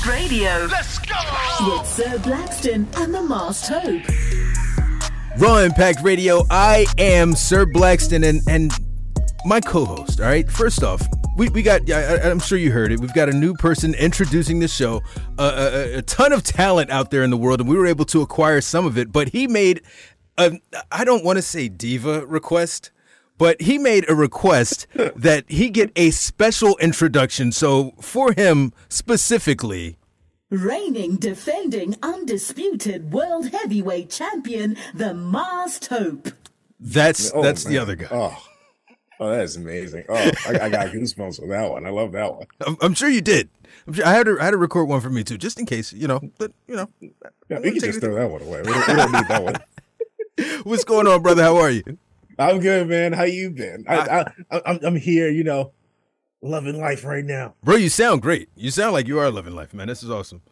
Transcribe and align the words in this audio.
Impact 0.00 0.18
Radio. 0.18 0.66
Let's 0.70 0.98
go! 0.98 1.76
With 1.76 1.86
Sir 1.86 2.18
Blackston 2.18 2.86
and 2.96 3.14
the 3.14 3.22
Masked 3.22 3.68
Hope. 3.68 5.38
Raw 5.38 5.58
Impact 5.58 6.02
Radio. 6.02 6.46
I 6.48 6.86
am 6.96 7.34
Sir 7.34 7.66
Blackston 7.66 8.26
and 8.26 8.40
and 8.48 8.72
my 9.44 9.60
co-host. 9.60 10.20
All 10.20 10.26
right. 10.26 10.50
First 10.50 10.82
off, 10.82 11.06
we, 11.36 11.50
we 11.50 11.62
got. 11.62 11.90
I, 11.90 12.30
am 12.30 12.38
sure 12.38 12.56
you 12.56 12.72
heard 12.72 12.92
it. 12.92 13.00
We've 13.00 13.12
got 13.12 13.28
a 13.28 13.32
new 13.32 13.52
person 13.52 13.92
introducing 13.94 14.60
the 14.60 14.68
show. 14.68 15.02
Uh, 15.38 15.70
a, 15.74 15.98
a, 15.98 16.02
ton 16.02 16.32
of 16.32 16.44
talent 16.44 16.90
out 16.90 17.10
there 17.10 17.22
in 17.22 17.28
the 17.28 17.36
world, 17.36 17.60
and 17.60 17.68
we 17.68 17.76
were 17.76 17.86
able 17.86 18.06
to 18.06 18.22
acquire 18.22 18.62
some 18.62 18.86
of 18.86 18.96
it. 18.96 19.12
But 19.12 19.28
he 19.30 19.46
made 19.46 19.82
a. 20.38 20.58
I 20.90 21.04
don't 21.04 21.24
want 21.24 21.36
to 21.36 21.42
say 21.42 21.68
diva 21.68 22.24
request. 22.26 22.90
But 23.40 23.62
he 23.62 23.78
made 23.78 24.08
a 24.08 24.14
request 24.14 24.86
that 24.94 25.44
he 25.48 25.70
get 25.70 25.90
a 25.96 26.10
special 26.10 26.76
introduction. 26.76 27.52
So 27.52 27.94
for 27.98 28.32
him 28.32 28.74
specifically, 28.90 29.96
Reigning, 30.50 31.16
defending, 31.16 31.96
undisputed 32.02 33.12
world 33.12 33.50
heavyweight 33.50 34.10
champion, 34.10 34.76
the 34.92 35.14
Masked 35.14 35.86
Hope. 35.86 36.28
That's 36.78 37.32
Oh, 37.32 37.40
that's 37.40 37.64
the 37.64 37.78
other 37.78 37.94
guy. 37.94 38.08
Oh, 38.10 38.36
oh, 39.20 39.30
that's 39.30 39.56
amazing. 39.56 40.04
Oh, 40.08 40.16
I, 40.16 40.58
I 40.62 40.68
got 40.68 40.88
goosebumps 40.88 41.40
with 41.40 41.50
that 41.50 41.70
one. 41.70 41.86
I 41.86 41.90
love 41.90 42.12
that 42.12 42.34
one. 42.34 42.46
I'm, 42.66 42.76
I'm 42.82 42.94
sure 42.94 43.08
you 43.08 43.20
did. 43.20 43.48
I'm 43.86 43.92
sure 43.94 44.04
I 44.04 44.12
had 44.12 44.26
to 44.26 44.38
I 44.40 44.44
had 44.44 44.50
to 44.50 44.56
record 44.58 44.88
one 44.88 45.00
for 45.00 45.08
me 45.08 45.24
too, 45.24 45.38
just 45.38 45.58
in 45.58 45.64
case, 45.66 45.92
you 45.94 46.08
know. 46.08 46.20
But 46.36 46.52
you 46.66 46.76
know, 46.76 46.90
Yeah, 47.48 47.60
we 47.60 47.70
can 47.70 47.80
just 47.80 48.00
throw 48.00 48.16
that 48.16 48.28
one 48.28 48.42
away. 48.42 48.62
We 48.62 48.72
don't, 48.72 48.88
we 48.88 48.94
don't 48.94 49.12
need 49.12 49.28
that 49.28 49.42
one. 49.44 50.62
what's 50.64 50.84
going 50.84 51.06
on, 51.06 51.22
brother? 51.22 51.44
How 51.44 51.56
are 51.56 51.70
you? 51.70 51.84
I'm 52.40 52.58
good, 52.60 52.88
man. 52.88 53.12
How 53.12 53.24
you 53.24 53.50
been? 53.50 53.84
I, 53.88 53.96
I, 53.96 54.20
I, 54.50 54.62
I'm, 54.66 54.78
I'm 54.82 54.96
here. 54.96 55.30
You 55.30 55.44
know, 55.44 55.72
loving 56.42 56.80
life 56.80 57.04
right 57.04 57.24
now. 57.24 57.54
Bro, 57.62 57.76
you 57.76 57.88
sound 57.88 58.22
great. 58.22 58.48
You 58.56 58.70
sound 58.70 58.92
like 58.92 59.06
you 59.06 59.18
are 59.18 59.30
loving 59.30 59.54
life, 59.54 59.74
man. 59.74 59.88
This 59.88 60.02
is 60.02 60.10
awesome. 60.10 60.42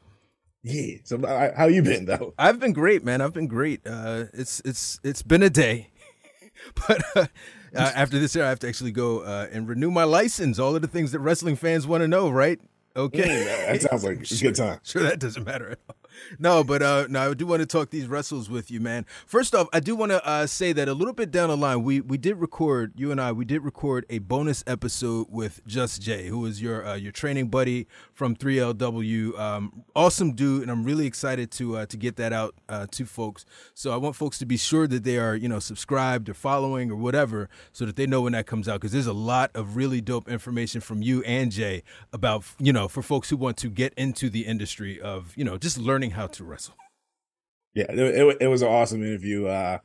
Yeah. 0.63 0.97
So, 1.05 1.25
I, 1.27 1.53
how 1.57 1.67
you 1.67 1.83
been 1.83 2.05
though? 2.05 2.35
I've 2.39 2.61
been 2.61 2.73
great, 2.73 3.05
man. 3.05 3.21
I've 3.21 3.33
been 3.33 3.47
great. 3.47 3.81
Uh, 3.87 4.25
it's 4.33 4.61
it's 4.65 5.01
it's 5.03 5.23
been 5.23 5.43
a 5.43 5.51
day, 5.51 5.91
but 6.87 7.03
uh, 7.17 7.27
uh, 7.75 7.93
after 7.95 8.19
this 8.19 8.35
year, 8.35 8.45
I 8.45 8.49
have 8.49 8.59
to 8.61 8.69
actually 8.69 8.93
go 8.93 9.21
uh, 9.21 9.47
and 9.51 9.69
renew 9.69 9.91
my 9.91 10.05
license. 10.05 10.59
All 10.59 10.77
of 10.77 10.83
the 10.83 10.89
things 10.89 11.13
that 11.13 11.21
wrestling 11.21 11.57
fans 11.57 11.87
want 11.87 12.03
to 12.03 12.09
know, 12.09 12.29
right? 12.29 12.61
Okay, 12.97 13.21
Mm, 13.23 13.45
that 13.73 13.83
sounds 13.83 14.05
like 14.05 14.19
a 14.31 14.43
good 14.43 14.55
time. 14.57 14.81
Sure, 14.83 15.03
that 15.05 15.21
doesn't 15.21 15.45
matter 15.45 15.71
at 15.71 15.79
all. 15.89 15.97
No, 16.39 16.65
but 16.65 16.83
uh, 16.83 17.07
no, 17.09 17.31
I 17.31 17.35
do 17.35 17.47
want 17.47 17.61
to 17.61 17.67
talk 17.67 17.91
these 17.91 18.07
wrestles 18.07 18.49
with 18.51 18.71
you, 18.71 18.81
man. 18.81 19.07
First 19.27 19.55
off, 19.55 19.69
I 19.73 19.81
do 19.81 19.95
want 19.95 20.13
to 20.13 20.27
uh, 20.27 20.47
say 20.47 20.73
that 20.73 20.89
a 20.89 20.95
little 20.95 21.15
bit 21.15 21.31
down 21.31 21.49
the 21.49 21.57
line, 21.57 21.83
we 21.83 22.01
we 22.01 22.19
did 22.19 22.37
record 22.37 22.93
you 22.97 23.11
and 23.11 23.21
I. 23.21 23.33
We 23.33 23.45
did 23.45 23.63
record 23.63 24.07
a 24.09 24.19
bonus 24.19 24.63
episode 24.67 25.27
with 25.31 25.61
Just 25.67 26.03
Jay, 26.03 26.29
who 26.29 26.45
is 26.47 26.61
your 26.63 26.87
uh, 26.87 26.95
your 26.95 27.13
training 27.13 27.49
buddy 27.49 27.87
from 28.15 28.37
3LW. 28.37 29.39
Um, 29.39 29.85
awesome 29.95 30.33
dude, 30.33 30.63
and 30.63 30.71
I'm 30.71 30.85
really 30.85 31.07
excited 31.07 31.51
to 31.53 31.79
uh, 31.79 31.87
to 31.87 31.97
get 31.97 32.17
that 32.17 32.33
out 32.33 32.55
uh, 32.69 32.87
to 32.93 33.05
folks. 33.05 33.45
So 33.75 33.93
I 33.93 33.97
want 33.97 34.17
folks 34.17 34.39
to 34.39 34.47
be 34.47 34.57
sure 34.57 34.87
that 34.87 35.05
they 35.05 35.19
are 35.19 35.35
you 35.35 35.49
know 35.49 35.59
subscribed 35.59 36.29
or 36.29 36.35
following 36.35 36.91
or 36.91 36.97
whatever, 36.97 37.49
so 37.73 37.87
that 37.87 37.97
they 37.97 38.07
know 38.07 38.23
when 38.23 38.33
that 38.33 38.47
comes 38.47 38.69
out. 38.69 38.81
Because 38.81 38.93
there's 38.93 39.07
a 39.07 39.13
lot 39.13 39.51
of 39.55 39.77
really 39.77 40.01
dope 40.01 40.29
information 40.29 40.81
from 40.81 41.03
you 41.03 41.23
and 41.23 41.51
Jay 41.51 41.83
about 42.13 42.45
you 42.59 42.73
know 42.73 42.89
for 42.89 43.03
folks 43.03 43.31
who 43.31 43.37
want 43.37 43.57
to 43.59 43.69
get 43.69 43.95
into 43.95 44.31
the 44.31 44.47
industry 44.47 45.01
of 45.01 45.33
you 45.37 45.45
know 45.45 45.59
just 45.59 45.79
learning 45.79 46.08
how 46.11 46.27
to 46.29 46.45
wrestle. 46.45 46.75
Yeah, 47.75 47.87
it, 47.91 47.99
it, 47.99 48.37
it 48.43 48.47
was 48.49 48.63
an 48.63 48.69
awesome 48.69 49.03
interview. 49.03 49.47
Uh, 49.47 49.79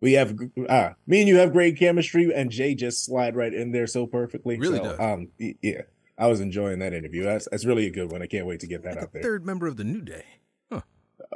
we 0.00 0.12
have 0.14 0.36
uh, 0.68 0.90
me 1.06 1.20
and 1.20 1.28
you 1.28 1.36
have 1.36 1.52
great 1.52 1.78
chemistry, 1.78 2.30
and 2.34 2.50
Jay 2.50 2.74
just 2.74 3.04
slide 3.04 3.34
right 3.36 3.52
in 3.54 3.72
there 3.72 3.86
so 3.86 4.06
perfectly. 4.06 4.58
Really 4.58 4.78
so, 4.78 4.84
does. 4.84 5.00
Um, 5.00 5.28
yeah, 5.38 5.82
I 6.18 6.26
was 6.26 6.40
enjoying 6.40 6.80
that 6.80 6.92
interview. 6.92 7.22
That's 7.24 7.48
that's 7.50 7.64
really 7.64 7.86
a 7.86 7.90
good 7.90 8.10
one. 8.12 8.20
I 8.20 8.26
can't 8.26 8.46
wait 8.46 8.60
to 8.60 8.66
get 8.66 8.82
that 8.84 8.96
Like 8.96 9.04
out 9.04 9.12
there. 9.12 9.22
third 9.22 9.46
member 9.46 9.66
of 9.66 9.76
the 9.76 9.84
New 9.84 10.02
Day. 10.02 10.24
Huh. 10.70 10.82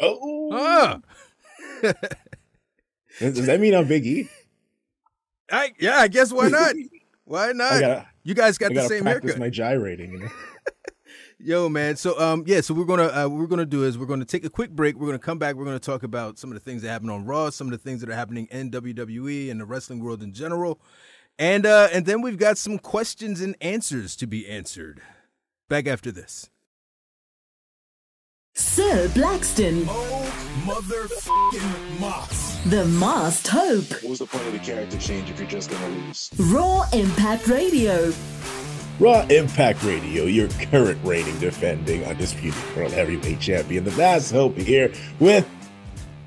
Oh, 0.01 0.51
Ah, 0.53 1.01
does, 1.83 3.35
does 3.37 3.47
that 3.47 3.61
mean 3.61 3.75
I'm 3.75 3.87
Big 3.89 4.07
E? 4.07 4.29
I, 5.51 5.73
yeah, 5.79 5.97
I 5.99 6.09
guess 6.09 6.31
why 6.33 6.49
not? 6.51 6.75
Why 7.25 7.53
not? 7.53 7.81
gotta, 7.81 8.07
you 8.25 8.35
guys 8.35 8.59
got 8.59 8.75
the 8.75 8.83
same 8.87 9.03
practice 9.03 9.31
haircut. 9.31 9.41
my 9.41 9.49
gyrating. 9.51 10.13
You 10.13 10.19
know? 10.21 10.29
Yo, 11.41 11.69
man. 11.69 11.95
So, 11.97 12.19
um, 12.21 12.43
yeah. 12.47 12.61
So 12.61 12.75
we're 12.75 12.85
gonna 12.85 13.05
uh, 13.07 13.29
what 13.29 13.39
we're 13.39 13.47
gonna 13.47 13.65
do 13.65 13.85
is 13.85 13.97
we're 13.97 14.07
gonna 14.07 14.25
take 14.25 14.45
a 14.45 14.51
quick 14.51 14.71
break. 14.71 14.97
We're 14.97 15.07
gonna 15.07 15.19
come 15.21 15.39
back. 15.39 15.55
We're 15.55 15.65
gonna 15.65 15.79
talk 15.79 16.03
about 16.03 16.37
some 16.39 16.51
of 16.51 16.55
the 16.55 16.61
things 16.61 16.83
that 16.83 16.89
happen 16.89 17.09
on 17.11 17.25
Raw, 17.27 17.51
some 17.51 17.69
of 17.69 17.71
the 17.71 17.79
things 17.79 18.01
that 18.01 18.11
are 18.11 18.15
happening 18.15 18.49
in 18.51 18.71
WWE 18.73 19.49
and 19.51 19.61
the 19.61 19.65
wrestling 19.65 20.01
world 20.01 20.21
in 20.23 20.33
general, 20.33 20.81
and 21.39 21.65
uh, 21.65 21.89
and 21.93 22.07
then 22.07 22.23
we've 22.23 22.39
got 22.39 22.59
some 22.59 22.77
questions 22.79 23.41
and 23.41 23.55
answers 23.61 24.17
to 24.17 24.27
be 24.27 24.49
answered. 24.49 25.01
Back 25.69 25.87
after 25.87 26.11
this. 26.11 26.51
Sir 28.55 29.07
Blackston, 29.11 29.85
Oh, 29.89 30.63
motherfucking 30.67 32.01
Moss. 32.01 32.59
the 32.65 32.85
Masked 32.87 33.47
Hope. 33.47 33.85
What's 34.03 34.19
the 34.19 34.27
point 34.27 34.45
of 34.49 34.53
the 34.55 34.59
character 34.59 34.99
change 34.99 35.31
if 35.31 35.39
you're 35.39 35.49
just 35.49 35.71
gonna 35.71 35.89
lose? 35.89 36.31
Raw 36.37 36.85
Impact 36.93 37.47
Radio. 37.47 38.13
Raw 38.99 39.25
Impact 39.31 39.83
Radio, 39.85 40.25
your 40.25 40.49
current 40.49 40.99
reigning, 41.05 41.39
defending, 41.39 42.05
undisputed 42.05 42.61
world 42.77 42.93
heavyweight 42.93 43.39
champion, 43.39 43.85
the 43.85 43.93
Mass 43.93 44.31
Hope 44.31 44.57
here 44.57 44.93
with 45.21 45.49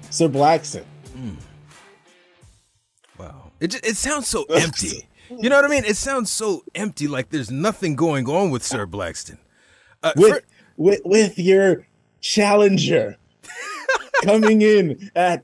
Sir 0.10 0.30
Blackston. 0.30 0.86
Wow. 3.18 3.52
It 3.60 3.68
just, 3.72 3.86
it 3.86 3.98
sounds 3.98 4.28
so 4.28 4.46
empty. 4.46 5.06
You 5.30 5.50
know 5.50 5.58
what 5.58 5.66
I 5.66 5.68
mean? 5.68 5.84
It 5.84 5.98
sounds 5.98 6.32
so 6.32 6.64
empty, 6.74 7.08
like 7.08 7.30
there's 7.30 7.52
nothing 7.52 7.96
going 7.96 8.28
on 8.30 8.52
with 8.52 8.64
Sir 8.64 8.88
Blackston. 8.88 9.38
Uh, 10.04 10.14
with 10.16 10.34
fir- 10.34 10.42
with 10.78 11.02
with 11.06 11.38
your 11.38 11.86
challenger 12.22 13.18
coming 14.24 14.62
in 14.62 15.12
at 15.16 15.44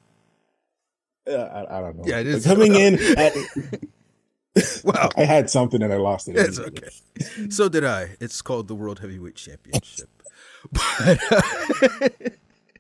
uh, 1.29 1.31
I, 1.33 1.77
I 1.77 1.81
don't 1.81 1.97
know. 1.97 2.03
Yeah, 2.05 2.19
it 2.19 2.27
is. 2.27 2.45
coming 2.45 2.73
in 2.75 2.95
at. 3.17 3.33
Wow. 4.87 5.09
I 5.17 5.23
had 5.25 5.49
something 5.49 5.81
and 5.81 5.91
I 5.93 5.97
lost 5.97 6.27
it. 6.27 6.35
It's 6.37 6.59
okay. 6.59 6.89
So 7.49 7.69
did 7.69 7.83
I. 7.85 8.15
It's 8.19 8.41
called 8.41 8.67
the 8.67 8.75
World 8.75 8.99
Heavyweight 8.99 9.35
Championship. 9.35 10.09
But 10.71 11.19
uh, 11.31 12.09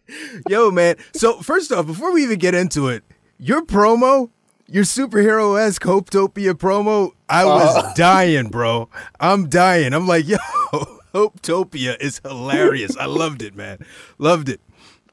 yo, 0.49 0.71
man. 0.71 0.95
So 1.13 1.39
first 1.39 1.71
off, 1.71 1.85
before 1.85 2.11
we 2.13 2.23
even 2.23 2.39
get 2.39 2.53
into 2.55 2.87
it, 2.89 3.03
your 3.37 3.63
promo, 3.65 4.29
your 4.67 4.83
superhero 4.83 5.57
esque 5.59 5.83
Hopetopia 5.83 6.53
promo, 6.53 7.11
I 7.29 7.45
was 7.45 7.93
dying, 7.93 8.49
bro. 8.49 8.89
I'm 9.19 9.47
dying. 9.47 9.93
I'm 9.93 10.07
like, 10.07 10.27
yo, 10.33 10.37
Hopetopia 11.13 11.95
is 12.01 12.19
hilarious. 12.25 12.97
I 12.97 13.05
loved 13.05 13.41
it, 13.41 13.55
man. 13.55 13.77
Loved 14.17 14.49
it. 14.49 14.59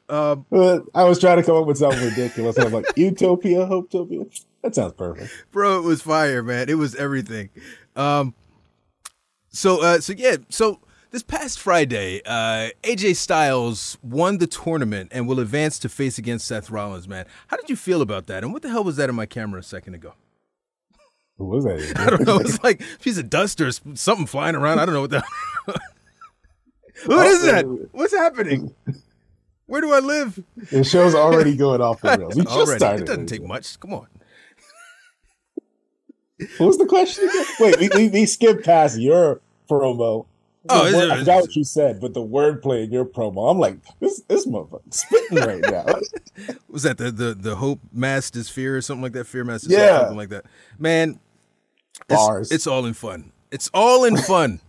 Um, 0.08 0.44
Uh, 0.50 0.80
I 0.94 1.04
was 1.04 1.18
trying 1.20 1.36
to 1.36 1.42
come 1.42 1.56
up 1.56 1.66
with 1.66 1.78
something 1.78 2.02
ridiculous. 2.02 2.58
I 2.58 2.64
was 2.64 2.72
like, 2.72 2.86
Utopia, 2.96 3.66
Hopetopia. 3.66 4.44
That 4.64 4.74
sounds 4.74 4.94
perfect. 4.94 5.30
bro, 5.52 5.78
it 5.78 5.82
was 5.82 6.00
fire, 6.00 6.42
man. 6.42 6.70
It 6.70 6.78
was 6.78 6.94
everything. 6.96 7.50
Um, 7.94 8.34
so, 9.50 9.82
uh, 9.82 10.00
so 10.00 10.14
yeah, 10.16 10.36
so 10.48 10.80
this 11.10 11.22
past 11.22 11.60
Friday, 11.60 12.22
uh, 12.24 12.70
AJ 12.82 13.16
Styles 13.16 13.98
won 14.02 14.38
the 14.38 14.46
tournament 14.46 15.10
and 15.12 15.28
will 15.28 15.38
advance 15.38 15.78
to 15.80 15.90
face 15.90 16.16
against 16.16 16.46
Seth 16.46 16.70
Rollins. 16.70 17.06
Man, 17.06 17.26
how 17.48 17.58
did 17.58 17.68
you 17.68 17.76
feel 17.76 18.00
about 18.00 18.26
that? 18.26 18.42
And 18.42 18.54
what 18.54 18.62
the 18.62 18.70
hell 18.70 18.82
was 18.82 18.96
that 18.96 19.10
in 19.10 19.14
my 19.14 19.26
camera 19.26 19.60
a 19.60 19.62
second 19.62 19.94
ago? 19.94 20.14
Who 21.36 21.44
was 21.44 21.64
that? 21.64 21.92
I 22.00 22.08
don't 22.08 22.26
know. 22.26 22.38
It's 22.38 22.64
like 22.64 22.80
a 22.80 22.98
piece 23.00 23.18
of 23.18 23.28
dust 23.28 23.60
or 23.60 23.70
something 23.70 24.26
flying 24.26 24.54
around. 24.56 24.78
I 24.78 24.86
don't 24.86 24.94
know 24.94 25.02
what 25.02 25.10
that. 25.10 25.24
what 27.04 27.26
is 27.26 27.42
that? 27.44 27.66
What's 27.92 28.14
happening? 28.14 28.74
Where 29.66 29.80
do 29.80 29.92
I 29.92 29.98
live? 30.00 30.42
The 30.70 30.84
show's 30.84 31.14
already 31.14 31.54
going 31.56 31.80
off 31.80 32.00
the 32.00 32.16
rails. 32.18 32.34
We 32.34 32.42
just 32.44 32.56
Already, 32.56 32.78
started. 32.78 33.02
it 33.02 33.06
doesn't 33.06 33.26
take 33.26 33.42
much. 33.42 33.78
Come 33.78 33.94
on. 33.94 34.06
What 36.58 36.66
was 36.66 36.78
the 36.78 36.86
question 36.86 37.28
again? 37.28 37.44
Wait, 37.60 37.78
we, 37.80 37.88
we, 37.94 38.08
we 38.08 38.26
skipped 38.26 38.64
past 38.64 38.98
your 38.98 39.40
promo. 39.70 40.26
Oh, 40.68 40.92
word- 40.92 41.10
I 41.10 41.18
forgot 41.18 41.42
what 41.42 41.54
you 41.56 41.62
said, 41.64 42.00
but 42.00 42.14
the 42.14 42.22
wordplay 42.22 42.84
in 42.84 42.90
your 42.92 43.04
promo, 43.04 43.50
I'm 43.50 43.58
like, 43.58 43.76
this 44.00 44.22
this 44.28 44.46
motherfucker 44.46 44.80
spitting 44.94 45.38
right 45.38 45.60
now. 45.60 45.84
was 46.68 46.82
that 46.84 46.98
the 46.98 47.10
the 47.10 47.34
the 47.34 47.56
hope 47.56 47.80
masked 47.92 48.34
is 48.36 48.48
fear 48.48 48.76
or 48.76 48.80
something 48.80 49.02
like 49.02 49.12
that 49.12 49.26
fear 49.26 49.44
masked 49.44 49.66
is 49.66 49.72
Yeah. 49.72 49.98
something 50.00 50.16
like 50.16 50.30
that 50.30 50.44
man 50.78 51.20
it's, 52.10 52.16
Bars. 52.26 52.50
it's 52.50 52.66
all 52.66 52.84
in 52.86 52.94
fun 52.94 53.30
it's 53.52 53.70
all 53.72 54.04
in 54.04 54.16
fun 54.16 54.60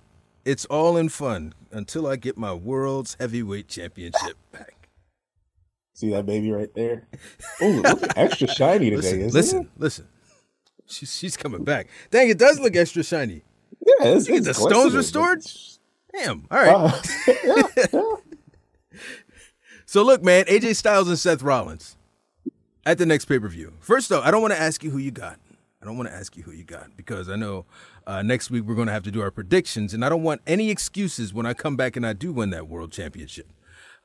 it's 0.44 0.66
all 0.66 0.96
in 0.96 1.10
fun 1.10 1.54
until 1.72 2.06
i 2.06 2.16
get 2.18 2.38
my 2.38 2.54
world's 2.54 3.18
heavyweight 3.20 3.68
championship 3.68 4.38
back 4.52 4.90
See 5.96 6.10
that 6.12 6.26
baby 6.28 6.52
right 6.52 6.72
there? 6.76 7.08
Oh, 7.62 7.68
look 7.70 8.04
extra 8.18 8.48
shiny 8.48 8.90
today, 8.92 9.24
listen 9.24 9.30
listen 9.32 9.70
listen 9.78 10.08
she's, 10.88 11.16
she's 11.16 11.38
coming 11.38 11.64
back 11.64 11.88
dang 12.12 12.30
it 12.30 12.38
does 12.38 12.60
look 12.60 12.76
extra 12.76 13.04
shiny 13.04 13.42
Yeah, 13.86 14.08
it's, 14.10 14.28
it's 14.30 14.48
the 14.48 14.54
stones 14.54 14.94
restored? 14.96 15.44
damn 16.14 16.46
all 16.52 16.60
right 16.60 16.76
Uh, 16.76 17.02
yeah, 17.46 17.86
yeah. 17.94 18.02
So 19.88 20.02
look, 20.04 20.24
man, 20.24 20.46
AJ 20.46 20.76
Styles 20.76 21.08
and 21.08 21.18
Seth 21.18 21.42
Rollins 21.44 21.96
at 22.86 22.98
the 22.98 23.06
next 23.06 23.26
pay 23.26 23.40
per 23.40 23.48
view. 23.48 23.74
First 23.80 24.12
off, 24.12 24.26
I 24.26 24.32
don't 24.32 24.42
want 24.42 24.54
to 24.54 24.60
ask 24.60 24.84
you 24.84 24.90
who 24.90 24.98
you 24.98 25.12
got. 25.12 25.40
I 25.82 25.86
don't 25.86 25.96
want 25.96 26.10
to 26.10 26.16
ask 26.16 26.36
you 26.36 26.44
who 26.44 26.52
you 26.52 26.64
got 26.64 26.98
because 26.98 27.30
I 27.30 27.36
know 27.36 27.66
Uh, 28.08 28.22
next 28.22 28.52
week, 28.52 28.64
we're 28.66 28.76
going 28.76 28.88
to 28.88 28.94
have 28.94 29.04
to 29.04 29.12
do 29.12 29.22
our 29.22 29.32
predictions, 29.32 29.94
and 29.94 30.04
I 30.06 30.10
don't 30.10 30.22
want 30.24 30.42
any 30.46 30.70
excuses 30.70 31.34
when 31.34 31.46
I 31.48 31.54
come 31.56 31.76
back 31.76 31.96
and 31.96 32.06
I 32.06 32.14
do 32.14 32.32
win 32.34 32.50
that 32.52 32.68
world 32.68 32.92
championship. 32.92 33.48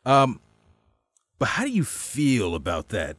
Um, 0.06 0.40
but 1.38 1.48
how 1.48 1.64
do 1.64 1.70
you 1.70 1.84
feel 1.84 2.54
about 2.54 2.88
that? 2.90 3.16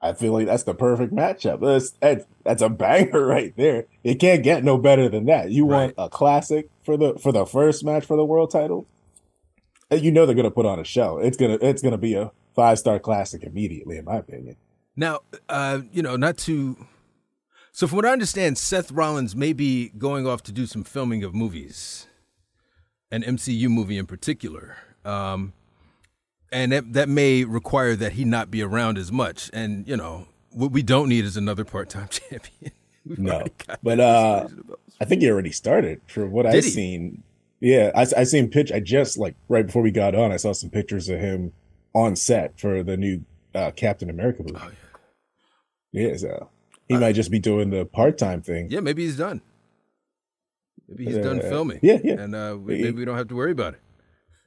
I 0.00 0.12
feel 0.12 0.32
like 0.32 0.46
that's 0.46 0.64
the 0.64 0.74
perfect 0.74 1.14
matchup. 1.14 1.60
That's 1.60 1.90
that's, 2.00 2.26
that's 2.44 2.62
a 2.62 2.68
banger 2.68 3.26
right 3.26 3.54
there. 3.56 3.86
It 4.04 4.16
can't 4.16 4.42
get 4.42 4.64
no 4.64 4.78
better 4.78 5.08
than 5.08 5.26
that. 5.26 5.50
You 5.50 5.64
want 5.66 5.94
a 5.98 6.08
classic 6.08 6.68
for 6.84 6.96
the 6.96 7.14
for 7.18 7.32
the 7.32 7.46
first 7.46 7.84
match 7.84 8.04
for 8.04 8.16
the 8.16 8.24
world 8.24 8.50
title. 8.50 8.86
And 9.90 10.02
you 10.02 10.10
know 10.10 10.26
they're 10.26 10.34
gonna 10.34 10.50
put 10.50 10.66
on 10.66 10.78
a 10.78 10.84
show. 10.84 11.18
It's 11.18 11.36
gonna 11.36 11.58
it's 11.60 11.82
gonna 11.82 11.98
be 11.98 12.14
a 12.14 12.32
five 12.54 12.78
star 12.78 12.98
classic 12.98 13.44
immediately, 13.44 13.98
in 13.98 14.04
my 14.04 14.16
opinion. 14.16 14.56
Now, 14.96 15.20
uh, 15.48 15.82
you 15.92 16.02
know, 16.02 16.16
not 16.16 16.38
to. 16.38 16.86
So, 17.72 17.86
from 17.86 17.96
what 17.96 18.06
I 18.06 18.10
understand, 18.10 18.56
Seth 18.56 18.90
Rollins 18.90 19.36
may 19.36 19.52
be 19.52 19.90
going 19.90 20.26
off 20.26 20.42
to 20.44 20.52
do 20.52 20.64
some 20.64 20.82
filming 20.82 21.22
of 21.22 21.34
movies, 21.34 22.06
an 23.10 23.22
MCU 23.22 23.68
movie 23.68 23.98
in 23.98 24.06
particular. 24.06 24.76
Um, 25.04 25.52
and 26.52 26.72
that, 26.72 26.92
that 26.92 27.08
may 27.08 27.44
require 27.44 27.96
that 27.96 28.12
he 28.12 28.24
not 28.24 28.50
be 28.50 28.62
around 28.62 28.98
as 28.98 29.10
much. 29.12 29.50
And, 29.52 29.86
you 29.88 29.96
know, 29.96 30.26
what 30.50 30.70
we 30.72 30.82
don't 30.82 31.08
need 31.08 31.24
is 31.24 31.36
another 31.36 31.64
part 31.64 31.88
time 31.90 32.08
champion. 32.10 32.72
We've 33.04 33.18
No, 33.18 33.44
but 33.82 34.00
uh, 34.00 34.48
I 35.00 35.04
think 35.04 35.22
he 35.22 35.30
already 35.30 35.52
started. 35.52 36.00
For 36.06 36.26
what 36.26 36.42
Did 36.44 36.54
I've 36.56 36.64
he? 36.64 36.70
seen, 36.70 37.22
yeah, 37.60 37.90
I 37.94 38.02
I 38.16 38.24
seen 38.24 38.48
pitch. 38.50 38.72
I 38.72 38.80
just 38.80 39.16
like 39.18 39.34
right 39.48 39.64
before 39.66 39.82
we 39.82 39.90
got 39.90 40.14
on, 40.14 40.32
I 40.32 40.36
saw 40.38 40.52
some 40.52 40.70
pictures 40.70 41.08
of 41.08 41.20
him 41.20 41.52
on 41.94 42.16
set 42.16 42.58
for 42.58 42.82
the 42.82 42.96
new 42.96 43.24
uh, 43.54 43.70
Captain 43.72 44.10
America 44.10 44.42
movie. 44.42 44.58
Oh, 44.60 44.70
yeah, 45.92 46.16
so 46.16 46.50
he 46.88 46.96
might 46.96 47.14
just 47.14 47.30
be 47.30 47.38
doing 47.38 47.70
the 47.70 47.84
part 47.86 48.18
time 48.18 48.42
thing. 48.42 48.68
yeah, 48.70 48.80
maybe 48.80 49.04
he's 49.04 49.16
done. 49.16 49.40
Maybe 50.88 51.06
he's 51.06 51.18
done 51.18 51.38
Uh, 51.40 51.42
filming. 51.42 51.78
yeah, 51.82 51.98
yeah. 52.04 52.14
And 52.20 52.34
uh, 52.34 52.56
we, 52.60 52.82
maybe 52.82 52.98
we 52.98 53.04
don't 53.04 53.16
have 53.16 53.28
to 53.28 53.36
worry 53.36 53.52
about 53.52 53.74
it. 53.74 53.80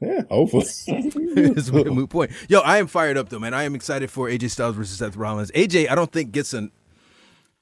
Yeah, 0.02 0.22
hopefully. 0.30 0.64
it's 0.88 1.68
a 1.70 1.74
moot 1.92 2.10
point. 2.10 2.32
Yo, 2.48 2.60
I 2.60 2.78
am 2.78 2.88
fired 2.88 3.18
up 3.18 3.30
though, 3.30 3.40
man. 3.40 3.54
I 3.54 3.64
am 3.64 3.76
excited 3.76 4.10
for 4.10 4.28
AJ 4.30 4.52
Styles 4.52 4.76
versus 4.76 4.98
Seth 4.98 5.16
Rollins. 5.18 5.52
AJ, 5.52 5.90
I 5.90 5.96
don't 5.96 6.12
think 6.12 6.32
gets 6.32 6.54
an. 6.54 6.72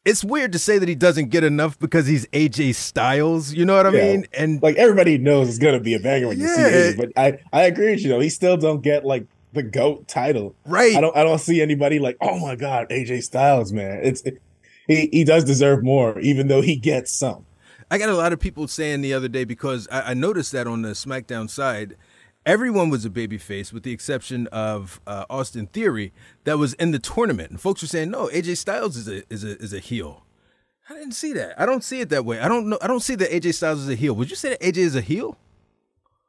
It's 0.06 0.24
weird 0.24 0.54
to 0.54 0.60
say 0.60 0.78
that 0.78 0.88
he 0.88 0.96
doesn't 0.96 1.30
get 1.30 1.44
enough 1.44 1.78
because 1.80 2.08
he's 2.08 2.26
AJ 2.28 2.76
Styles. 2.76 3.54
You 3.54 3.66
know 3.66 3.76
what 3.76 3.88
I 3.88 3.90
Yeah. 3.92 4.06
mean? 4.12 4.26
And 4.38 4.62
like 4.62 4.76
everybody 4.78 5.18
knows 5.18 5.50
it's 5.50 5.58
gonna 5.58 5.80
be 5.80 5.96
a 5.96 6.00
banger 6.00 6.28
when 6.28 6.40
you 6.40 6.48
see 6.48 6.62
Yeah. 6.62 6.68
it. 6.68 6.98
But 6.98 7.10
I, 7.18 7.40
I 7.52 7.64
agree 7.64 7.92
with 7.92 8.02
you 8.04 8.10
though. 8.10 8.20
He 8.20 8.30
still 8.30 8.56
don't 8.56 8.82
get 8.82 9.04
like 9.04 9.26
the 9.54 9.64
GOAT 9.64 10.08
title. 10.08 10.56
Right. 10.66 10.96
I 10.96 11.02
don't 11.02 11.16
I 11.18 11.24
don't 11.24 11.40
see 11.40 11.62
anybody 11.62 11.98
like, 12.00 12.18
oh 12.22 12.38
my 12.40 12.56
God, 12.56 12.88
AJ 12.90 13.24
Styles, 13.24 13.74
man. 13.74 14.00
It's 14.04 14.22
he 14.88 15.10
he 15.12 15.24
does 15.24 15.44
deserve 15.44 15.84
more, 15.84 16.20
even 16.20 16.48
though 16.48 16.62
he 16.62 16.76
gets 16.78 17.12
some. 17.12 17.46
I 17.90 17.98
got 17.98 18.10
a 18.10 18.16
lot 18.16 18.32
of 18.34 18.40
people 18.40 18.68
saying 18.68 19.02
the 19.02 19.14
other 19.14 19.28
day 19.30 19.44
because 19.46 19.88
I, 19.92 20.12
I 20.12 20.14
noticed 20.14 20.52
that 20.52 20.68
on 20.68 20.82
the 20.84 20.90
SmackDown 20.90 21.50
side, 21.50 21.96
everyone 22.48 22.90
was 22.90 23.06
a 23.06 23.10
babyface 23.10 23.72
with 23.72 23.84
the 23.84 23.92
exception 23.92 24.48
of 24.48 25.02
uh, 25.06 25.26
Austin 25.30 25.68
Theory 25.68 26.14
that 26.46 26.58
was 26.58 26.74
in 26.76 26.92
the 26.92 26.98
tournament, 26.98 27.52
and 27.52 27.62
folks 27.62 27.84
were 27.84 27.88
saying, 27.88 28.10
"No, 28.10 28.28
AJ 28.30 28.58
Styles 28.58 28.98
is 28.98 29.08
a 29.08 29.22
is 29.32 29.44
a 29.44 29.62
is 29.62 29.74
a 29.74 29.80
heel." 29.80 30.24
I 30.90 30.94
didn't 30.94 31.12
see 31.12 31.34
that. 31.34 31.60
I 31.60 31.66
don't 31.66 31.84
see 31.84 32.00
it 32.00 32.10
that 32.10 32.24
way. 32.24 32.40
I 32.40 32.48
don't 32.48 32.70
know. 32.70 32.80
I 32.82 32.88
don't 32.88 33.02
see 33.02 33.16
that 33.16 33.30
AJ 33.30 33.56
Styles 33.56 33.80
is 33.80 33.90
a 33.90 33.96
heel. 33.96 34.14
Would 34.16 34.30
you 34.30 34.38
say 34.38 34.50
that 34.50 34.62
AJ 34.62 34.78
is 34.78 34.96
a 34.96 35.02
heel? 35.02 35.38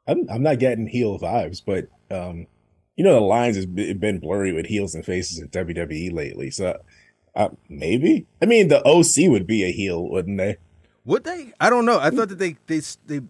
I'm 0.05 0.27
I'm 0.29 0.43
not 0.43 0.59
getting 0.59 0.85
heel 0.85 1.17
vibes, 1.17 1.63
but 1.65 1.87
um, 2.11 2.45
you 2.95 3.03
know 3.03 3.13
the 3.13 3.21
lines 3.21 3.55
has 3.55 3.65
been 3.65 4.19
blurry 4.19 4.51
with 4.51 4.67
heels 4.67 4.93
and 4.93 5.05
faces 5.05 5.39
in 5.39 5.47
WWE 5.47 6.13
lately. 6.13 6.51
So 6.51 6.77
uh, 7.35 7.49
maybe 7.69 8.27
I 8.41 8.45
mean 8.45 8.67
the 8.67 8.85
OC 8.85 9.31
would 9.31 9.47
be 9.47 9.63
a 9.63 9.71
heel, 9.71 10.07
wouldn't 10.07 10.37
they? 10.37 10.57
Would 11.05 11.23
they? 11.23 11.53
I 11.59 11.69
don't 11.69 11.85
know. 11.85 11.99
I 11.99 12.09
thought 12.09 12.29
that 12.29 12.39
they 12.39 12.57
they 12.67 12.81
they 13.07 13.21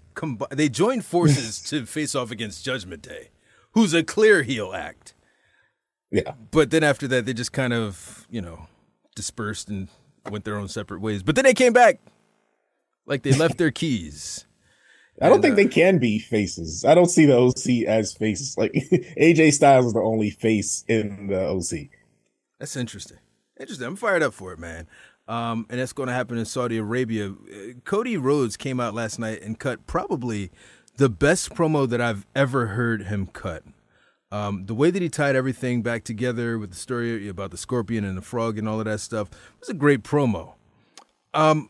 they 0.51 0.69
joined 0.69 1.06
forces 1.06 1.62
to 1.69 1.86
face 1.86 2.16
off 2.16 2.31
against 2.31 2.63
Judgment 2.66 3.01
Day, 3.01 3.30
who's 3.71 3.94
a 3.94 4.04
clear 4.04 4.44
heel 4.44 4.74
act. 4.74 5.13
Yeah. 6.12 6.33
But 6.51 6.71
then 6.71 6.83
after 6.83 7.07
that, 7.10 7.25
they 7.25 7.33
just 7.33 7.54
kind 7.54 7.74
of 7.74 8.25
you 8.30 8.42
know 8.42 8.68
dispersed 9.16 9.69
and 9.69 9.89
went 10.30 10.45
their 10.45 10.57
own 10.57 10.68
separate 10.68 11.01
ways. 11.01 11.24
But 11.24 11.36
then 11.36 11.45
they 11.45 11.54
came 11.54 11.74
back, 11.74 12.00
like 13.06 13.24
they 13.24 13.33
left 13.33 13.57
their 13.57 13.71
keys. 13.81 14.45
I 15.21 15.27
don't 15.27 15.36
And, 15.36 15.44
think 15.44 15.54
uh, 15.54 15.56
they 15.57 15.68
can 15.68 15.98
be 15.98 16.18
faces. 16.18 16.86
I 16.86 16.95
don't 16.95 17.10
see 17.10 17.25
the 17.25 17.38
OC 17.38 17.86
as 17.88 18.13
faces. 18.13 18.57
Like 18.57 18.71
AJ 19.19 19.51
Styles 19.54 19.88
is 19.88 19.94
the 19.94 20.00
only 20.00 20.30
face 20.30 20.86
in 20.88 21.27
the 21.27 21.45
OC. 21.45 21.89
That's 22.57 22.75
interesting. 22.77 23.18
Interesting. 23.60 23.86
I'm 23.88 23.95
fired 23.98 24.24
up 24.24 24.33
for 24.33 24.54
it, 24.54 24.60
man. 24.60 24.88
Um, 25.29 25.67
and 25.69 25.79
that's 25.79 25.93
going 25.93 26.07
to 26.07 26.13
happen 26.13 26.39
in 26.39 26.45
Saudi 26.45 26.77
Arabia. 26.77 27.29
Uh, 27.29 27.73
Cody 27.85 28.17
Rhodes 28.17 28.57
came 28.57 28.79
out 28.79 28.95
last 28.95 29.19
night 29.19 29.43
and 29.43 29.59
cut 29.59 29.85
probably 29.85 30.49
the 30.97 31.07
best 31.07 31.51
promo 31.51 31.87
that 31.87 32.01
I've 32.01 32.25
ever 32.35 32.67
heard 32.67 33.03
him 33.03 33.27
cut. 33.27 33.63
Um, 34.31 34.65
the 34.65 34.73
way 34.73 34.89
that 34.89 35.01
he 35.01 35.07
tied 35.07 35.35
everything 35.35 35.83
back 35.83 36.03
together 36.03 36.57
with 36.57 36.71
the 36.71 36.75
story 36.75 37.27
about 37.27 37.51
the 37.51 37.57
scorpion 37.57 38.03
and 38.03 38.17
the 38.17 38.23
frog 38.23 38.57
and 38.57 38.67
all 38.67 38.79
of 38.79 38.85
that 38.85 39.01
stuff 39.01 39.29
was 39.59 39.69
a 39.69 39.73
great 39.75 40.03
promo. 40.03 40.53
Um, 41.35 41.69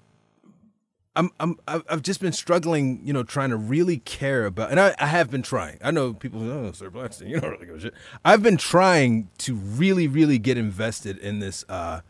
I'm, 1.18 1.30
I'm, 1.38 1.58
I've 1.68 2.02
just 2.02 2.22
been 2.22 2.32
struggling, 2.32 3.02
you 3.04 3.12
know, 3.12 3.24
trying 3.24 3.50
to 3.50 3.58
really 3.58 3.98
care 3.98 4.46
about, 4.46 4.72
and 4.72 4.80
I, 4.80 4.96
I 5.00 5.08
have 5.08 5.30
been 5.30 5.42
trying. 5.42 5.80
I 5.84 5.92
know 5.92 6.14
people, 6.14 6.50
oh, 6.50 6.72
Sir 6.72 6.90
Blackston, 6.90 7.28
you 7.28 7.42
don't 7.42 7.52
really 7.52 7.66
give 7.66 7.76
a 7.76 7.80
shit. 7.82 7.94
I've 8.24 8.42
been 8.42 8.56
trying 8.56 9.30
to 9.40 9.56
really, 9.56 10.08
really 10.08 10.40
get 10.40 10.58
invested 10.58 11.18
in 11.18 11.40
this, 11.40 11.66
uh, 11.68 12.02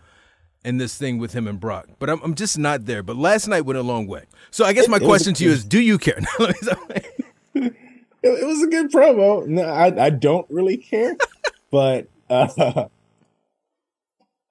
in 0.66 0.78
this 0.78 0.98
thing 0.98 1.18
with 1.20 1.34
him 1.34 1.48
and 1.48 1.60
Brock, 1.60 1.88
but 2.00 2.10
I'm, 2.10 2.22
I'm 2.22 2.36
just 2.36 2.58
not 2.58 2.86
there. 2.86 3.02
But 3.02 3.16
last 3.16 3.48
night 3.48 3.62
went 3.62 3.80
a 3.80 3.84
long 3.84 4.08
way. 4.08 4.26
So 4.52 4.66
I 4.66 4.74
guess 4.74 4.88
my 4.90 4.98
It- 4.98 5.04
it 5.04 5.06
question 5.06 5.34
to 5.36 5.44
you 5.44 5.52
is, 5.52 5.64
do 5.64 5.80
you 5.82 5.98
care? 5.98 6.20
It, 8.22 8.28
it 8.42 8.46
was 8.46 8.62
a 8.62 8.68
good 8.68 8.92
promo. 8.92 9.48
No, 9.48 9.64
I 9.64 10.08
I 10.08 10.10
don't 10.10 10.46
really 10.50 10.76
care, 10.76 11.16
but 11.72 12.10
uh, 12.30 12.88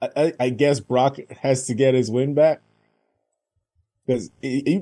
I, 0.00 0.08
I- 0.16 0.32
I 0.40 0.49
guess 0.50 0.81
Brock 0.81 1.19
has 1.43 1.66
to 1.66 1.75
get 1.75 1.93
his 1.94 2.11
win 2.11 2.32
back 2.32 2.62
because 4.06 4.31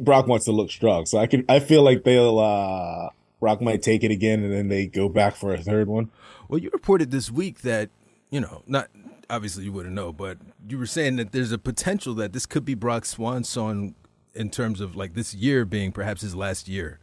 Brock 0.02 0.28
wants 0.28 0.44
to 0.44 0.52
look 0.52 0.70
strong. 0.70 1.04
So 1.06 1.18
I 1.18 1.26
can 1.26 1.44
I 1.48 1.58
feel 1.58 1.82
like 1.82 2.04
they'll 2.04 2.38
uh, 2.38 3.08
Brock 3.40 3.60
might 3.60 3.82
take 3.82 4.04
it 4.04 4.12
again 4.12 4.44
and 4.44 4.52
then 4.52 4.68
they 4.68 4.86
go 4.86 5.08
back 5.08 5.34
for 5.34 5.52
a 5.52 5.58
third 5.58 5.88
one. 5.88 6.10
Well, 6.48 6.60
you 6.60 6.70
reported 6.72 7.10
this 7.10 7.28
week 7.28 7.62
that, 7.62 7.90
you 8.30 8.40
know, 8.40 8.62
not 8.68 8.88
obviously 9.28 9.64
you 9.64 9.72
wouldn't 9.72 9.94
know, 9.94 10.12
but 10.12 10.38
you 10.68 10.78
were 10.78 10.86
saying 10.86 11.16
that 11.16 11.32
there's 11.32 11.52
a 11.52 11.58
potential 11.58 12.14
that 12.14 12.32
this 12.32 12.46
could 12.46 12.64
be 12.64 12.74
Brock's 12.74 13.10
swan 13.10 13.44
song 13.44 13.94
in 14.34 14.50
terms 14.50 14.80
of 14.80 14.96
like 14.96 15.14
this 15.14 15.34
year 15.34 15.64
being 15.64 15.92
perhaps 15.92 16.22
his 16.22 16.34
last 16.34 16.68
year. 16.68 16.98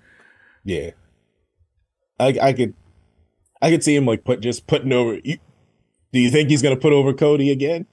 Yeah, 0.64 0.92
I 2.20 2.38
I 2.42 2.54
could 2.54 2.74
I 3.62 3.70
could 3.70 3.84
see 3.84 3.96
him 3.96 4.06
like 4.06 4.24
put 4.24 4.42
just 4.42 4.68
putting 4.68 4.94
over. 4.94 5.20
You, 5.24 5.38
do 6.12 6.20
you 6.20 6.30
think 6.30 6.50
he's 6.50 6.62
gonna 6.62 6.78
put 6.78 6.94
over 6.94 7.14
Cody 7.14 7.52
again? 7.52 7.88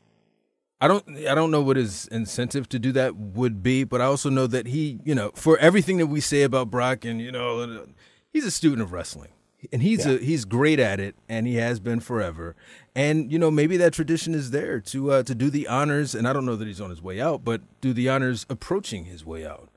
I 0.81 0.89
don't 0.89 1.05
I 1.27 1.35
don't 1.35 1.51
know 1.51 1.61
what 1.61 1.77
his 1.77 2.07
incentive 2.09 2.69
to 2.71 2.79
do 2.79 2.93
that 2.93 3.17
would 3.17 3.63
be, 3.63 3.85
but 3.85 4.01
I 4.01 4.05
also 4.05 4.31
know 4.31 4.47
that 4.47 4.67
he, 4.67 5.01
you 5.05 5.15
know, 5.15 5.31
for 5.35 5.59
everything 5.59 5.99
that 5.99 6.07
we 6.07 6.21
say 6.21 6.43
about 6.43 6.71
Brock 6.71 7.05
and 7.05 7.21
you 7.21 7.33
know, 7.33 7.87
he's 8.33 8.47
a 8.47 8.51
student 8.51 8.83
of 8.83 8.93
wrestling. 8.93 9.31
And 9.73 9.83
he's 9.83 10.07
a 10.07 10.19
he's 10.19 10.45
great 10.45 10.81
at 10.81 11.01
it 11.01 11.15
and 11.29 11.47
he 11.47 11.57
has 11.57 11.81
been 11.81 12.01
forever. 12.01 12.57
And 12.95 13.31
you 13.31 13.39
know, 13.39 13.51
maybe 13.51 13.77
that 13.77 13.93
tradition 13.93 14.35
is 14.35 14.51
there 14.51 14.81
to 14.81 15.13
uh, 15.13 15.23
to 15.25 15.35
do 15.35 15.51
the 15.51 15.69
honors 15.69 16.15
and 16.15 16.27
I 16.27 16.33
don't 16.33 16.47
know 16.47 16.57
that 16.57 16.67
he's 16.67 16.81
on 16.81 16.91
his 16.91 17.03
way 17.03 17.21
out, 17.21 17.45
but 17.45 17.61
do 17.81 17.93
the 17.93 18.09
honors 18.09 18.47
approaching 18.49 19.05
his 19.05 19.25
way 19.25 19.47
out. 19.47 19.69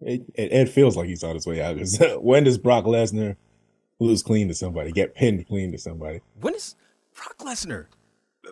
It, 0.00 0.22
it, 0.34 0.52
it 0.52 0.68
feels 0.68 0.96
like 0.96 1.06
he's 1.06 1.24
on 1.24 1.34
his 1.34 1.46
way 1.46 1.62
out. 1.62 1.78
when 2.22 2.44
does 2.44 2.58
Brock 2.58 2.84
Lesnar 2.84 3.36
lose 4.00 4.22
clean 4.22 4.48
to 4.48 4.54
somebody, 4.54 4.92
get 4.92 5.14
pinned 5.14 5.46
clean 5.46 5.72
to 5.72 5.78
somebody? 5.78 6.20
When 6.40 6.54
is 6.54 6.76
Brock 7.14 7.38
Lesnar 7.38 7.86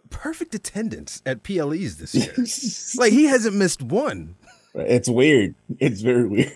perfect 0.09 0.55
attendance 0.55 1.23
at 1.27 1.43
PLEs 1.43 1.99
this 1.99 2.15
year? 2.15 2.33
like 2.97 3.13
he 3.13 3.25
hasn't 3.25 3.57
missed 3.57 3.83
one. 3.83 4.37
It's 4.75 5.09
weird. 5.09 5.55
It's 5.79 6.01
very 6.01 6.27
weird. 6.27 6.53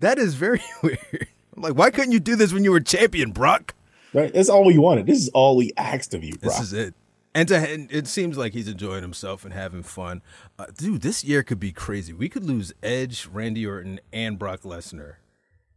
That 0.00 0.18
is 0.18 0.34
very 0.34 0.62
weird. 0.82 1.28
I'm 1.58 1.62
like, 1.62 1.74
why 1.74 1.90
couldn't 1.90 2.12
you 2.12 2.20
do 2.20 2.36
this 2.36 2.52
when 2.52 2.62
you 2.62 2.70
were 2.70 2.78
champion, 2.80 3.32
Brock? 3.32 3.74
Right? 4.14 4.32
That's 4.32 4.48
all 4.48 4.64
we 4.64 4.78
wanted. 4.78 5.06
This 5.06 5.18
is 5.18 5.28
all 5.30 5.56
we 5.56 5.72
asked 5.76 6.14
of 6.14 6.22
you, 6.22 6.34
Brock. 6.34 6.52
This 6.52 6.60
is 6.60 6.72
it. 6.72 6.94
And 7.34 7.48
to, 7.48 7.56
and 7.56 7.90
it 7.92 8.06
seems 8.06 8.38
like 8.38 8.52
he's 8.52 8.68
enjoying 8.68 9.02
himself 9.02 9.44
and 9.44 9.52
having 9.52 9.82
fun. 9.82 10.22
Uh, 10.58 10.66
dude, 10.76 11.02
this 11.02 11.24
year 11.24 11.42
could 11.42 11.58
be 11.58 11.72
crazy. 11.72 12.12
We 12.12 12.28
could 12.28 12.44
lose 12.44 12.72
Edge, 12.82 13.26
Randy 13.26 13.66
Orton, 13.66 13.98
and 14.12 14.38
Brock 14.38 14.62
Lesnar. 14.62 15.16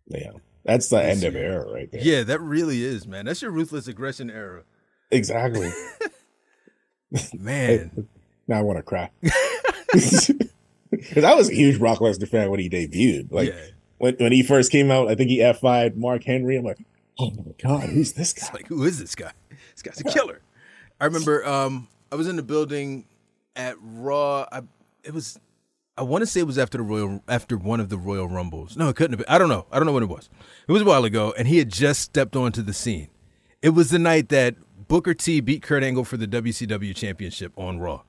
yeah. 0.07 0.31
That's 0.63 0.89
the 0.89 1.03
end 1.03 1.23
of 1.23 1.35
era 1.35 1.65
right 1.71 1.91
there. 1.91 2.01
Yeah, 2.01 2.21
that 2.21 2.39
really 2.39 2.83
is, 2.83 3.07
man. 3.07 3.25
That's 3.25 3.41
your 3.41 3.49
ruthless 3.49 3.87
aggression 3.87 4.29
era. 4.29 4.61
Exactly. 5.09 5.71
Man. 7.33 8.07
now 8.47 8.59
I 8.59 8.61
want 8.61 8.77
to 8.77 8.83
cry. 8.83 9.09
Because 10.91 11.23
I 11.23 11.35
was 11.35 11.49
a 11.49 11.53
huge 11.53 11.79
Brock 11.79 11.99
Lesnar 11.99 12.27
fan 12.27 12.51
when 12.51 12.59
he 12.59 12.69
debuted. 12.69 13.31
Like 13.31 13.47
Yeah. 13.47 13.61
When, 14.01 14.15
when 14.15 14.31
he 14.31 14.41
first 14.41 14.71
came 14.71 14.89
out, 14.89 15.09
I 15.09 15.15
think 15.15 15.29
he 15.29 15.39
F5'd 15.39 15.95
Mark 15.95 16.23
Henry. 16.23 16.57
I'm 16.57 16.65
like, 16.65 16.79
oh 17.19 17.29
my 17.31 17.53
God, 17.61 17.89
who's 17.89 18.13
this 18.13 18.33
guy? 18.33 18.45
It's 18.45 18.53
like, 18.53 18.67
who 18.67 18.83
is 18.83 18.99
this 18.99 19.13
guy? 19.13 19.31
This 19.73 19.83
guy's 19.83 20.01
a 20.01 20.03
killer. 20.03 20.41
I 20.99 21.05
remember 21.05 21.45
um, 21.45 21.87
I 22.11 22.15
was 22.15 22.27
in 22.27 22.35
the 22.35 22.43
building 22.43 23.05
at 23.55 23.75
Raw. 23.79 24.47
I, 24.51 24.61
it 25.03 25.13
was 25.13 25.39
I 25.97 26.03
want 26.03 26.23
to 26.23 26.25
say 26.25 26.39
it 26.39 26.47
was 26.47 26.57
after 26.57 26.79
the 26.79 26.83
Royal 26.83 27.21
after 27.27 27.57
one 27.57 27.79
of 27.79 27.89
the 27.89 27.97
Royal 27.97 28.27
Rumbles. 28.27 28.75
No, 28.75 28.89
it 28.89 28.95
couldn't 28.95 29.11
have 29.11 29.19
been. 29.19 29.33
I 29.33 29.37
don't 29.37 29.49
know. 29.49 29.67
I 29.71 29.77
don't 29.77 29.85
know 29.85 29.93
when 29.93 30.03
it 30.03 30.09
was. 30.09 30.29
It 30.67 30.71
was 30.71 30.81
a 30.81 30.85
while 30.85 31.05
ago, 31.05 31.33
and 31.37 31.47
he 31.47 31.59
had 31.59 31.69
just 31.69 32.01
stepped 32.01 32.35
onto 32.35 32.63
the 32.63 32.73
scene. 32.73 33.09
It 33.61 33.69
was 33.69 33.91
the 33.91 33.99
night 33.99 34.29
that 34.29 34.55
Booker 34.87 35.13
T 35.13 35.41
beat 35.41 35.61
Kurt 35.61 35.83
Angle 35.83 36.05
for 36.05 36.17
the 36.17 36.27
WCW 36.27 36.95
Championship 36.95 37.53
on 37.55 37.79
Raw. 37.79 38.01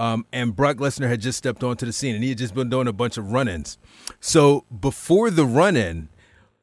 Um, 0.00 0.24
and 0.32 0.56
Brock 0.56 0.78
Lesnar 0.78 1.08
had 1.08 1.20
just 1.20 1.36
stepped 1.36 1.62
onto 1.62 1.84
the 1.84 1.92
scene, 1.92 2.14
and 2.14 2.24
he 2.24 2.30
had 2.30 2.38
just 2.38 2.54
been 2.54 2.70
doing 2.70 2.88
a 2.88 2.92
bunch 2.92 3.18
of 3.18 3.32
run-ins. 3.32 3.76
So 4.18 4.64
before 4.80 5.30
the 5.30 5.44
run-in, 5.44 6.08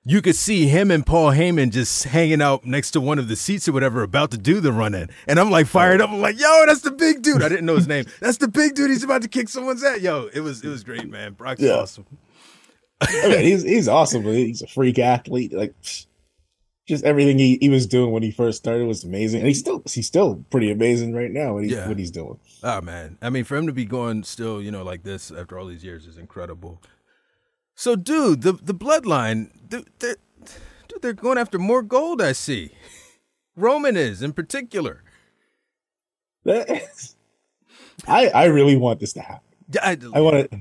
you 0.04 0.22
could 0.22 0.36
see 0.36 0.68
him 0.68 0.90
and 0.90 1.06
Paul 1.06 1.32
Heyman 1.34 1.70
just 1.72 2.06
hanging 2.06 2.42
out 2.42 2.66
next 2.66 2.92
to 2.92 3.02
one 3.02 3.20
of 3.20 3.28
the 3.28 3.36
seats 3.36 3.68
or 3.68 3.74
whatever, 3.74 4.02
about 4.04 4.32
to 4.32 4.38
do 4.38 4.60
the 4.62 4.72
run 4.72 4.96
in. 4.96 5.10
And 5.28 5.38
I'm 5.40 5.52
like 5.52 5.68
fired 5.68 6.02
up. 6.02 6.10
I'm 6.10 6.20
like, 6.22 6.40
yo, 6.40 6.64
that's 6.66 6.82
the 6.82 6.92
big 6.92 7.22
dude. 7.22 7.44
I 7.44 7.50
didn't 7.50 7.66
know 7.66 7.76
his 7.76 7.88
name. 7.88 8.06
That's 8.22 8.38
the 8.38 8.48
big 8.48 8.74
dude. 8.74 8.90
He's 8.90 9.04
about 9.04 9.22
to 9.24 9.28
kick 9.28 9.50
someone's 9.50 9.84
ass. 9.84 10.00
Yo, 10.00 10.30
it 10.34 10.40
was 10.40 10.64
it 10.64 10.70
was 10.70 10.84
great, 10.86 11.10
man. 11.10 11.34
Brock's 11.34 11.62
Yeah. 11.62 11.74
awesome. 11.74 12.06
I 13.02 13.28
mean, 13.28 13.42
he's 13.44 13.64
he's 13.64 13.88
awesome. 13.98 14.24
He's 14.24 14.62
a 14.62 14.68
freak 14.68 14.98
athlete. 14.98 15.52
Like 15.54 15.76
just 16.88 17.04
everything 17.04 17.38
he, 17.38 17.58
he 17.60 17.70
was 17.70 17.86
doing 17.86 18.12
when 18.12 18.24
he 18.24 18.32
first 18.32 18.58
started 18.60 18.88
was 18.88 19.04
amazing, 19.04 19.40
and 19.42 19.48
he's 19.48 19.60
still 19.60 19.84
he's 19.86 20.08
still 20.08 20.44
pretty 20.50 20.72
amazing 20.72 21.14
right 21.14 21.32
now. 21.32 21.54
What, 21.56 21.66
he, 21.66 21.72
Yeah. 21.74 21.88
what 21.88 22.00
he's 22.00 22.12
doing. 22.12 22.40
Oh 22.64 22.82
man. 22.82 23.18
I 23.22 23.30
mean, 23.30 23.44
for 23.44 23.58
him 23.58 23.68
to 23.68 23.74
be 23.74 23.86
going 23.86 24.24
still, 24.24 24.62
you 24.62 24.72
know, 24.72 24.84
like 24.84 25.04
this 25.04 25.30
after 25.32 25.60
all 25.60 25.66
these 25.68 25.84
years 25.84 26.08
is 26.08 26.18
incredible. 26.18 26.82
So, 27.76 27.96
dude, 27.96 28.42
the 28.42 28.54
the 28.54 28.74
bloodline, 28.74 29.50
dude, 29.70 29.90
they're, 30.00 30.16
dude, 30.88 31.02
they're 31.02 31.14
going 31.14 31.38
after 31.38 31.60
more 31.60 31.84
gold. 31.84 32.22
I 32.22 32.32
see. 32.32 32.72
Roman 33.56 33.98
is 33.98 34.22
in 34.22 34.34
particular. 34.34 35.04
I 36.48 36.82
I 38.08 38.46
really 38.46 38.78
want 38.78 39.00
this 39.00 39.14
to 39.14 39.22
happen. 39.22 39.42
I, 39.82 39.98
I 40.14 40.22
want 40.22 40.36
it. 40.38 40.54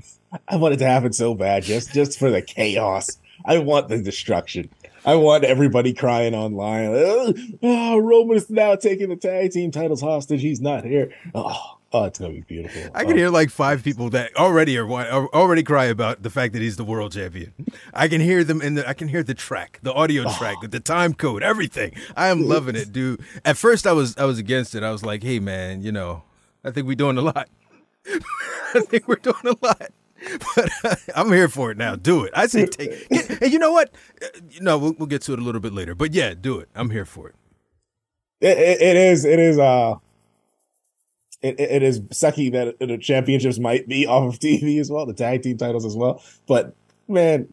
I 0.49 0.57
want 0.57 0.73
it 0.73 0.77
to 0.77 0.85
happen 0.85 1.13
so 1.13 1.33
bad, 1.33 1.63
just 1.63 1.93
just 1.93 2.19
for 2.19 2.29
the 2.29 2.41
chaos. 2.41 3.17
I 3.45 3.59
want 3.59 3.87
the 3.87 3.99
destruction. 4.01 4.69
I 5.07 5.15
want 5.15 5.45
everybody 5.45 5.93
crying 5.93 6.35
online. 6.35 6.89
Oh, 6.91 7.33
oh, 7.63 7.97
Roman 7.97 8.35
is 8.35 8.49
now 8.49 8.75
taking 8.75 9.07
the 9.07 9.15
tag 9.15 9.51
team 9.51 9.71
titles 9.71 10.01
hostage. 10.01 10.41
He's 10.41 10.59
not 10.59 10.83
here. 10.83 11.13
Oh, 11.33 11.77
oh 11.93 12.03
it's 12.03 12.19
gonna 12.19 12.33
be 12.33 12.41
beautiful. 12.41 12.91
I 12.93 13.05
can 13.05 13.13
Oh, 13.13 13.15
hear 13.15 13.29
like 13.29 13.49
five 13.49 13.85
people 13.85 14.09
that 14.09 14.35
already 14.35 14.77
are, 14.77 14.85
are 14.85 15.29
already 15.29 15.63
cry 15.63 15.85
about 15.85 16.23
the 16.23 16.29
fact 16.29 16.51
that 16.53 16.61
he's 16.61 16.75
the 16.75 16.83
world 16.83 17.13
champion. 17.13 17.53
I 17.93 18.09
can 18.09 18.19
hear 18.19 18.43
them 18.43 18.61
in 18.61 18.73
the 18.73 18.87
I 18.87 18.93
can 18.93 19.07
hear 19.07 19.23
the 19.23 19.33
track, 19.33 19.79
the 19.81 19.93
audio 19.93 20.25
oh. 20.27 20.37
track 20.37 20.61
with 20.61 20.71
the 20.71 20.81
time 20.81 21.13
code, 21.13 21.41
everything. 21.41 21.93
I 22.17 22.27
am 22.27 22.45
loving 22.45 22.75
it, 22.75 22.91
dude. 22.91 23.21
At 23.45 23.55
first 23.55 23.87
I 23.87 23.93
was 23.93 24.17
I 24.17 24.25
was 24.25 24.39
against 24.39 24.75
it. 24.75 24.83
I 24.83 24.91
was 24.91 25.05
like, 25.05 25.23
"Hey 25.23 25.39
man, 25.39 25.81
you 25.83 25.93
know, 25.93 26.23
I 26.65 26.71
think 26.71 26.85
we're 26.85 26.95
doing 26.95 27.17
a 27.17 27.21
lot. 27.21 27.47
I 28.73 28.81
think 28.81 29.07
we're 29.07 29.15
doing 29.15 29.35
a 29.45 29.55
lot." 29.65 29.89
But 30.55 30.69
uh, 30.83 30.95
I'm 31.15 31.31
here 31.31 31.47
for 31.47 31.71
it 31.71 31.77
now. 31.77 31.95
Do 31.95 32.23
it. 32.23 32.33
I 32.35 32.47
say 32.47 32.65
take. 32.65 33.07
Get, 33.09 33.41
and 33.41 33.51
you 33.51 33.59
know 33.59 33.71
what? 33.71 33.93
Uh, 34.21 34.27
know, 34.61 34.77
we'll, 34.77 34.93
we'll 34.97 35.07
get 35.07 35.21
to 35.23 35.33
it 35.33 35.39
a 35.39 35.41
little 35.41 35.61
bit 35.61 35.73
later. 35.73 35.95
But 35.95 36.13
yeah, 36.13 36.33
do 36.33 36.59
it. 36.59 36.69
I'm 36.75 36.89
here 36.89 37.05
for 37.05 37.29
it. 37.29 37.35
it, 38.41 38.57
it, 38.57 38.81
it 38.81 38.95
is 38.97 39.25
it 39.25 39.39
is 39.39 39.59
uh 39.59 39.95
it, 41.41 41.59
it 41.59 41.71
it 41.71 41.83
is 41.83 42.01
sucky 42.01 42.51
that 42.51 42.79
the 42.79 42.97
championships 42.97 43.59
might 43.59 43.87
be 43.87 44.07
off 44.07 44.33
of 44.33 44.39
TV 44.39 44.79
as 44.79 44.91
well, 44.91 45.05
the 45.05 45.13
tag 45.13 45.43
team 45.43 45.57
titles 45.57 45.85
as 45.85 45.95
well. 45.95 46.21
But 46.47 46.75
man, 47.07 47.51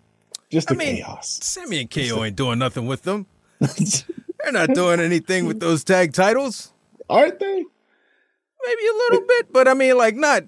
just 0.50 0.68
the 0.68 0.75
I 0.75 0.78
mean, 0.78 0.97
chaos. 0.97 1.38
Sami 1.42 1.80
and 1.80 1.90
KO 1.90 2.25
ain't 2.25 2.37
doing 2.37 2.59
nothing 2.59 2.87
with 2.87 3.02
them. 3.02 3.26
They're 3.61 4.52
not 4.52 4.75
doing 4.75 5.00
anything 5.00 5.47
with 5.47 5.61
those 5.61 5.85
tag 5.85 6.12
titles. 6.12 6.73
Aren't 7.09 7.38
they? 7.38 7.64
Maybe 8.66 8.83
a 8.87 8.94
little 8.94 9.26
bit, 9.26 9.52
but 9.52 9.68
I 9.68 9.75
mean, 9.75 9.97
like, 9.97 10.16
not. 10.16 10.44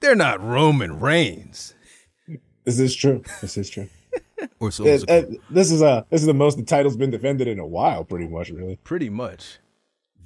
They're 0.00 0.14
not 0.14 0.42
Roman 0.42 1.00
Reigns 1.00 1.74
This 2.64 2.78
is 2.78 2.94
true. 2.94 3.22
This 3.40 3.56
is 3.56 3.68
true. 3.68 3.88
or 4.60 4.70
so. 4.70 4.86
Uh, 4.86 4.98
uh, 5.08 5.22
this 5.50 5.70
is 5.70 5.82
uh 5.82 6.04
this 6.10 6.20
is 6.20 6.26
the 6.26 6.34
most 6.34 6.56
the 6.56 6.64
title's 6.64 6.96
been 6.96 7.10
defended 7.10 7.48
in 7.48 7.58
a 7.58 7.66
while, 7.66 8.04
pretty 8.04 8.26
much, 8.26 8.50
really. 8.50 8.76
Pretty 8.84 9.10
much. 9.10 9.58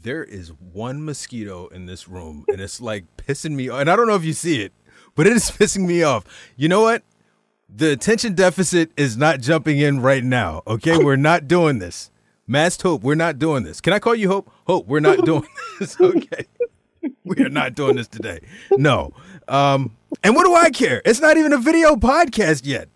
There 0.02 0.25
is 0.25 0.52
one 0.73 1.05
mosquito 1.05 1.69
in 1.69 1.87
this 1.87 2.09
room, 2.09 2.45
and 2.49 2.61
it's 2.61 2.81
like 2.81 3.05
pissing 3.17 3.52
me 3.52 3.69
off. 3.69 3.81
And 3.81 3.91
I 3.91 3.97
don't 3.97 4.09
know 4.09 4.17
if 4.17 4.25
you 4.25 4.33
see 4.33 4.61
it, 4.61 4.73
but 5.14 5.26
it 5.26 5.35
is 5.35 5.50
pissing 5.50 5.87
me 5.87 6.02
off. 6.02 6.25
You 6.57 6.69
know 6.69 6.83
what? 6.83 7.02
The 7.75 7.93
attention 7.93 8.35
deficit 8.35 8.91
is 8.97 9.17
not 9.17 9.41
jumping 9.41 9.79
in 9.79 10.00
right 10.00 10.25
now. 10.25 10.62
Okay, 10.67 10.99
we're 11.02 11.17
not 11.17 11.49
doing 11.49 11.79
this. 11.79 12.11
Masked 12.47 12.83
Hope, 12.83 13.02
we're 13.02 13.14
not 13.14 13.38
doing 13.38 13.62
this. 13.62 13.81
Can 13.81 13.93
I 13.93 13.99
call 13.99 14.14
you 14.14 14.29
Hope? 14.29 14.50
Hope, 14.67 14.87
we're 14.87 15.00
not 15.00 15.25
doing 15.25 15.47
this. 15.79 15.99
Okay. 16.00 16.47
We 17.25 17.45
are 17.45 17.49
not 17.49 17.75
doing 17.75 17.97
this 17.97 18.09
today. 18.09 18.41
No. 18.73 19.12
Um, 19.49 19.97
and 20.23 20.35
what 20.35 20.45
do 20.45 20.55
I 20.55 20.71
care? 20.71 21.03
It's 21.05 21.21
not 21.21 21.37
even 21.37 21.53
a 21.53 21.59
video 21.59 21.95
podcast 21.97 22.63
yet. 22.65 22.89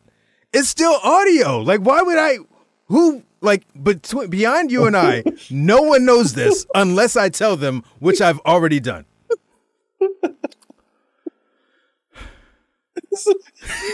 It's 0.52 0.68
still 0.68 0.98
audio. 1.02 1.60
Like, 1.60 1.80
why 1.80 2.02
would 2.02 2.18
I? 2.18 2.38
Who? 2.86 3.22
Like, 3.40 3.64
between 3.82 4.28
beyond 4.30 4.70
you 4.72 4.86
and 4.86 4.96
I, 4.96 5.22
no 5.50 5.82
one 5.82 6.04
knows 6.04 6.32
this 6.34 6.66
unless 6.74 7.16
I 7.16 7.28
tell 7.28 7.56
them, 7.56 7.84
which 7.98 8.20
I've 8.20 8.40
already 8.40 8.80
done. 8.80 9.04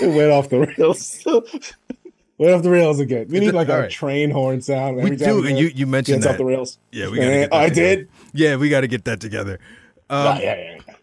It 0.01 0.15
went 0.17 0.31
off 0.33 0.49
the 0.49 0.61
rails. 0.61 1.23
went 2.39 2.55
off 2.55 2.63
the 2.63 2.71
rails 2.71 3.01
again. 3.01 3.27
We 3.29 3.41
need 3.41 3.47
did- 3.47 3.55
like 3.55 3.69
a 3.69 3.75
all 3.75 3.81
right. 3.81 3.91
train 3.91 4.31
horn 4.31 4.61
sound. 4.61 4.97
We 4.97 5.03
every 5.03 5.17
time 5.17 5.29
do, 5.43 5.47
and 5.47 5.59
you 5.59 5.67
you 5.69 5.87
mentioned 5.87 6.19
gets 6.23 6.27
that. 6.27 6.33
off 6.33 6.39
the 6.39 6.45
rails. 6.45 6.79
Yeah, 6.91 7.09
we 7.11 7.19
gotta 7.19 7.31
get 7.31 7.51
that 7.51 7.57
I 7.57 7.69
together. 7.69 7.97
did. 7.97 8.09
Yeah, 8.33 8.57
we 8.57 8.69
got 8.69 8.81
to 8.83 8.89
get 8.89 9.05
that 9.05 9.21
together. 9.21 9.59
Um, 10.11 10.39
yeah, 10.39 10.41
yeah, 10.57 10.79
yeah. 10.89 10.95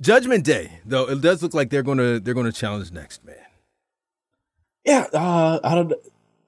Judgment 0.00 0.44
Day, 0.44 0.80
though, 0.84 1.08
it 1.08 1.20
does 1.20 1.42
look 1.42 1.54
like 1.54 1.70
they're 1.70 1.82
gonna 1.82 2.20
they're 2.20 2.34
gonna 2.34 2.52
challenge 2.52 2.90
next, 2.92 3.24
man. 3.24 3.36
Yeah, 4.84 5.06
uh, 5.12 5.60
I 5.62 5.74
don't, 5.74 5.92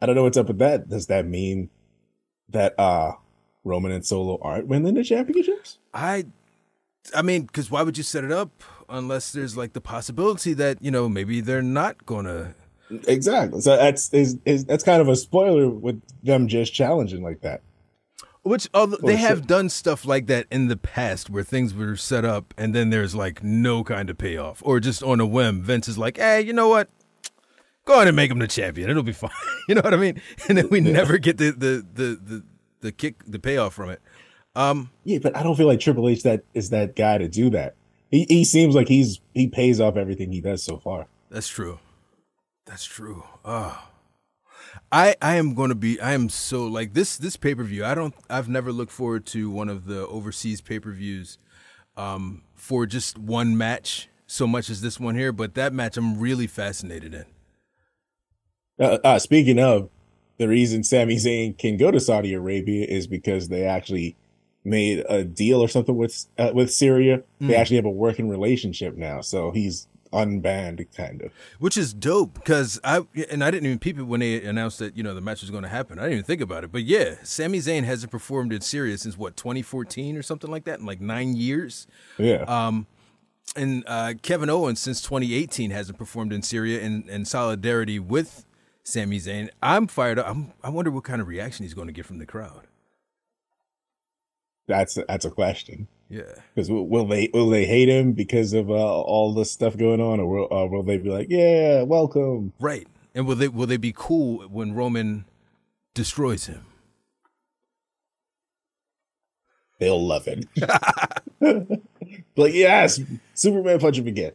I 0.00 0.06
don't 0.06 0.14
know 0.14 0.22
what's 0.22 0.38
up 0.38 0.48
with 0.48 0.58
that. 0.58 0.88
Does 0.88 1.06
that 1.08 1.26
mean 1.26 1.68
that 2.48 2.78
uh 2.78 3.12
Roman 3.64 3.92
and 3.92 4.04
Solo 4.04 4.38
aren't 4.40 4.68
winning 4.68 4.94
the 4.94 5.04
championships? 5.04 5.78
I, 5.92 6.26
I 7.14 7.22
mean, 7.22 7.42
because 7.42 7.70
why 7.70 7.82
would 7.82 7.96
you 7.96 8.02
set 8.02 8.24
it 8.24 8.32
up 8.32 8.62
unless 8.88 9.32
there's 9.32 9.56
like 9.56 9.72
the 9.72 9.80
possibility 9.80 10.54
that 10.54 10.82
you 10.82 10.90
know 10.90 11.08
maybe 11.08 11.40
they're 11.40 11.62
not 11.62 12.06
gonna. 12.06 12.54
Exactly. 13.08 13.60
So 13.60 13.76
that's 13.76 14.12
is, 14.12 14.38
is 14.44 14.64
that's 14.64 14.84
kind 14.84 15.00
of 15.00 15.08
a 15.08 15.16
spoiler 15.16 15.68
with 15.68 16.02
them 16.22 16.48
just 16.48 16.74
challenging 16.74 17.22
like 17.22 17.40
that. 17.42 17.62
Which 18.44 18.68
although 18.74 18.96
they 18.96 19.14
Or 19.14 19.18
have 19.18 19.46
done 19.46 19.68
stuff 19.68 20.04
like 20.04 20.26
that 20.26 20.46
in 20.50 20.66
the 20.66 20.76
past 20.76 21.30
where 21.30 21.44
things 21.44 21.74
were 21.74 21.94
set 21.96 22.24
up 22.24 22.52
and 22.58 22.74
then 22.74 22.90
there's 22.90 23.14
like 23.14 23.42
no 23.42 23.84
kind 23.84 24.10
of 24.10 24.18
payoff 24.18 24.60
or 24.64 24.80
just 24.80 25.00
on 25.02 25.20
a 25.20 25.26
whim. 25.26 25.62
Vince 25.62 25.86
is 25.86 25.96
like, 25.96 26.16
hey, 26.16 26.40
you 26.40 26.52
know 26.52 26.68
what? 26.68 26.88
Go 27.84 27.94
ahead 27.94 28.08
and 28.08 28.16
make 28.16 28.30
him 28.32 28.40
the 28.40 28.48
champion. 28.48 28.90
It'll 28.90 29.02
be 29.04 29.12
fine. 29.12 29.30
you 29.68 29.76
know 29.76 29.80
what 29.82 29.94
I 29.94 29.96
mean? 29.96 30.20
And 30.48 30.58
then 30.58 30.68
we 30.70 30.80
never 30.80 31.18
get 31.18 31.38
the 31.38 31.50
the 31.52 31.86
the 31.94 32.20
the, 32.22 32.44
the 32.80 32.92
kick 32.92 33.22
the 33.26 33.38
payoff 33.38 33.74
from 33.74 33.90
it. 33.90 34.00
Um, 34.56 34.90
Yeah, 35.04 35.18
but 35.22 35.36
I 35.36 35.42
don't 35.42 35.56
feel 35.56 35.66
like 35.68 35.80
Triple 35.80 36.08
H 36.08 36.24
that 36.24 36.42
is 36.52 36.70
that 36.70 36.96
guy 36.96 37.18
to 37.18 37.28
do 37.28 37.48
that. 37.50 37.74
He 38.10 38.26
he 38.28 38.44
seems 38.44 38.74
like 38.74 38.88
he's 38.88 39.20
he 39.34 39.46
pays 39.46 39.80
off 39.80 39.96
everything 39.96 40.32
he 40.32 40.40
does 40.40 40.62
so 40.64 40.78
far. 40.78 41.06
That's 41.30 41.48
true. 41.48 41.78
That's 42.66 42.84
true. 42.84 43.22
Oh. 43.44 43.88
I 44.92 45.16
I 45.22 45.36
am 45.36 45.54
going 45.54 45.70
to 45.70 45.74
be 45.74 45.98
I 46.00 46.12
am 46.12 46.28
so 46.28 46.64
like 46.66 46.92
this 46.92 47.16
this 47.16 47.36
pay-per-view. 47.36 47.84
I 47.84 47.94
don't 47.94 48.14
I've 48.28 48.48
never 48.48 48.70
looked 48.72 48.92
forward 48.92 49.24
to 49.26 49.50
one 49.50 49.68
of 49.68 49.86
the 49.86 50.06
overseas 50.06 50.60
pay-per-views 50.60 51.38
um 51.96 52.42
for 52.54 52.86
just 52.86 53.18
one 53.18 53.56
match 53.56 54.08
so 54.26 54.46
much 54.46 54.70
as 54.70 54.80
this 54.80 55.00
one 55.00 55.14
here, 55.14 55.32
but 55.32 55.54
that 55.54 55.72
match 55.72 55.96
I'm 55.96 56.18
really 56.20 56.46
fascinated 56.46 57.14
in. 57.14 57.24
Uh, 58.80 58.98
uh, 59.04 59.18
speaking 59.18 59.58
of, 59.58 59.90
the 60.38 60.48
reason 60.48 60.82
Sami 60.82 61.16
Zayn 61.16 61.56
can 61.58 61.76
go 61.76 61.90
to 61.90 62.00
Saudi 62.00 62.32
Arabia 62.32 62.86
is 62.86 63.06
because 63.06 63.48
they 63.48 63.64
actually 63.64 64.16
made 64.64 65.04
a 65.08 65.24
deal 65.24 65.60
or 65.60 65.68
something 65.68 65.96
with 65.96 66.26
uh, 66.38 66.52
with 66.54 66.72
Syria. 66.72 67.22
They 67.40 67.48
Mm. 67.48 67.58
actually 67.58 67.76
have 67.76 67.84
a 67.84 67.90
working 67.90 68.28
relationship 68.28 68.96
now, 68.96 69.20
so 69.20 69.50
he's 69.50 69.86
unbanned, 70.12 70.86
kind 70.96 71.22
of. 71.22 71.32
Which 71.58 71.76
is 71.76 71.92
dope 71.92 72.34
because 72.34 72.80
I 72.84 73.06
and 73.30 73.42
I 73.42 73.50
didn't 73.50 73.66
even 73.66 73.78
peep 73.78 73.98
it 73.98 74.04
when 74.04 74.20
they 74.20 74.42
announced 74.42 74.78
that 74.78 74.96
you 74.96 75.02
know 75.02 75.14
the 75.14 75.20
match 75.20 75.40
was 75.40 75.50
going 75.50 75.62
to 75.62 75.68
happen. 75.68 75.98
I 75.98 76.02
didn't 76.02 76.12
even 76.14 76.24
think 76.24 76.40
about 76.40 76.64
it, 76.64 76.72
but 76.72 76.84
yeah, 76.84 77.16
Sami 77.22 77.58
Zayn 77.58 77.84
hasn't 77.84 78.12
performed 78.12 78.52
in 78.52 78.60
Syria 78.60 78.98
since 78.98 79.16
what 79.16 79.36
2014 79.36 80.16
or 80.16 80.22
something 80.22 80.50
like 80.50 80.64
that 80.64 80.80
in 80.80 80.86
like 80.86 81.00
nine 81.00 81.34
years. 81.36 81.86
Yeah, 82.18 82.44
Um, 82.48 82.86
and 83.56 83.84
uh, 83.86 84.14
Kevin 84.22 84.48
Owens 84.48 84.80
since 84.80 85.02
2018 85.02 85.70
hasn't 85.70 85.98
performed 85.98 86.32
in 86.32 86.42
Syria 86.42 86.80
in, 86.80 87.08
in 87.08 87.24
solidarity 87.24 87.98
with 87.98 88.44
Sami 88.84 89.18
Zayn. 89.18 89.50
I'm 89.62 89.86
fired 89.86 90.18
up. 90.18 90.28
I'm, 90.28 90.52
I 90.62 90.70
wonder 90.70 90.90
what 90.90 91.04
kind 91.04 91.20
of 91.20 91.28
reaction 91.28 91.64
he's 91.64 91.74
going 91.74 91.88
to 91.88 91.92
get 91.92 92.06
from 92.06 92.18
the 92.18 92.26
crowd. 92.26 92.66
that's 94.66 94.94
that's 94.94 95.24
a 95.24 95.30
question. 95.30 95.88
Yeah. 96.12 96.34
Because 96.54 96.70
will, 96.70 96.86
will 96.86 97.06
they 97.06 97.30
will 97.32 97.48
they 97.48 97.64
hate 97.64 97.88
him 97.88 98.12
because 98.12 98.52
of 98.52 98.70
uh, 98.70 98.74
all 98.74 99.32
the 99.32 99.46
stuff 99.46 99.78
going 99.78 100.02
on, 100.02 100.20
or 100.20 100.28
will 100.28 100.52
uh, 100.52 100.66
will 100.66 100.82
they 100.82 100.98
be 100.98 101.08
like, 101.08 101.28
yeah, 101.30 101.82
welcome? 101.84 102.52
Right. 102.60 102.86
And 103.14 103.26
will 103.26 103.34
they 103.34 103.48
will 103.48 103.66
they 103.66 103.78
be 103.78 103.94
cool 103.96 104.42
when 104.50 104.74
Roman 104.74 105.24
destroys 105.94 106.46
him? 106.46 106.66
They'll 109.80 110.06
love 110.06 110.28
it. 110.28 110.44
like 112.36 112.52
yes, 112.52 113.00
Superman 113.32 113.78
punch 113.80 113.96
him 113.96 114.06
again. 114.06 114.32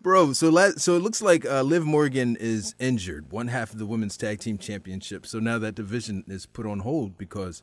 Bro, 0.00 0.32
so 0.32 0.48
la- 0.48 0.70
so 0.78 0.96
it 0.96 1.02
looks 1.02 1.20
like 1.20 1.44
uh, 1.44 1.60
Liv 1.60 1.84
Morgan 1.84 2.36
is 2.40 2.74
injured, 2.78 3.30
one 3.30 3.48
half 3.48 3.72
of 3.72 3.78
the 3.78 3.84
women's 3.86 4.16
tag 4.16 4.40
team 4.40 4.56
championship. 4.56 5.26
So 5.26 5.40
now 5.40 5.58
that 5.58 5.74
division 5.74 6.24
is 6.26 6.46
put 6.46 6.64
on 6.64 6.80
hold 6.80 7.18
because, 7.18 7.62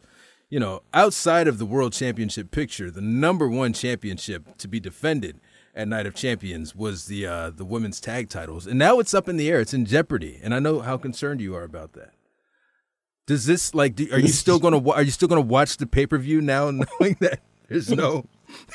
you 0.52 0.60
know, 0.60 0.84
outside 0.94 1.48
of 1.48 1.58
the 1.58 1.66
world 1.66 1.94
championship 1.94 2.52
picture, 2.52 2.92
the 2.92 3.02
number 3.02 3.48
one 3.48 3.72
championship 3.72 4.58
to 4.58 4.68
be 4.68 4.80
defended 4.80 5.40
at 5.74 5.88
Night 5.88 6.06
of 6.06 6.14
Champions 6.14 6.76
was 6.76 7.06
the 7.06 7.26
uh, 7.26 7.50
the 7.50 7.64
women's 7.64 8.02
tag 8.02 8.30
titles, 8.30 8.68
and 8.68 8.78
now 8.78 9.00
it's 9.00 9.14
up 9.14 9.30
in 9.30 9.38
the 9.38 9.50
air. 9.50 9.62
It's 9.62 9.74
in 9.74 9.86
jeopardy, 9.86 10.40
and 10.44 10.54
I 10.54 10.60
know 10.60 10.82
how 10.82 10.98
concerned 10.98 11.40
you 11.40 11.56
are 11.56 11.64
about 11.64 11.94
that. 11.94 12.12
Does 13.26 13.46
this 13.46 13.74
like? 13.74 13.96
Do, 13.96 14.10
are 14.12 14.20
you 14.20 14.28
still 14.28 14.60
gonna 14.60 14.86
Are 14.90 15.02
you 15.02 15.12
still 15.12 15.30
gonna 15.30 15.40
watch 15.40 15.78
the 15.78 15.88
pay 15.88 16.06
per 16.06 16.18
view 16.18 16.42
now, 16.42 16.70
knowing 17.00 17.16
that 17.22 17.40
there's 17.70 17.90
no 17.90 18.26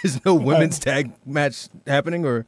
there's 0.02 0.24
no 0.24 0.34
women's 0.34 0.78
tag 0.78 1.12
match 1.26 1.68
happening, 1.86 2.24
or 2.24 2.46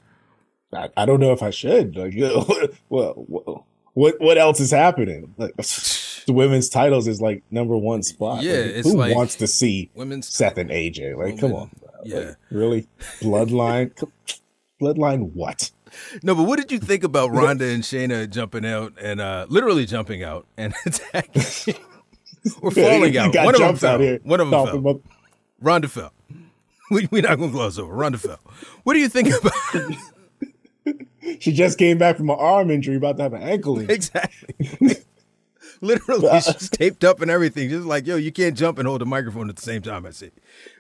I, 0.72 0.88
I 0.96 1.04
don't 1.04 1.20
know 1.20 1.32
if 1.32 1.42
I 1.42 1.50
should. 1.50 1.96
Like, 1.96 2.14
well, 2.88 3.26
well, 3.28 3.66
what 3.98 4.20
what 4.20 4.38
else 4.38 4.60
is 4.60 4.70
happening? 4.70 5.34
Like, 5.36 5.56
the 6.26 6.32
women's 6.32 6.68
titles 6.68 7.08
is 7.08 7.20
like 7.20 7.42
number 7.50 7.76
one 7.76 8.02
spot. 8.02 8.42
Yeah, 8.42 8.52
Like, 8.52 8.64
it's 8.66 8.88
who 8.90 8.96
like 8.96 9.14
wants 9.16 9.34
to 9.36 9.46
see 9.46 9.90
women's 9.94 10.28
Seth 10.28 10.56
and 10.58 10.70
AJ? 10.70 11.16
Like, 11.16 11.38
come 11.40 11.52
on, 11.52 11.70
yeah. 12.04 12.18
Like, 12.18 12.36
really? 12.50 12.86
Bloodline? 13.20 13.90
Bloodline? 14.80 15.32
What? 15.32 15.70
No, 16.22 16.34
but 16.34 16.44
what 16.44 16.58
did 16.60 16.70
you 16.70 16.78
think 16.78 17.02
about 17.02 17.30
Ronda 17.32 17.64
and 17.66 17.82
Shayna 17.82 18.30
jumping 18.30 18.64
out 18.64 18.92
and 19.00 19.20
uh, 19.20 19.46
literally 19.48 19.86
jumping 19.86 20.22
out 20.22 20.46
and 20.56 20.74
attacking 20.86 21.74
or 22.62 22.70
falling 22.70 23.16
out? 23.16 23.32
got 23.32 23.46
One 23.46 23.54
of 23.54 23.60
them 23.60 23.76
fell. 23.76 23.98
here 23.98 24.20
One 24.22 24.38
of 24.40 24.48
them 24.50 24.66
fell. 24.66 24.76
about- 24.78 25.02
Ronda 25.60 25.88
fell. 25.88 26.12
We, 26.90 27.08
we're 27.10 27.22
not 27.22 27.36
going 27.38 27.50
to 27.50 27.54
gloss 27.56 27.78
over. 27.78 27.92
Ronda 27.92 28.16
fell. 28.18 28.38
What 28.84 28.94
do 28.94 29.00
you 29.00 29.08
think 29.08 29.28
about 29.28 29.52
She 31.40 31.52
just 31.52 31.78
came 31.78 31.98
back 31.98 32.16
from 32.16 32.30
an 32.30 32.36
arm 32.38 32.70
injury, 32.70 32.96
about 32.96 33.16
to 33.18 33.22
have 33.24 33.32
an 33.34 33.42
ankle 33.42 33.78
injury. 33.80 33.94
exactly? 33.94 34.56
literally, 35.80 36.40
she's 36.40 36.70
taped 36.70 37.04
up 37.04 37.20
and 37.20 37.30
everything. 37.30 37.68
Just 37.68 37.86
like, 37.86 38.06
yo, 38.06 38.16
you 38.16 38.32
can't 38.32 38.56
jump 38.56 38.78
and 38.78 38.88
hold 38.88 39.02
a 39.02 39.04
microphone 39.04 39.48
at 39.48 39.56
the 39.56 39.62
same 39.62 39.82
time. 39.82 40.06
I 40.06 40.10
see. 40.10 40.30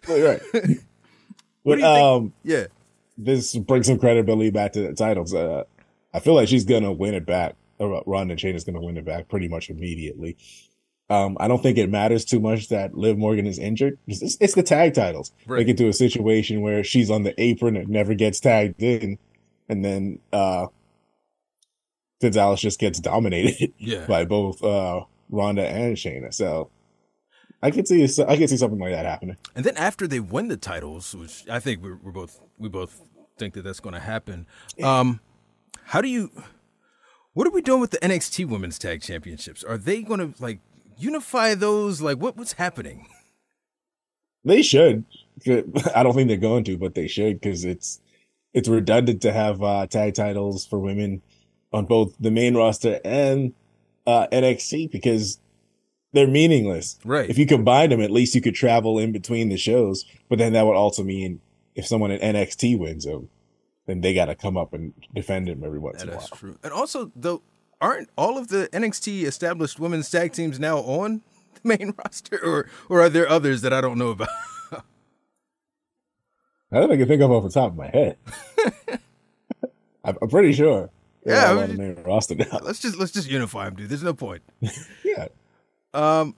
right. 0.08 0.40
What 0.52 0.62
But 1.64 1.74
do 1.76 1.80
you 1.80 1.84
think? 1.84 1.84
um, 1.86 2.32
Yeah. 2.44 2.66
this 3.16 3.54
brings 3.56 3.86
some 3.86 3.98
credibility 3.98 4.50
back 4.50 4.72
to 4.72 4.80
the 4.80 4.94
titles. 4.94 5.34
Uh, 5.34 5.64
I 6.14 6.20
feel 6.20 6.34
like 6.34 6.48
she's 6.48 6.64
gonna 6.64 6.92
win 6.92 7.14
it 7.14 7.26
back. 7.26 7.54
Or 7.78 8.02
Ronda 8.06 8.34
Chain 8.36 8.54
is 8.56 8.64
gonna 8.64 8.80
win 8.80 8.96
it 8.96 9.04
back 9.04 9.28
pretty 9.28 9.48
much 9.48 9.70
immediately. 9.70 10.36
Um, 11.10 11.36
I 11.40 11.48
don't 11.48 11.62
think 11.62 11.78
it 11.78 11.88
matters 11.90 12.24
too 12.24 12.40
much 12.40 12.68
that 12.68 12.94
Liv 12.94 13.16
Morgan 13.18 13.46
is 13.46 13.58
injured. 13.58 13.98
It's, 14.06 14.22
it's- 14.22 14.54
the 14.54 14.62
tag 14.62 14.94
titles. 14.94 15.32
Right. 15.46 15.58
They 15.58 15.64
get 15.64 15.76
to 15.78 15.88
a 15.88 15.92
situation 15.92 16.60
where 16.60 16.82
she's 16.84 17.10
on 17.10 17.22
the 17.22 17.38
apron 17.40 17.76
and 17.76 17.88
never 17.88 18.14
gets 18.14 18.40
tagged 18.40 18.82
in, 18.82 19.18
and 19.68 19.84
then 19.84 20.18
uh, 20.32 20.66
Gonzalez 22.20 22.60
just 22.60 22.78
gets 22.80 23.00
dominated 23.00 23.72
Yeah. 23.78 24.06
by 24.06 24.24
both 24.24 24.62
uh, 24.62 25.04
Ronda 25.30 25.66
and 25.66 25.96
Shayna. 25.96 26.32
So 26.34 26.70
I 27.62 27.70
could 27.70 27.86
see 27.88 28.02
I 28.26 28.36
could 28.36 28.48
see 28.50 28.56
something 28.56 28.78
like 28.78 28.92
that 28.92 29.06
happening. 29.06 29.36
And 29.54 29.64
then 29.64 29.76
after 29.76 30.06
they 30.06 30.20
win 30.20 30.48
the 30.48 30.56
titles, 30.56 31.14
which 31.14 31.48
I 31.48 31.60
think 31.60 31.82
we're, 31.82 31.96
we're 32.02 32.12
both 32.12 32.40
we 32.58 32.68
both 32.68 33.02
think 33.38 33.54
that 33.54 33.62
that's 33.62 33.80
going 33.80 33.94
to 33.94 34.00
happen. 34.00 34.46
Um, 34.82 35.20
how 35.84 36.00
do 36.00 36.08
you? 36.08 36.30
What 37.34 37.46
are 37.46 37.50
we 37.50 37.62
doing 37.62 37.80
with 37.80 37.90
the 37.92 37.98
NXT 37.98 38.46
Women's 38.48 38.78
Tag 38.80 39.00
Championships? 39.00 39.62
Are 39.62 39.78
they 39.78 40.02
going 40.02 40.32
to 40.34 40.42
like 40.42 40.58
unify 40.96 41.54
those? 41.54 42.00
Like 42.00 42.18
what 42.18 42.36
what's 42.36 42.52
happening? 42.54 43.06
They 44.44 44.62
should. 44.62 45.04
I 45.94 46.02
don't 46.02 46.14
think 46.14 46.28
they're 46.28 46.36
going 46.36 46.64
to, 46.64 46.76
but 46.76 46.94
they 46.94 47.06
should 47.06 47.40
because 47.40 47.64
it's 47.64 48.00
it's 48.58 48.68
redundant 48.68 49.22
to 49.22 49.32
have 49.32 49.62
uh, 49.62 49.86
tag 49.86 50.14
titles 50.14 50.66
for 50.66 50.80
women 50.80 51.22
on 51.72 51.86
both 51.86 52.14
the 52.18 52.30
main 52.30 52.56
roster 52.56 53.00
and 53.04 53.54
uh, 54.04 54.26
NXT 54.32 54.90
because 54.90 55.38
they're 56.12 56.26
meaningless. 56.26 56.98
Right. 57.04 57.30
If 57.30 57.38
you 57.38 57.46
combine 57.46 57.90
them, 57.90 58.00
at 58.00 58.10
least 58.10 58.34
you 58.34 58.40
could 58.40 58.56
travel 58.56 58.98
in 58.98 59.12
between 59.12 59.48
the 59.48 59.56
shows. 59.56 60.04
But 60.28 60.38
then 60.38 60.54
that 60.54 60.66
would 60.66 60.74
also 60.74 61.04
mean 61.04 61.40
if 61.76 61.86
someone 61.86 62.10
in 62.10 62.20
NXT 62.34 62.76
wins 62.76 63.04
them, 63.04 63.28
then 63.86 64.00
they 64.00 64.12
got 64.12 64.24
to 64.24 64.34
come 64.34 64.56
up 64.56 64.74
and 64.74 64.92
defend 65.14 65.46
them 65.46 65.62
every 65.62 65.78
once 65.78 66.02
in 66.02 66.08
a 66.08 66.12
That's 66.12 66.32
while. 66.32 66.38
true. 66.38 66.58
And 66.64 66.72
also, 66.72 67.12
though, 67.14 67.42
aren't 67.80 68.08
all 68.18 68.36
of 68.38 68.48
the 68.48 68.68
NXT 68.72 69.22
established 69.22 69.78
women's 69.78 70.10
tag 70.10 70.32
teams 70.32 70.58
now 70.58 70.78
on 70.78 71.22
the 71.54 71.76
main 71.78 71.94
roster, 72.04 72.44
or 72.44 72.68
or 72.88 73.02
are 73.02 73.08
there 73.08 73.28
others 73.28 73.60
that 73.62 73.72
I 73.72 73.80
don't 73.80 73.98
know 73.98 74.08
about? 74.08 74.28
I 76.70 76.80
don't 76.80 76.88
think 76.88 76.98
I 76.98 77.02
can 77.02 77.08
think 77.08 77.22
of 77.22 77.30
off 77.30 77.44
the 77.44 77.50
top 77.50 77.70
of 77.70 77.76
my 77.76 77.88
head. 77.88 78.16
I'm, 80.04 80.28
pretty 80.28 80.52
sure. 80.52 80.90
Yeah, 81.24 81.52
I 81.52 81.66
mean- 81.66 81.76
main 81.76 82.02
roster 82.04 82.34
now. 82.34 82.46
let's 82.62 82.78
just 82.78 82.98
let's 82.98 83.12
just 83.12 83.28
unify 83.28 83.64
them, 83.66 83.76
dude. 83.76 83.88
There's 83.88 84.02
no 84.02 84.14
point. 84.14 84.42
Yeah. 85.04 85.28
Um, 85.94 86.34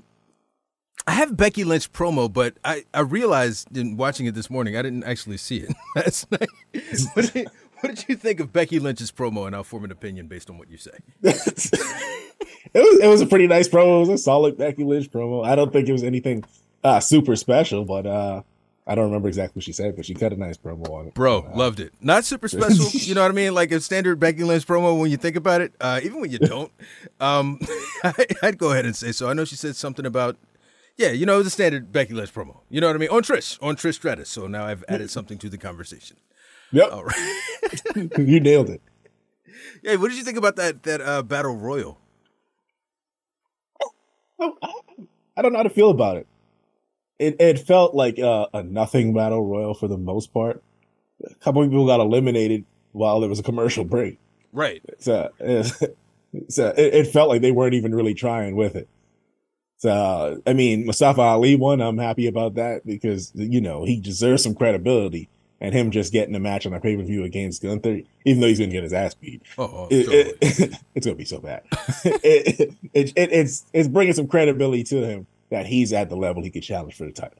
I 1.06 1.12
have 1.12 1.36
Becky 1.36 1.64
Lynch 1.64 1.92
promo, 1.92 2.32
but 2.32 2.56
I, 2.64 2.84
I 2.94 3.00
realized 3.00 3.76
in 3.76 3.96
watching 3.96 4.26
it 4.26 4.34
this 4.34 4.48
morning, 4.48 4.76
I 4.76 4.82
didn't 4.82 5.02
actually 5.02 5.38
see 5.38 5.56
it 5.58 5.74
last 5.96 6.30
night. 6.30 6.48
what, 7.14 7.32
did, 7.32 7.48
what 7.80 7.94
did 7.96 8.04
you 8.08 8.14
think 8.14 8.38
of 8.38 8.52
Becky 8.52 8.78
Lynch's 8.78 9.10
promo? 9.10 9.46
And 9.46 9.56
I'll 9.56 9.64
form 9.64 9.84
an 9.84 9.90
opinion 9.90 10.28
based 10.28 10.48
on 10.50 10.56
what 10.56 10.70
you 10.70 10.76
say. 10.76 10.92
it 11.22 12.74
was 12.74 13.00
it 13.00 13.08
was 13.08 13.20
a 13.20 13.26
pretty 13.26 13.48
nice 13.48 13.68
promo. 13.68 13.96
It 13.96 14.08
was 14.08 14.20
a 14.20 14.22
solid 14.22 14.56
Becky 14.56 14.84
Lynch 14.84 15.10
promo. 15.10 15.44
I 15.44 15.56
don't 15.56 15.72
think 15.72 15.88
it 15.88 15.92
was 15.92 16.04
anything 16.04 16.44
uh, 16.84 17.00
super 17.00 17.34
special, 17.34 17.84
but 17.84 18.06
uh, 18.06 18.42
I 18.90 18.96
don't 18.96 19.04
remember 19.04 19.28
exactly 19.28 19.60
what 19.60 19.64
she 19.64 19.70
said, 19.72 19.94
but 19.94 20.04
she 20.04 20.14
cut 20.14 20.32
a 20.32 20.36
nice 20.36 20.56
promo 20.56 20.90
on 20.90 21.06
it. 21.06 21.14
Bro, 21.14 21.52
loved 21.54 21.78
it. 21.78 21.94
Not 22.00 22.24
super 22.24 22.48
special, 22.48 22.86
you 22.90 23.14
know 23.14 23.22
what 23.22 23.30
I 23.30 23.34
mean? 23.34 23.54
Like 23.54 23.70
a 23.70 23.80
standard 23.80 24.18
Becky 24.18 24.42
Lynch 24.42 24.66
promo 24.66 24.98
when 24.98 25.12
you 25.12 25.16
think 25.16 25.36
about 25.36 25.60
it, 25.60 25.72
uh, 25.80 26.00
even 26.02 26.20
when 26.20 26.32
you 26.32 26.40
don't. 26.40 26.72
Um, 27.20 27.60
I, 28.04 28.26
I'd 28.42 28.58
go 28.58 28.72
ahead 28.72 28.86
and 28.86 28.96
say 28.96 29.12
so. 29.12 29.28
I 29.30 29.32
know 29.32 29.44
she 29.44 29.54
said 29.54 29.76
something 29.76 30.04
about, 30.04 30.38
yeah, 30.96 31.10
you 31.12 31.24
know, 31.24 31.34
it 31.34 31.38
was 31.38 31.46
a 31.46 31.50
standard 31.50 31.92
Becky 31.92 32.14
Lynch 32.14 32.34
promo. 32.34 32.62
You 32.68 32.80
know 32.80 32.88
what 32.88 32.96
I 32.96 32.98
mean? 32.98 33.10
On 33.10 33.22
Trish, 33.22 33.62
on 33.62 33.76
Trish 33.76 33.94
Stratus. 33.94 34.28
So 34.28 34.48
now 34.48 34.66
I've 34.66 34.84
added 34.88 35.08
something 35.08 35.38
to 35.38 35.48
the 35.48 35.56
conversation. 35.56 36.16
Yep, 36.72 36.92
All 36.92 37.04
right. 37.04 37.38
you 38.18 38.40
nailed 38.40 38.70
it. 38.70 38.82
Hey, 39.84 39.98
what 39.98 40.08
did 40.08 40.18
you 40.18 40.24
think 40.24 40.36
about 40.36 40.56
that 40.56 40.82
that 40.82 41.00
uh, 41.00 41.22
battle 41.22 41.56
royal? 41.56 41.98
I 44.40 45.42
don't 45.42 45.52
know 45.52 45.58
how 45.58 45.62
to 45.62 45.70
feel 45.70 45.90
about 45.90 46.16
it. 46.16 46.26
It 47.20 47.36
it 47.38 47.58
felt 47.58 47.94
like 47.94 48.18
uh, 48.18 48.46
a 48.54 48.62
nothing 48.62 49.12
battle 49.14 49.46
royal 49.46 49.74
for 49.74 49.86
the 49.88 49.98
most 49.98 50.32
part. 50.32 50.62
A 51.24 51.34
couple 51.34 51.62
people 51.64 51.86
got 51.86 52.00
eliminated 52.00 52.64
while 52.92 53.20
there 53.20 53.28
was 53.28 53.38
a 53.38 53.42
commercial 53.42 53.84
break. 53.84 54.18
Right. 54.52 54.82
So, 54.98 55.30
so 56.48 56.68
it, 56.76 56.94
it 56.94 57.06
felt 57.08 57.28
like 57.28 57.42
they 57.42 57.52
weren't 57.52 57.74
even 57.74 57.94
really 57.94 58.14
trying 58.14 58.56
with 58.56 58.74
it. 58.74 58.88
So, 59.76 60.42
I 60.46 60.52
mean, 60.54 60.86
Mustafa 60.86 61.20
Ali 61.20 61.56
won. 61.56 61.80
I'm 61.80 61.98
happy 61.98 62.26
about 62.26 62.54
that 62.54 62.84
because, 62.86 63.32
you 63.34 63.60
know, 63.60 63.84
he 63.84 64.00
deserves 64.00 64.42
some 64.42 64.54
credibility. 64.54 65.28
And 65.62 65.74
him 65.74 65.90
just 65.90 66.10
getting 66.10 66.34
a 66.34 66.40
match 66.40 66.64
on 66.64 66.72
a 66.72 66.80
pay 66.80 66.96
per 66.96 67.02
view 67.02 67.22
against 67.22 67.60
Gunther, 67.60 68.00
even 68.24 68.40
though 68.40 68.46
he's 68.46 68.58
going 68.58 68.70
to 68.70 68.74
get 68.74 68.82
his 68.82 68.94
ass 68.94 69.12
beat, 69.12 69.42
Oh, 69.58 69.64
oh, 69.64 69.88
it- 69.90 70.04
totally. 70.06 70.78
it's 70.94 71.04
going 71.06 71.14
to 71.16 71.18
be 71.18 71.26
so 71.26 71.38
bad. 71.38 71.64
it, 72.04 72.72
it, 72.94 73.12
it, 73.14 73.32
it's, 73.32 73.66
it's 73.74 73.86
bringing 73.88 74.14
some 74.14 74.26
credibility 74.26 74.84
to 74.84 75.06
him 75.06 75.26
that 75.50 75.66
he's 75.66 75.92
at 75.92 76.08
the 76.08 76.16
level 76.16 76.42
he 76.42 76.50
could 76.50 76.62
challenge 76.62 76.94
for 76.94 77.04
the 77.04 77.12
title. 77.12 77.38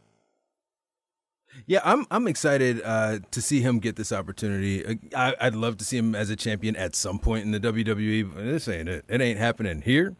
Yeah, 1.66 1.80
I'm 1.84 2.06
I'm 2.10 2.28
excited 2.28 2.80
uh, 2.84 3.18
to 3.30 3.42
see 3.42 3.60
him 3.60 3.78
get 3.80 3.96
this 3.96 4.12
opportunity. 4.12 4.84
Uh, 4.86 4.94
I, 5.16 5.46
I'd 5.46 5.54
love 5.54 5.76
to 5.78 5.84
see 5.84 5.96
him 5.96 6.14
as 6.14 6.30
a 6.30 6.36
champion 6.36 6.76
at 6.76 6.94
some 6.94 7.18
point 7.18 7.44
in 7.44 7.50
the 7.50 7.60
WWE. 7.60 8.34
But 8.34 8.44
this 8.44 8.68
ain't 8.68 8.88
it. 8.88 9.04
It 9.08 9.20
ain't 9.20 9.38
happening 9.38 9.82
here. 9.82 10.14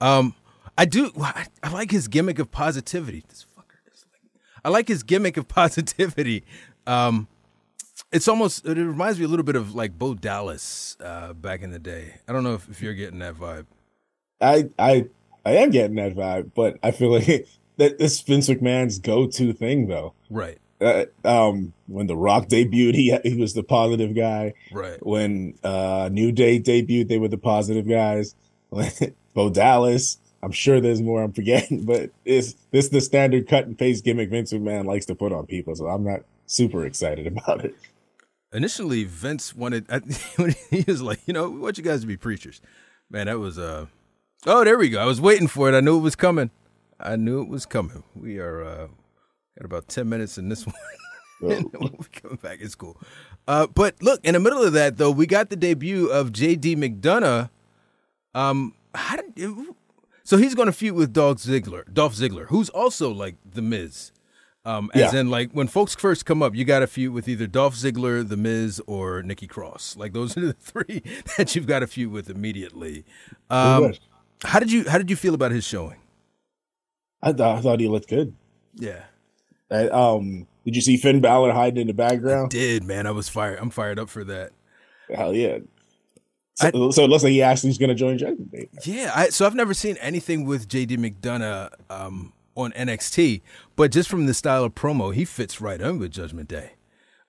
Um, 0.00 0.34
I 0.76 0.84
do. 0.84 1.12
I, 1.20 1.46
I 1.62 1.70
like 1.70 1.90
his 1.90 2.08
gimmick 2.08 2.38
of 2.38 2.50
positivity. 2.50 3.24
This 3.28 3.44
fucker. 3.56 3.92
Is 3.92 4.06
like, 4.12 4.22
I 4.64 4.70
like 4.70 4.88
his 4.88 5.02
gimmick 5.02 5.36
of 5.36 5.46
positivity. 5.48 6.44
Um, 6.86 7.28
it's 8.10 8.26
almost. 8.26 8.64
It 8.66 8.78
reminds 8.78 9.18
me 9.18 9.26
a 9.26 9.28
little 9.28 9.44
bit 9.44 9.56
of 9.56 9.74
like 9.74 9.98
Bo 9.98 10.14
Dallas 10.14 10.96
uh, 11.04 11.34
back 11.34 11.62
in 11.62 11.70
the 11.70 11.78
day. 11.78 12.14
I 12.26 12.32
don't 12.32 12.44
know 12.44 12.54
if, 12.54 12.68
if 12.70 12.82
you're 12.82 12.94
getting 12.94 13.18
that 13.18 13.34
vibe. 13.34 13.66
I 14.40 14.70
I 14.78 15.08
I 15.44 15.52
am 15.52 15.70
getting 15.70 15.96
that 15.96 16.14
vibe, 16.14 16.52
but 16.54 16.78
I 16.82 16.90
feel 16.90 17.10
like 17.10 17.26
that 17.76 17.98
this 17.98 18.20
Vince 18.20 18.48
McMahon's 18.48 18.98
go-to 18.98 19.52
thing 19.52 19.88
though. 19.88 20.14
Right. 20.30 20.58
Uh, 20.80 21.04
um, 21.24 21.72
when 21.86 22.08
The 22.08 22.16
Rock 22.16 22.48
debuted, 22.48 22.94
he 22.94 23.16
he 23.22 23.36
was 23.40 23.54
the 23.54 23.62
positive 23.62 24.16
guy. 24.16 24.54
Right. 24.72 25.04
When 25.04 25.54
uh, 25.62 26.08
New 26.12 26.32
Day 26.32 26.58
debuted, 26.60 27.08
they 27.08 27.18
were 27.18 27.28
the 27.28 27.38
positive 27.38 27.88
guys. 27.88 28.34
Bo 29.34 29.50
Dallas, 29.50 30.18
I'm 30.42 30.50
sure 30.50 30.80
there's 30.80 31.00
more 31.00 31.22
I'm 31.22 31.32
forgetting, 31.32 31.84
but 31.86 32.10
it's 32.24 32.54
this 32.70 32.86
is 32.86 32.90
the 32.90 33.00
standard 33.00 33.48
cut 33.48 33.66
and 33.66 33.78
paste 33.78 34.04
gimmick 34.04 34.30
Vince 34.30 34.52
McMahon 34.52 34.86
likes 34.86 35.06
to 35.06 35.14
put 35.14 35.32
on 35.32 35.46
people. 35.46 35.74
So 35.76 35.86
I'm 35.86 36.04
not 36.04 36.22
super 36.46 36.84
excited 36.84 37.26
about 37.26 37.64
it. 37.64 37.76
Initially, 38.52 39.04
Vince 39.04 39.54
wanted. 39.54 39.86
I, 39.88 40.00
he 40.70 40.84
was 40.86 41.00
like, 41.00 41.20
you 41.26 41.32
know, 41.32 41.48
we 41.48 41.60
want 41.60 41.78
you 41.78 41.84
guys 41.84 42.00
to 42.02 42.06
be 42.06 42.16
preachers. 42.16 42.60
Man, 43.08 43.26
that 43.26 43.38
was 43.38 43.58
uh. 43.58 43.86
Oh, 44.46 44.64
there 44.64 44.76
we 44.78 44.88
go. 44.88 45.00
I 45.00 45.04
was 45.04 45.20
waiting 45.20 45.46
for 45.48 45.68
it. 45.68 45.74
I 45.76 45.80
knew 45.80 45.96
it 45.96 46.02
was 46.02 46.16
coming. 46.16 46.50
I 46.98 47.16
knew 47.16 47.40
it 47.42 47.48
was 47.48 47.66
coming. 47.66 48.02
We 48.14 48.38
are 48.38 48.64
uh 48.64 48.86
got 49.58 49.64
about 49.64 49.88
ten 49.88 50.08
minutes 50.08 50.38
in 50.38 50.48
this 50.48 50.66
one. 50.66 50.74
we'll 51.40 51.62
coming 52.12 52.38
back. 52.42 52.58
It's 52.60 52.74
cool. 52.74 52.96
Uh, 53.48 53.66
but 53.66 54.00
look, 54.02 54.20
in 54.24 54.34
the 54.34 54.40
middle 54.40 54.62
of 54.62 54.72
that 54.74 54.96
though, 54.96 55.10
we 55.10 55.26
got 55.26 55.50
the 55.50 55.56
debut 55.56 56.08
of 56.08 56.32
J.D. 56.32 56.76
McDonagh. 56.76 57.50
Um, 58.34 58.74
how 58.94 59.16
did 59.16 59.56
so 60.24 60.36
he's 60.36 60.54
going 60.54 60.66
to 60.66 60.72
feud 60.72 60.94
with 60.94 61.12
Dolph 61.12 61.38
Ziggler, 61.38 61.92
Dolph 61.92 62.14
Ziggler, 62.14 62.46
who's 62.46 62.68
also 62.70 63.10
like 63.12 63.36
the 63.44 63.60
Miz. 63.62 64.12
Um, 64.64 64.92
as 64.94 65.12
Yeah. 65.12 65.20
in, 65.20 65.30
like 65.30 65.50
when 65.50 65.66
folks 65.66 65.96
first 65.96 66.24
come 66.24 66.40
up, 66.40 66.54
you 66.54 66.64
got 66.64 66.78
to 66.78 66.86
feud 66.86 67.12
with 67.12 67.28
either 67.28 67.48
Dolph 67.48 67.74
Ziggler, 67.74 68.26
The 68.26 68.36
Miz, 68.36 68.80
or 68.86 69.20
Nikki 69.24 69.48
Cross. 69.48 69.96
Like 69.96 70.12
those 70.12 70.36
are 70.36 70.40
the 70.46 70.52
three 70.60 71.02
that 71.36 71.56
you've 71.56 71.66
got 71.66 71.80
to 71.80 71.88
feud 71.88 72.12
with 72.12 72.30
immediately. 72.30 73.04
Um. 73.50 73.94
How 74.44 74.58
did 74.58 74.70
you 74.72 74.88
How 74.88 74.98
did 74.98 75.10
you 75.10 75.16
feel 75.16 75.34
about 75.34 75.50
his 75.52 75.64
showing? 75.64 75.98
I 77.22 77.32
thought 77.32 77.58
I 77.58 77.60
thought 77.60 77.80
he 77.80 77.88
looked 77.88 78.08
good. 78.08 78.34
Yeah, 78.74 79.02
Uh, 79.70 79.88
um, 80.16 80.46
did 80.64 80.74
you 80.74 80.82
see 80.82 80.96
Finn 80.96 81.20
Balor 81.20 81.52
hiding 81.52 81.82
in 81.82 81.86
the 81.86 81.92
background? 81.94 82.50
did 82.50 82.84
man, 82.84 83.06
I 83.06 83.10
was 83.10 83.28
fired. 83.28 83.58
I'm 83.60 83.70
fired 83.70 83.98
up 83.98 84.08
for 84.08 84.24
that. 84.24 84.50
Hell 85.14 85.34
yeah. 85.34 85.58
So, 86.54 86.90
so 86.90 87.04
it 87.04 87.08
looks 87.08 87.22
like 87.24 87.32
he 87.32 87.42
actually 87.42 87.70
is 87.70 87.78
going 87.78 87.88
to 87.88 87.94
join 87.94 88.18
Judgment 88.18 88.50
Day. 88.52 88.68
Yeah, 88.84 89.10
I, 89.14 89.28
so 89.30 89.46
I've 89.46 89.54
never 89.54 89.72
seen 89.74 89.96
anything 89.98 90.44
with 90.44 90.68
JD 90.68 90.98
McDonagh 90.98 91.70
um, 91.90 92.32
on 92.54 92.72
NXT, 92.72 93.40
but 93.74 93.90
just 93.90 94.08
from 94.10 94.26
the 94.26 94.34
style 94.34 94.64
of 94.64 94.74
promo, 94.74 95.14
he 95.14 95.24
fits 95.24 95.60
right 95.62 95.80
in 95.80 95.98
with 95.98 96.12
Judgment 96.12 96.48
Day. 96.48 96.72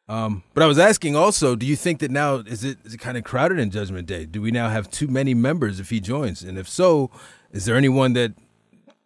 Um, 0.10 0.44
but 0.54 0.64
I 0.64 0.68
was 0.68 0.78
asking 0.78 1.16
also, 1.16 1.56
do 1.56 1.66
you 1.66 1.76
think 1.78 2.00
that 2.00 2.12
now 2.12 2.36
is 2.36 2.64
it 2.64 2.78
is 2.84 2.94
it 2.94 3.00
kind 3.00 3.18
of 3.18 3.24
crowded 3.24 3.58
in 3.60 3.72
Judgment 3.72 4.08
Day? 4.08 4.26
Do 4.26 4.42
we 4.42 4.52
now 4.52 4.70
have 4.70 4.92
too 4.92 5.08
many 5.08 5.34
members 5.34 5.80
if 5.80 5.90
he 5.90 6.00
joins? 6.02 6.44
And 6.44 6.58
if 6.58 6.68
so, 6.68 7.10
is 7.52 7.66
there 7.66 7.76
anyone 7.78 8.14
that 8.14 8.34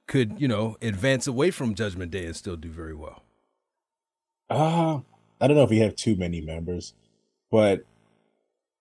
could 0.07 0.41
you 0.41 0.47
know 0.47 0.75
advance 0.81 1.27
away 1.27 1.51
from 1.51 1.75
Judgment 1.75 2.11
Day 2.11 2.25
and 2.25 2.35
still 2.35 2.55
do 2.55 2.69
very 2.69 2.95
well? 2.95 3.21
Uh, 4.49 5.01
I 5.39 5.47
don't 5.47 5.55
know 5.55 5.63
if 5.63 5.69
we 5.69 5.79
have 5.79 5.95
too 5.95 6.15
many 6.15 6.41
members, 6.41 6.93
but 7.51 7.83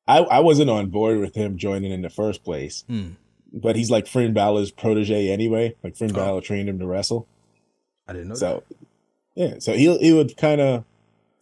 I 0.09 0.19
I 0.21 0.39
wasn't 0.41 0.71
on 0.71 0.89
board 0.89 1.19
with 1.19 1.35
him 1.35 1.59
joining 1.59 1.93
in 1.93 2.01
the 2.03 2.11
first 2.11 2.45
place. 2.45 2.85
Hmm. 2.89 3.11
But 3.53 3.77
he's 3.77 3.91
like 3.91 4.07
Finn 4.07 4.33
Balor's 4.33 4.71
protege 4.71 5.31
anyway. 5.31 5.77
Like 5.83 5.97
Finn 5.97 6.11
Oh. 6.13 6.15
Balor 6.15 6.41
trained 6.41 6.69
him 6.69 6.79
to 6.79 6.87
wrestle. 6.87 7.27
I 8.09 8.13
didn't 8.15 8.29
know. 8.29 8.35
So 8.37 8.63
yeah, 9.35 9.57
so 9.59 9.75
he 9.75 9.95
he 9.99 10.13
would 10.15 10.37
kind 10.39 10.61
of 10.63 10.85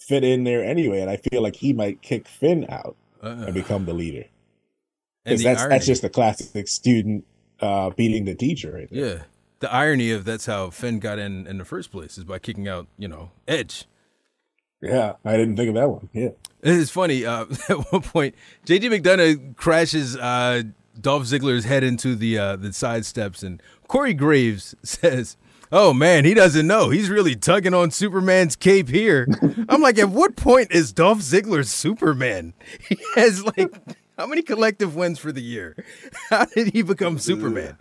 fit 0.06 0.24
in 0.24 0.44
there 0.44 0.64
anyway, 0.64 1.00
and 1.00 1.10
I 1.10 1.16
feel 1.16 1.42
like 1.42 1.56
he 1.56 1.72
might 1.72 2.02
kick 2.02 2.28
Finn 2.28 2.66
out. 2.68 2.96
Uh, 3.22 3.44
and 3.46 3.54
become 3.54 3.86
the 3.86 3.94
leader 3.94 4.24
because 5.24 5.42
that's 5.42 5.60
irony- 5.62 5.74
that's 5.74 5.86
just 5.86 6.04
a 6.04 6.10
classic 6.10 6.68
student 6.68 7.24
uh 7.60 7.88
beating 7.88 8.26
the 8.26 8.34
teacher 8.34 8.72
right 8.72 8.88
there. 8.90 9.06
yeah. 9.16 9.22
The 9.60 9.72
irony 9.72 10.10
of 10.10 10.26
that's 10.26 10.44
how 10.44 10.68
Finn 10.68 10.98
got 10.98 11.18
in 11.18 11.46
in 11.46 11.56
the 11.56 11.64
first 11.64 11.90
place 11.90 12.18
is 12.18 12.24
by 12.24 12.38
kicking 12.38 12.68
out 12.68 12.86
you 12.98 13.08
know 13.08 13.30
Edge. 13.48 13.86
Yeah, 14.82 15.14
I 15.24 15.38
didn't 15.38 15.56
think 15.56 15.70
of 15.70 15.74
that 15.76 15.88
one. 15.88 16.10
Yeah, 16.12 16.30
It's 16.62 16.90
funny. 16.90 17.24
Uh, 17.24 17.46
at 17.70 17.90
one 17.90 18.02
point, 18.02 18.34
JD 18.66 18.90
McDonagh 19.00 19.56
crashes 19.56 20.14
uh, 20.18 20.64
Dolph 21.00 21.22
Ziggler's 21.22 21.64
head 21.64 21.82
into 21.82 22.14
the 22.14 22.38
uh, 22.38 22.56
the 22.56 22.74
side 22.74 23.06
steps, 23.06 23.42
and 23.42 23.62
Corey 23.88 24.12
Graves 24.12 24.74
says, 24.82 25.38
"Oh 25.76 25.92
man, 25.92 26.24
he 26.24 26.34
doesn't 26.34 26.68
know. 26.68 26.88
He's 26.90 27.10
really 27.10 27.34
tugging 27.34 27.74
on 27.74 27.90
Superman's 27.90 28.54
cape 28.54 28.88
here." 28.88 29.26
I'm 29.68 29.82
like, 29.82 29.98
at 29.98 30.08
what 30.08 30.36
point 30.36 30.70
is 30.70 30.92
Dolph 30.92 31.18
Ziggler 31.18 31.66
Superman? 31.66 32.54
He 32.88 32.96
has 33.16 33.44
like 33.44 33.74
how 34.16 34.26
many 34.26 34.42
collective 34.42 34.94
wins 34.94 35.18
for 35.18 35.32
the 35.32 35.42
year? 35.42 35.76
How 36.30 36.44
did 36.44 36.72
he 36.72 36.82
become 36.82 37.18
Superman? 37.18 37.76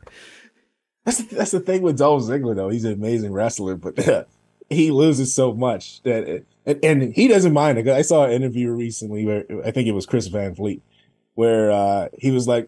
that's 1.05 1.23
that's 1.25 1.51
the 1.51 1.59
thing 1.59 1.83
with 1.83 1.99
Dolph 1.99 2.23
Ziggler 2.23 2.55
though. 2.55 2.69
He's 2.69 2.85
an 2.85 2.93
amazing 2.93 3.31
wrestler, 3.31 3.75
but 3.75 4.27
he 4.69 4.89
loses 4.89 5.35
so 5.35 5.53
much 5.53 6.01
that 6.01 6.27
it, 6.27 6.47
and, 6.65 6.79
and 6.83 7.13
he 7.13 7.27
doesn't 7.27 7.53
mind 7.53 7.77
it. 7.77 7.87
I 7.87 8.01
saw 8.01 8.25
an 8.25 8.31
interview 8.31 8.71
recently 8.71 9.23
where 9.23 9.45
I 9.63 9.69
think 9.69 9.87
it 9.87 9.91
was 9.91 10.07
Chris 10.07 10.27
Van 10.27 10.55
Vliet, 10.55 10.81
where 11.35 11.71
uh, 11.71 12.07
he 12.17 12.31
was 12.31 12.47
like, 12.47 12.67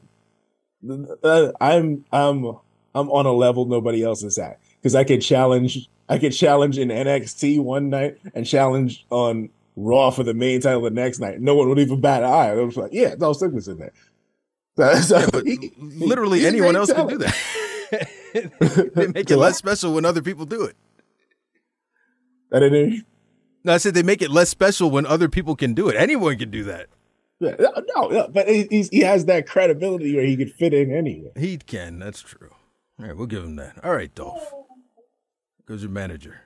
uh, 1.23 1.51
"I'm 1.59 2.05
I'm 2.11 2.45
I'm 2.93 3.09
on 3.09 3.25
a 3.25 3.33
level 3.33 3.65
nobody 3.65 4.03
else 4.03 4.21
is 4.21 4.37
at 4.37 4.59
because 4.85 4.93
I 4.93 5.03
could 5.03 5.19
challenge 5.23 5.89
I 6.07 6.19
could 6.19 6.29
challenge 6.31 6.77
in 6.77 6.89
NXT 6.89 7.59
one 7.59 7.89
night 7.89 8.19
and 8.35 8.45
challenge 8.45 9.03
on 9.09 9.49
Raw 9.75 10.11
for 10.11 10.21
the 10.21 10.35
main 10.35 10.61
title 10.61 10.81
the 10.83 10.91
next 10.91 11.19
night. 11.19 11.41
No 11.41 11.55
one 11.55 11.67
would 11.69 11.79
even 11.79 11.99
bat 11.99 12.21
an 12.21 12.29
eye. 12.29 12.51
I 12.51 12.53
was 12.53 12.77
like, 12.77 12.91
yeah, 12.93 13.15
Dolph 13.15 13.39
Ziggler's 13.39 13.67
in 13.67 13.79
there. 13.79 13.91
So, 14.77 14.93
so 14.95 15.31
But 15.31 15.47
he- 15.47 15.71
literally 15.79 16.39
he's 16.39 16.47
a 16.47 16.49
anyone 16.49 16.75
else 16.75 16.91
can 16.91 17.07
do 17.07 17.17
that. 17.19 18.91
they 18.93 19.07
make 19.07 19.31
it 19.31 19.37
less 19.37 19.57
special 19.57 19.93
when 19.93 20.03
other 20.03 20.21
people 20.21 20.45
do 20.45 20.65
it. 20.65 20.75
I 22.51 22.59
didn't. 22.59 23.05
No, 23.63 23.73
I 23.73 23.77
said 23.77 23.93
they 23.93 24.03
make 24.03 24.21
it 24.21 24.29
less 24.29 24.49
special 24.49 24.91
when 24.91 25.05
other 25.05 25.29
people 25.29 25.55
can 25.55 25.73
do 25.75 25.87
it. 25.87 25.95
Anyone 25.95 26.37
can 26.37 26.51
do 26.51 26.65
that. 26.65 26.87
Yeah, 27.39 27.55
no, 27.95 28.09
no, 28.09 28.27
but 28.27 28.49
he, 28.49 28.67
he's, 28.69 28.89
he 28.89 28.99
has 28.99 29.25
that 29.25 29.47
credibility 29.47 30.13
where 30.13 30.25
he 30.25 30.35
could 30.35 30.51
fit 30.51 30.73
in 30.73 30.93
anywhere. 30.93 31.31
He 31.37 31.55
can. 31.57 31.97
That's 31.97 32.21
true. 32.21 32.51
All 32.99 33.05
right, 33.07 33.15
we'll 33.15 33.27
give 33.27 33.45
him 33.45 33.55
that. 33.55 33.79
All 33.83 33.93
right, 33.95 34.13
Dolph. 34.13 34.53
Goes 35.65 35.81
your 35.81 35.91
manager. 35.91 36.41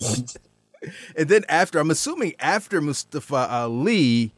and 0.00 1.28
then 1.28 1.44
after, 1.48 1.78
I'm 1.78 1.90
assuming 1.90 2.34
after 2.38 2.80
Mustafa 2.80 3.48
Ali, 3.50 4.32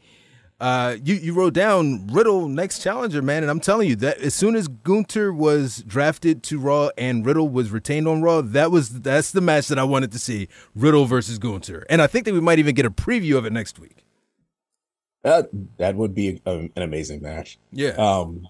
uh, 0.59 0.95
you 1.03 1.15
you 1.15 1.33
wrote 1.33 1.53
down 1.53 2.07
Riddle 2.07 2.47
next 2.47 2.81
challenger, 2.81 3.21
man, 3.21 3.43
and 3.43 3.51
I'm 3.51 3.59
telling 3.59 3.89
you 3.89 3.97
that 3.97 4.19
as 4.19 4.33
soon 4.33 4.55
as 4.55 4.69
Gunther 4.69 5.33
was 5.33 5.83
drafted 5.85 6.41
to 6.43 6.59
Raw 6.59 6.89
and 6.97 7.25
Riddle 7.25 7.49
was 7.49 7.71
retained 7.71 8.07
on 8.07 8.21
Raw, 8.21 8.41
that 8.41 8.71
was 8.71 9.01
that's 9.01 9.31
the 9.31 9.41
match 9.41 9.67
that 9.67 9.77
I 9.77 9.83
wanted 9.83 10.13
to 10.13 10.19
see: 10.19 10.47
Riddle 10.73 11.05
versus 11.05 11.37
Gunther, 11.37 11.85
and 11.89 12.01
I 12.01 12.07
think 12.07 12.23
that 12.25 12.33
we 12.33 12.39
might 12.39 12.59
even 12.59 12.75
get 12.75 12.85
a 12.85 12.91
preview 12.91 13.37
of 13.37 13.45
it 13.45 13.51
next 13.51 13.77
week. 13.77 14.05
That 15.23 15.49
that 15.77 15.95
would 15.95 16.15
be 16.15 16.41
a, 16.45 16.51
an 16.53 16.71
amazing 16.77 17.21
match. 17.21 17.57
Yeah, 17.73 17.91
Um, 17.91 18.47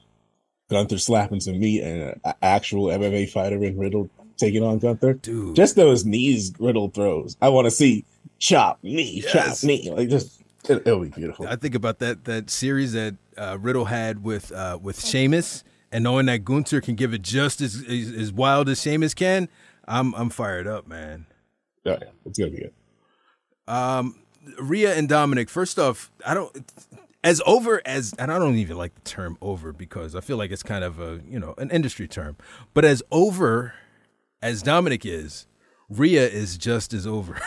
Gunther 0.69 0.99
slapping 0.99 1.39
some 1.39 1.59
meat 1.59 1.81
and 1.81 2.19
an 2.23 2.33
actual 2.43 2.87
MMA 2.87 3.29
fighter 3.31 3.63
in 3.63 3.77
Riddle 3.77 4.09
taking 4.37 4.63
on 4.63 4.79
Gunther. 4.79 5.13
dude. 5.15 5.55
Just 5.55 5.75
those 5.75 6.05
knees 6.05 6.53
Riddle 6.59 6.89
throws. 6.89 7.37
I 7.41 7.49
want 7.49 7.65
to 7.65 7.71
see 7.71 8.05
chop 8.39 8.79
knee, 8.83 9.21
Yes. 9.23 9.61
chop 9.61 9.67
knee. 9.67 9.89
Like 9.91 10.09
just 10.09 10.41
it, 10.69 10.83
it'll 10.85 10.99
be 11.01 11.09
beautiful. 11.09 11.47
I 11.47 11.55
think 11.55 11.75
about 11.75 11.99
that 11.99 12.25
that 12.25 12.49
series 12.49 12.93
that 12.93 13.15
uh, 13.37 13.57
Riddle 13.59 13.85
had 13.85 14.23
with 14.23 14.51
uh, 14.51 14.77
with 14.81 15.03
Sheamus, 15.05 15.63
and 15.91 16.03
knowing 16.03 16.25
that 16.27 16.45
Gunther 16.45 16.81
can 16.81 16.95
give 16.95 17.13
it 17.13 17.21
just 17.21 17.61
as, 17.61 17.83
as 17.87 18.11
as 18.11 18.31
wild 18.31 18.69
as 18.69 18.81
Sheamus 18.81 19.13
can, 19.13 19.49
I'm 19.87 20.13
I'm 20.15 20.29
fired 20.29 20.67
up, 20.67 20.87
man. 20.87 21.25
Yeah, 21.83 21.97
yeah, 22.01 22.07
it's 22.25 22.39
gonna 22.39 22.51
be 22.51 22.57
good. 22.57 22.73
Um, 23.67 24.19
Rhea 24.59 24.95
and 24.95 25.07
Dominic. 25.09 25.49
First 25.49 25.79
off, 25.79 26.11
I 26.25 26.33
don't 26.33 26.55
as 27.23 27.41
over 27.45 27.81
as, 27.85 28.13
and 28.19 28.31
I 28.31 28.37
don't 28.39 28.55
even 28.55 28.77
like 28.77 28.93
the 28.95 29.01
term 29.01 29.37
over 29.41 29.71
because 29.71 30.15
I 30.15 30.19
feel 30.21 30.35
like 30.37 30.51
it's 30.51 30.63
kind 30.63 30.83
of 30.83 30.99
a 30.99 31.21
you 31.27 31.39
know 31.39 31.53
an 31.57 31.69
industry 31.71 32.07
term, 32.07 32.37
but 32.73 32.83
as 32.85 33.01
over 33.11 33.73
as 34.43 34.61
Dominic 34.61 35.05
is, 35.05 35.47
Rhea 35.89 36.27
is 36.27 36.57
just 36.57 36.93
as 36.93 37.07
over. 37.07 37.39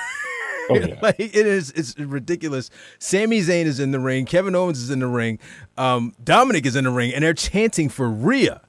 Oh, 0.69 0.75
yeah. 0.81 0.99
like 1.03 1.21
it 1.21 1.35
is 1.35 1.71
it's 1.73 1.97
ridiculous. 1.99 2.71
Sami 2.99 3.41
Zayn 3.41 3.67
is 3.67 3.79
in 3.79 3.93
the 3.93 4.01
ring, 4.01 4.25
Kevin 4.25 4.57
Owens 4.57 4.81
is 4.81 4.91
in 4.91 4.99
the 4.99 5.07
ring, 5.07 5.39
um, 5.77 6.15
Dominic 6.25 6.67
is 6.67 6.75
in 6.75 6.85
the 6.85 6.91
ring, 6.91 7.15
and 7.15 7.23
they're 7.23 7.35
chanting 7.35 7.89
for 7.89 8.11
Rhea. 8.11 8.63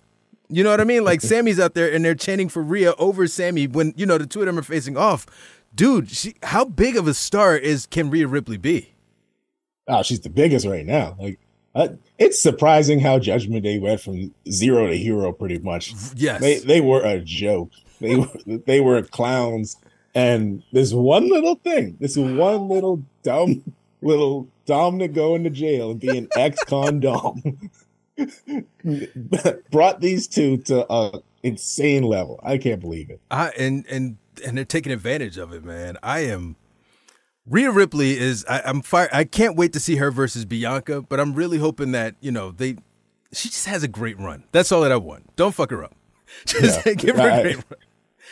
You 0.50 0.64
know 0.64 0.70
what 0.70 0.82
I 0.82 0.84
mean? 0.84 1.04
Like 1.04 1.22
Sami's 1.32 1.60
out 1.60 1.74
there 1.74 1.92
and 1.92 2.06
they're 2.06 2.16
chanting 2.16 2.50
for 2.50 2.62
Rhea 2.62 2.94
over 3.00 3.28
Sammy 3.28 3.66
when 3.66 3.94
you 3.96 4.06
know 4.06 4.18
the 4.18 4.28
two 4.28 4.42
of 4.42 4.46
them 4.46 4.60
are 4.60 4.64
facing 4.64 4.98
off. 4.98 5.26
Dude, 5.74 6.10
she, 6.10 6.36
how 6.44 6.66
big 6.66 6.98
of 6.98 7.08
a 7.08 7.14
star 7.14 7.56
is 7.56 7.86
can 7.86 8.10
Rhea 8.10 8.28
Ripley 8.28 8.58
be? 8.58 8.94
Oh, 9.88 10.04
she's 10.04 10.20
the 10.20 10.30
biggest 10.30 10.66
right 10.66 10.86
now. 10.86 11.16
Like 11.20 11.40
uh, 11.74 11.90
it's 12.18 12.42
surprising 12.42 13.00
how 13.00 13.20
Judgment 13.20 13.64
Day 13.64 13.78
went 13.80 14.02
from 14.02 14.34
zero 14.50 14.88
to 14.88 14.98
hero 14.98 15.32
pretty 15.32 15.60
much. 15.60 15.94
Yes. 16.16 16.42
They 16.42 16.60
they 16.60 16.82
were 16.82 17.02
a 17.02 17.20
joke. 17.20 17.72
They 18.00 18.16
were 18.16 18.28
they 18.66 18.82
were 18.82 19.02
clowns. 19.04 19.78
And 20.16 20.64
this 20.72 20.94
one 20.94 21.30
little 21.30 21.56
thing, 21.56 21.98
this 22.00 22.18
one 22.18 22.68
little 22.70 23.04
dumb 23.24 23.64
little 24.02 24.48
Dominic 24.66 25.14
go 25.14 25.36
into 25.36 25.50
jail 25.50 25.92
and 25.92 26.00
be 26.00 26.18
an 26.18 26.28
ex-con 26.36 27.00
Dom 27.00 27.70
brought 29.72 30.02
these 30.02 30.28
two 30.28 30.58
to 30.58 30.92
a 30.92 31.20
insane 31.44 32.04
level. 32.04 32.40
I 32.44 32.58
can't 32.58 32.82
believe 32.82 33.10
it. 33.10 33.20
I 33.32 33.50
and 33.58 33.86
and 33.90 34.18
and 34.46 34.58
they're 34.58 34.66
taking 34.66 34.92
advantage 34.92 35.38
of 35.38 35.54
it, 35.54 35.64
man. 35.64 35.98
I 36.04 36.20
am 36.22 36.56
Rhea 37.48 37.72
Ripley 37.72 38.18
is 38.18 38.46
I, 38.50 38.62
I'm 38.66 38.82
fire 38.82 39.10
I 39.14 39.24
can't 39.24 39.56
wait 39.56 39.74
to 39.74 39.80
see 39.80 39.96
her 39.98 40.12
versus 40.12 40.46
Bianca, 40.46 41.02
but 41.02 41.20
I'm 41.20 41.34
really 41.34 41.58
hoping 41.60 41.92
that, 41.94 42.16
you 42.22 42.32
know, 42.32 42.52
they 42.52 42.78
she 43.32 43.50
just 43.50 43.68
has 43.68 43.84
a 43.84 43.88
great 43.88 44.18
run. 44.20 44.44
That's 44.52 44.72
all 44.72 44.82
that 44.82 44.92
I 44.92 44.98
want. 44.98 45.36
Don't 45.36 45.54
fuck 45.54 45.72
her 45.72 45.84
up. 45.84 45.94
Just 46.46 46.86
Yeah. 46.86 46.94
give 46.98 47.16
her 47.18 47.28
a 47.30 47.34
I- 47.36 47.42
great 47.42 47.56
run. 47.56 47.80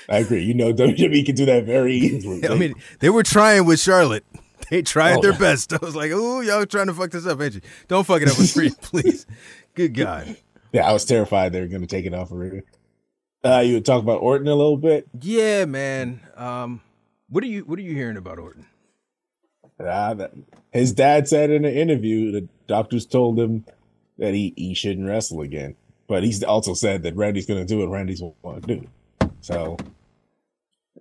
I 0.09 0.17
agree. 0.17 0.43
You 0.43 0.53
know, 0.53 0.73
WWE 0.73 1.25
can 1.25 1.35
do 1.35 1.45
that 1.45 1.63
very 1.65 1.95
easily. 1.95 2.47
I 2.47 2.55
mean, 2.55 2.73
they 2.99 3.09
were 3.09 3.23
trying 3.23 3.65
with 3.65 3.79
Charlotte. 3.79 4.25
They 4.71 4.81
tried 4.81 5.17
Oh, 5.19 5.21
their 5.21 5.37
best. 5.37 5.73
I 5.73 5.77
was 5.79 5.95
like, 5.95 6.09
"Oh, 6.11 6.39
y'all 6.41 6.65
trying 6.65 6.87
to 6.87 6.93
fuck 6.93 7.11
this 7.11 7.27
up, 7.27 7.39
ain't 7.39 7.53
you? 7.53 7.61
Don't 7.87 8.03
fuck 8.03 8.23
it 8.23 8.29
up 8.29 8.37
with 8.39 8.55
Rhea, 8.57 8.71
please." 8.81 9.27
Good 9.75 9.93
God. 9.93 10.37
yeah, 10.73 10.89
I 10.89 10.91
was 10.91 11.05
terrified 11.05 11.53
they 11.53 11.61
were 11.61 11.67
going 11.67 11.81
to 11.81 11.87
take 11.87 12.05
it 12.05 12.15
off 12.15 12.31
of 12.31 12.39
her. 12.39 12.63
Uh, 13.43 13.59
you 13.59 13.75
would 13.75 13.85
talk 13.85 14.01
about 14.01 14.21
Orton 14.21 14.47
a 14.47 14.55
little 14.55 14.77
bit. 14.77 15.07
Yeah, 15.21 15.65
man. 15.65 16.19
Um, 16.35 16.81
what 17.29 17.43
are 17.43 17.47
you 17.47 17.61
What 17.65 17.77
are 17.77 17.83
you 17.83 17.93
hearing 17.93 18.17
about 18.17 18.39
Orton? 18.39 18.65
Uh, 19.79 20.29
his 20.71 20.93
dad 20.93 21.27
said 21.27 21.51
in 21.51 21.63
an 21.63 21.73
interview 21.73 22.31
the 22.31 22.47
doctors 22.65 23.05
told 23.05 23.39
him 23.39 23.65
that 24.17 24.33
he, 24.33 24.53
he 24.57 24.73
shouldn't 24.73 25.07
wrestle 25.07 25.41
again. 25.41 25.75
But 26.07 26.23
he's 26.23 26.43
also 26.43 26.73
said 26.73 27.03
that 27.03 27.15
Randy's 27.15 27.45
going 27.45 27.59
to 27.59 27.71
do 27.71 27.79
what 27.79 27.89
Randy's 27.89 28.23
want 28.41 28.65
to 28.65 28.75
do. 28.77 28.87
So 29.45 29.77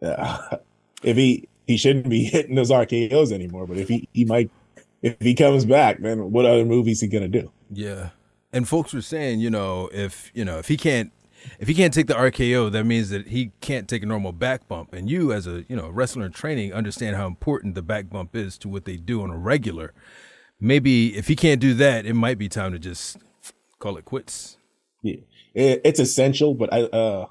uh, 0.03 0.57
if 1.03 1.17
he 1.17 1.49
he 1.67 1.77
shouldn't 1.79 2.09
be 2.09 2.25
hitting 2.35 2.55
those 2.55 2.71
RKO's 2.71 3.33
anymore, 3.33 3.67
but 3.67 3.79
if 3.79 3.89
he 3.89 4.09
he 4.13 4.25
might 4.25 4.51
if 5.03 5.17
he 5.21 5.35
comes 5.35 5.65
back, 5.65 6.01
then 6.01 6.31
what 6.31 6.45
other 6.45 6.65
movies 6.65 7.01
he 7.01 7.09
going 7.09 7.31
to 7.31 7.41
do? 7.41 7.51
Yeah. 7.71 8.11
And 8.53 8.69
folks 8.69 8.93
were 8.93 9.03
saying, 9.03 9.41
you 9.41 9.51
know, 9.51 9.89
if 9.93 10.31
you 10.35 10.45
know 10.45 10.59
if 10.59 10.69
he 10.69 10.77
can't 10.77 11.11
if 11.59 11.69
he 11.69 11.75
can't 11.75 11.93
take 11.93 12.07
the 12.07 12.15
RKO, 12.15 12.71
that 12.73 12.85
means 12.85 13.11
that 13.11 13.29
he 13.29 13.53
can't 13.61 13.89
take 13.89 14.03
a 14.03 14.07
normal 14.07 14.33
back 14.33 14.69
bump. 14.69 14.93
And 14.93 15.11
you, 15.11 15.33
as 15.33 15.47
a 15.47 15.65
you 15.69 15.77
know 15.77 15.89
wrestler 15.89 16.27
in 16.27 16.33
training, 16.33 16.73
understand 16.73 17.17
how 17.17 17.27
important 17.27 17.75
the 17.75 17.83
back 17.83 18.11
bump 18.11 18.37
is 18.37 18.59
to 18.59 18.69
what 18.69 18.85
they 18.85 18.97
do 18.97 19.23
on 19.23 19.31
a 19.31 19.37
regular. 19.39 19.93
Maybe 20.61 21.17
if 21.17 21.29
he 21.29 21.37
can't 21.37 21.61
do 21.61 21.75
that, 21.75 22.07
it 22.07 22.15
might 22.15 22.39
be 22.39 22.49
time 22.49 22.73
to 22.73 22.79
just 22.79 23.17
call 23.79 23.97
it 23.97 24.05
quits. 24.05 24.59
Yeah, 25.03 25.17
it's 25.55 26.01
essential. 26.01 26.55
But 26.55 26.73
I 26.73 26.83
uh, 26.83 27.27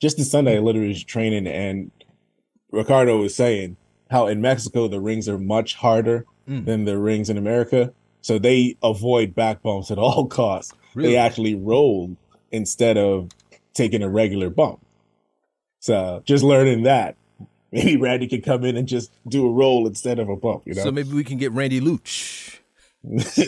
just 0.00 0.16
this 0.16 0.30
Sunday, 0.30 0.56
I 0.56 0.60
literally 0.60 0.88
was 0.88 1.04
training, 1.04 1.46
and 1.46 1.90
Ricardo 2.70 3.18
was 3.18 3.34
saying 3.34 3.76
how 4.10 4.26
in 4.26 4.40
Mexico 4.40 4.88
the 4.88 5.00
rings 5.00 5.28
are 5.28 5.38
much 5.38 5.74
harder 5.76 6.24
Mm. 6.48 6.64
than 6.64 6.84
the 6.86 6.96
rings 6.96 7.28
in 7.28 7.36
America, 7.36 7.92
so 8.22 8.38
they 8.38 8.74
avoid 8.82 9.34
back 9.34 9.60
bumps 9.62 9.90
at 9.90 9.98
all 10.04 10.26
costs. 10.26 10.72
Really? 10.94 11.10
They 11.10 11.16
actually 11.18 11.54
roll 11.54 12.16
instead 12.50 12.96
of 12.96 13.28
taking 13.74 14.02
a 14.02 14.08
regular 14.08 14.48
bump. 14.48 14.80
So 15.80 16.22
just 16.24 16.42
learning 16.42 16.84
that, 16.84 17.16
maybe 17.72 17.96
Randy 17.98 18.26
can 18.28 18.40
come 18.40 18.64
in 18.64 18.78
and 18.78 18.88
just 18.88 19.12
do 19.28 19.46
a 19.46 19.52
roll 19.52 19.86
instead 19.86 20.18
of 20.18 20.30
a 20.30 20.36
bump. 20.36 20.62
You 20.64 20.72
know, 20.72 20.84
So 20.84 20.90
maybe 20.90 21.10
we 21.12 21.22
can 21.22 21.36
get 21.36 21.52
Randy 21.52 21.82
Luch. 21.82 22.60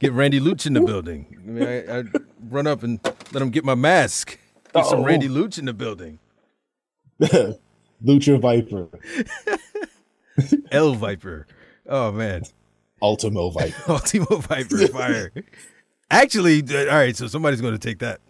get 0.00 0.12
Randy 0.12 0.40
Luch 0.40 0.66
in 0.66 0.72
the 0.74 0.80
building. 0.80 1.26
I 1.38 1.48
mean, 1.48 1.62
I, 1.66 1.98
I 2.00 2.04
run 2.48 2.66
up 2.66 2.82
and 2.82 2.98
let 3.32 3.40
him 3.40 3.50
get 3.50 3.64
my 3.64 3.74
mask. 3.76 4.36
Get 4.74 4.86
some 4.86 5.02
Randy 5.04 5.28
Luch 5.28 5.58
in 5.58 5.64
the 5.66 5.72
building. 5.72 6.18
Lucha 7.20 8.40
Viper, 8.40 8.88
El 10.72 10.94
Viper. 10.94 11.46
Oh 11.86 12.12
man, 12.12 12.42
Ultimo 13.02 13.50
Viper. 13.50 13.82
Ultimo 13.92 14.36
Viper 14.38 14.86
fire. 14.88 15.32
Actually, 16.12 16.62
uh, 16.68 16.78
all 16.90 16.96
right. 16.98 17.16
So 17.16 17.26
somebody's 17.28 17.60
going 17.60 17.72
to 17.74 17.78
take 17.78 18.00
that. 18.00 18.20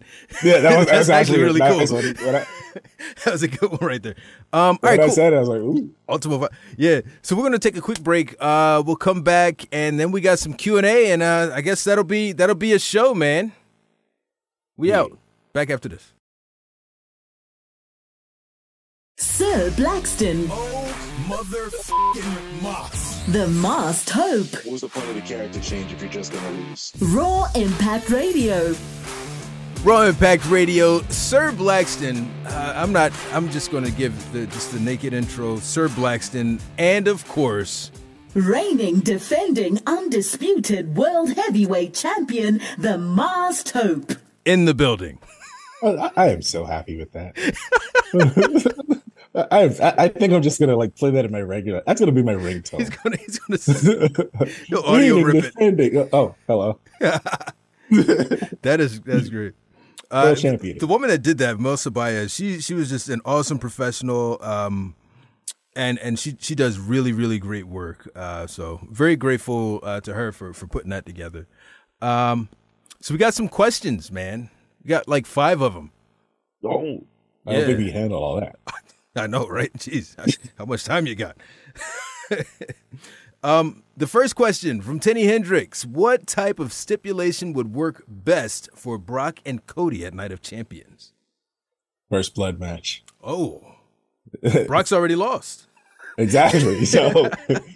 Yeah, 0.43 0.59
that 0.59 0.77
was, 0.77 0.85
That's 0.87 1.07
that's 1.07 1.09
actually 1.09 1.41
really 1.43 1.59
that 1.59 1.71
cool. 1.71 1.79
was 1.79 1.91
what 1.91 2.03
when 2.21 2.35
I, 2.35 2.45
That 3.25 3.31
was 3.31 3.41
a 3.43 3.47
good 3.47 3.71
one 3.71 3.79
right 3.81 4.03
there. 4.03 4.15
Um, 4.53 4.77
all 4.83 4.89
right, 4.89 4.99
I 4.99 5.05
cool. 5.05 5.15
said 5.15 5.33
it, 5.33 5.37
I 5.37 5.39
was 5.39 5.49
like, 5.49 5.61
ooh. 5.61 5.89
Ultimo, 6.07 6.37
Vi- 6.39 6.47
yeah. 6.77 7.01
So 7.23 7.35
we're 7.35 7.43
gonna 7.43 7.57
take 7.59 7.77
a 7.77 7.81
quick 7.81 8.01
break. 8.03 8.35
Uh, 8.39 8.83
we'll 8.85 8.97
come 8.97 9.23
back 9.23 9.65
and 9.71 9.99
then 9.99 10.11
we 10.11 10.21
got 10.21 10.37
some 10.37 10.53
Q 10.53 10.77
and 10.77 10.85
A, 10.85 11.11
and 11.11 11.23
uh, 11.23 11.51
I 11.55 11.61
guess 11.61 11.83
that'll 11.85 12.03
be 12.03 12.33
that'll 12.33 12.55
be 12.55 12.73
a 12.73 12.79
show, 12.79 13.15
man. 13.15 13.53
We 14.77 14.89
Yeah. 14.89 15.01
out. 15.01 15.17
Back 15.53 15.69
after 15.69 15.89
this. 15.89 16.13
Sir 19.25 19.69
Blackston, 19.71 20.47
Oh, 20.49 20.95
motherfucking 21.27 22.61
Moss. 22.63 23.23
the 23.27 23.47
masked 23.49 24.09
hope. 24.09 24.51
What 24.65 24.71
was 24.71 24.81
the 24.81 24.87
point 24.89 25.07
of 25.09 25.15
the 25.15 25.21
character 25.21 25.59
change 25.59 25.93
if 25.93 26.01
you're 26.01 26.09
just 26.09 26.33
gonna 26.33 26.49
lose? 26.49 26.91
Raw 26.99 27.47
Impact 27.53 28.09
Radio. 28.09 28.73
Raw 29.83 30.01
Impact 30.07 30.49
Radio, 30.49 31.01
Sir 31.09 31.51
Blackston. 31.51 32.27
Uh, 32.47 32.73
I'm 32.75 32.91
not. 32.91 33.11
I'm 33.31 33.49
just 33.51 33.69
going 33.71 33.83
to 33.83 33.91
give 33.91 34.13
the 34.33 34.45
just 34.47 34.71
the 34.73 34.79
naked 34.79 35.13
intro. 35.13 35.57
Sir 35.57 35.87
Blackston, 35.87 36.59
and 36.79 37.07
of 37.07 37.27
course, 37.27 37.91
Reigning, 38.33 39.01
defending, 39.01 39.79
undisputed 39.85 40.95
world 40.97 41.33
heavyweight 41.33 41.93
champion, 41.93 42.59
the 42.77 42.97
masked 42.97 43.71
hope. 43.71 44.13
in 44.45 44.65
the 44.65 44.73
building. 44.73 45.19
I, 45.83 46.11
I 46.15 46.27
am 46.29 46.41
so 46.41 46.63
happy 46.65 46.97
with 46.97 47.11
that. 47.13 47.35
I, 49.33 49.45
I 49.81 49.93
I 49.97 50.07
think 50.09 50.33
I'm 50.33 50.41
just 50.41 50.59
gonna 50.59 50.75
like 50.75 50.95
play 50.95 51.11
that 51.11 51.23
in 51.25 51.31
my 51.31 51.41
regular. 51.41 51.81
That's 51.85 51.99
gonna 52.01 52.11
be 52.11 52.23
my 52.23 52.33
ringtone. 52.33 52.79
He's 52.79 52.89
gonna. 52.89 53.17
He's 53.17 53.39
gonna. 53.39 54.49
He'll 54.67 54.79
audio 54.81 55.15
Reading, 55.21 55.41
rip 55.57 55.79
it. 55.79 56.09
Oh, 56.13 56.35
hello. 56.47 56.79
That 57.89 58.79
is 58.79 59.01
that's 59.01 59.29
great. 59.29 59.53
Uh, 60.09 60.23
World 60.27 60.37
champion. 60.37 60.77
The 60.77 60.87
woman 60.87 61.09
that 61.09 61.21
did 61.21 61.37
that, 61.39 61.59
Melissa 61.59 61.91
Baez, 61.91 62.33
she 62.33 62.59
she 62.59 62.73
was 62.73 62.89
just 62.89 63.09
an 63.09 63.21
awesome 63.25 63.59
professional, 63.59 64.37
um, 64.41 64.95
and 65.75 65.97
and 65.99 66.17
she 66.19 66.35
she 66.39 66.55
does 66.55 66.77
really 66.79 67.11
really 67.13 67.39
great 67.39 67.67
work. 67.67 68.09
Uh, 68.15 68.47
so 68.47 68.79
very 68.89 69.15
grateful 69.15 69.79
uh, 69.83 69.99
to 70.01 70.13
her 70.13 70.31
for 70.31 70.53
for 70.53 70.67
putting 70.67 70.89
that 70.91 71.05
together. 71.05 71.47
Um, 72.01 72.49
so 73.01 73.13
we 73.13 73.17
got 73.17 73.33
some 73.33 73.47
questions, 73.47 74.11
man. 74.11 74.49
We 74.83 74.89
got 74.89 75.07
like 75.07 75.25
five 75.25 75.61
of 75.61 75.73
them. 75.73 75.91
Oh, 76.63 77.03
I 77.45 77.51
Yeah. 77.51 77.57
don't 77.57 77.65
think 77.67 77.77
we 77.79 77.85
can 77.85 77.93
handle 77.93 78.23
all 78.23 78.39
that. 78.39 78.55
I 79.15 79.27
know, 79.27 79.47
right? 79.47 79.71
Jeez, 79.77 80.15
how 80.57 80.65
much 80.65 80.83
time 80.85 81.05
you 81.05 81.15
got? 81.15 81.37
um, 83.43 83.83
the 83.97 84.07
first 84.07 84.35
question 84.35 84.81
from 84.81 84.99
Tenny 84.99 85.25
Hendricks: 85.25 85.85
What 85.85 86.27
type 86.27 86.59
of 86.59 86.71
stipulation 86.71 87.53
would 87.53 87.73
work 87.73 88.03
best 88.07 88.69
for 88.75 88.97
Brock 88.97 89.39
and 89.45 89.65
Cody 89.67 90.05
at 90.05 90.13
Night 90.13 90.31
of 90.31 90.41
Champions? 90.41 91.13
First 92.09 92.35
blood 92.35 92.59
match. 92.59 93.03
Oh, 93.23 93.75
Brock's 94.67 94.91
already 94.91 95.15
lost. 95.15 95.67
Exactly. 96.17 96.85
So 96.85 97.29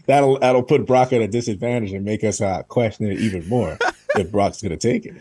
that'll 0.07 0.39
that'll 0.39 0.63
put 0.63 0.85
Brock 0.85 1.13
at 1.13 1.21
a 1.21 1.27
disadvantage 1.27 1.93
and 1.93 2.03
make 2.03 2.23
us 2.23 2.41
uh, 2.41 2.63
question 2.63 3.07
it 3.07 3.19
even 3.19 3.47
more 3.47 3.77
if 4.15 4.31
Brock's 4.31 4.61
gonna 4.61 4.77
take 4.77 5.05
it. 5.05 5.15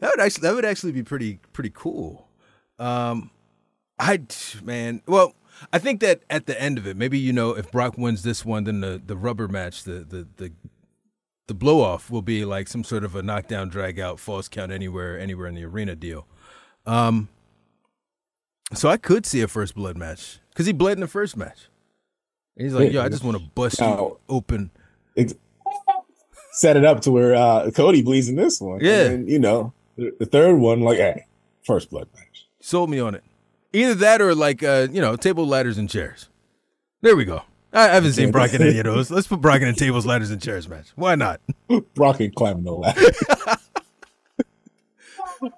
That 0.00 0.10
would 0.10 0.20
actually 0.20 0.42
that 0.42 0.54
would 0.54 0.64
actually 0.64 0.92
be 0.92 1.02
pretty 1.02 1.40
pretty 1.52 1.70
cool. 1.74 2.28
Um, 2.78 3.30
I 3.98 4.20
man, 4.62 5.02
well, 5.06 5.34
I 5.72 5.78
think 5.78 6.00
that 6.00 6.22
at 6.30 6.46
the 6.46 6.60
end 6.60 6.78
of 6.78 6.86
it, 6.86 6.96
maybe 6.96 7.18
you 7.18 7.32
know, 7.32 7.50
if 7.50 7.70
Brock 7.70 7.98
wins 7.98 8.22
this 8.22 8.44
one, 8.44 8.64
then 8.64 8.80
the 8.80 9.00
the 9.04 9.16
rubber 9.16 9.48
match, 9.48 9.84
the 9.84 10.04
the 10.08 10.26
the 10.36 10.52
the 11.46 11.54
blow 11.54 11.80
off 11.82 12.10
will 12.10 12.22
be 12.22 12.44
like 12.44 12.68
some 12.68 12.84
sort 12.84 13.04
of 13.04 13.16
a 13.16 13.22
knockdown, 13.22 13.68
drag 13.68 13.98
out, 13.98 14.20
false 14.20 14.48
count 14.48 14.70
anywhere 14.70 15.18
anywhere 15.18 15.46
in 15.46 15.54
the 15.54 15.64
arena 15.64 15.96
deal. 15.96 16.26
Um, 16.86 17.28
so 18.74 18.88
I 18.88 18.96
could 18.96 19.26
see 19.26 19.40
a 19.40 19.48
first 19.48 19.74
blood 19.74 19.96
match 19.96 20.40
because 20.50 20.66
he 20.66 20.72
bled 20.72 20.98
in 20.98 21.00
the 21.00 21.08
first 21.08 21.36
match. 21.36 21.68
And 22.56 22.66
he's 22.66 22.74
like, 22.74 22.92
yo, 22.92 23.02
I 23.02 23.08
just 23.08 23.24
want 23.24 23.38
to 23.38 23.42
bust 23.54 23.80
you 23.80 24.18
open. 24.28 24.70
Ex- 25.16 25.34
Set 26.52 26.76
it 26.76 26.84
up 26.84 27.00
to 27.02 27.12
where 27.12 27.34
uh, 27.36 27.70
Cody 27.70 28.02
bleeds 28.02 28.28
in 28.28 28.34
this 28.34 28.60
one. 28.60 28.80
Yeah. 28.80 29.02
And 29.02 29.12
then, 29.12 29.28
you 29.28 29.38
know, 29.38 29.72
the, 29.96 30.12
the 30.18 30.26
third 30.26 30.56
one, 30.56 30.80
like, 30.80 30.98
hey, 30.98 31.26
first 31.64 31.88
blood 31.88 32.08
match. 32.16 32.48
Sold 32.60 32.90
me 32.90 32.98
on 32.98 33.14
it. 33.14 33.22
Either 33.72 33.94
that 33.94 34.20
or 34.20 34.34
like 34.34 34.62
uh, 34.62 34.88
you 34.90 35.00
know, 35.00 35.16
table 35.16 35.46
ladders 35.46 35.78
and 35.78 35.88
chairs. 35.90 36.28
There 37.02 37.14
we 37.16 37.24
go. 37.24 37.42
I 37.72 37.88
haven't 37.88 38.14
seen 38.14 38.30
Brock 38.30 38.54
in 38.54 38.62
any 38.62 38.78
of 38.78 38.84
those. 38.86 39.10
Let's 39.10 39.26
put 39.26 39.40
Brock 39.42 39.60
in 39.60 39.68
a 39.68 39.74
tables, 39.74 40.06
ladders, 40.06 40.30
and 40.30 40.40
chairs 40.40 40.68
match. 40.68 40.88
Why 40.96 41.14
not? 41.16 41.40
Brock 41.94 42.20
ain't 42.20 42.34
climbing 42.34 42.64
no 42.64 42.76
ladder. 42.76 43.00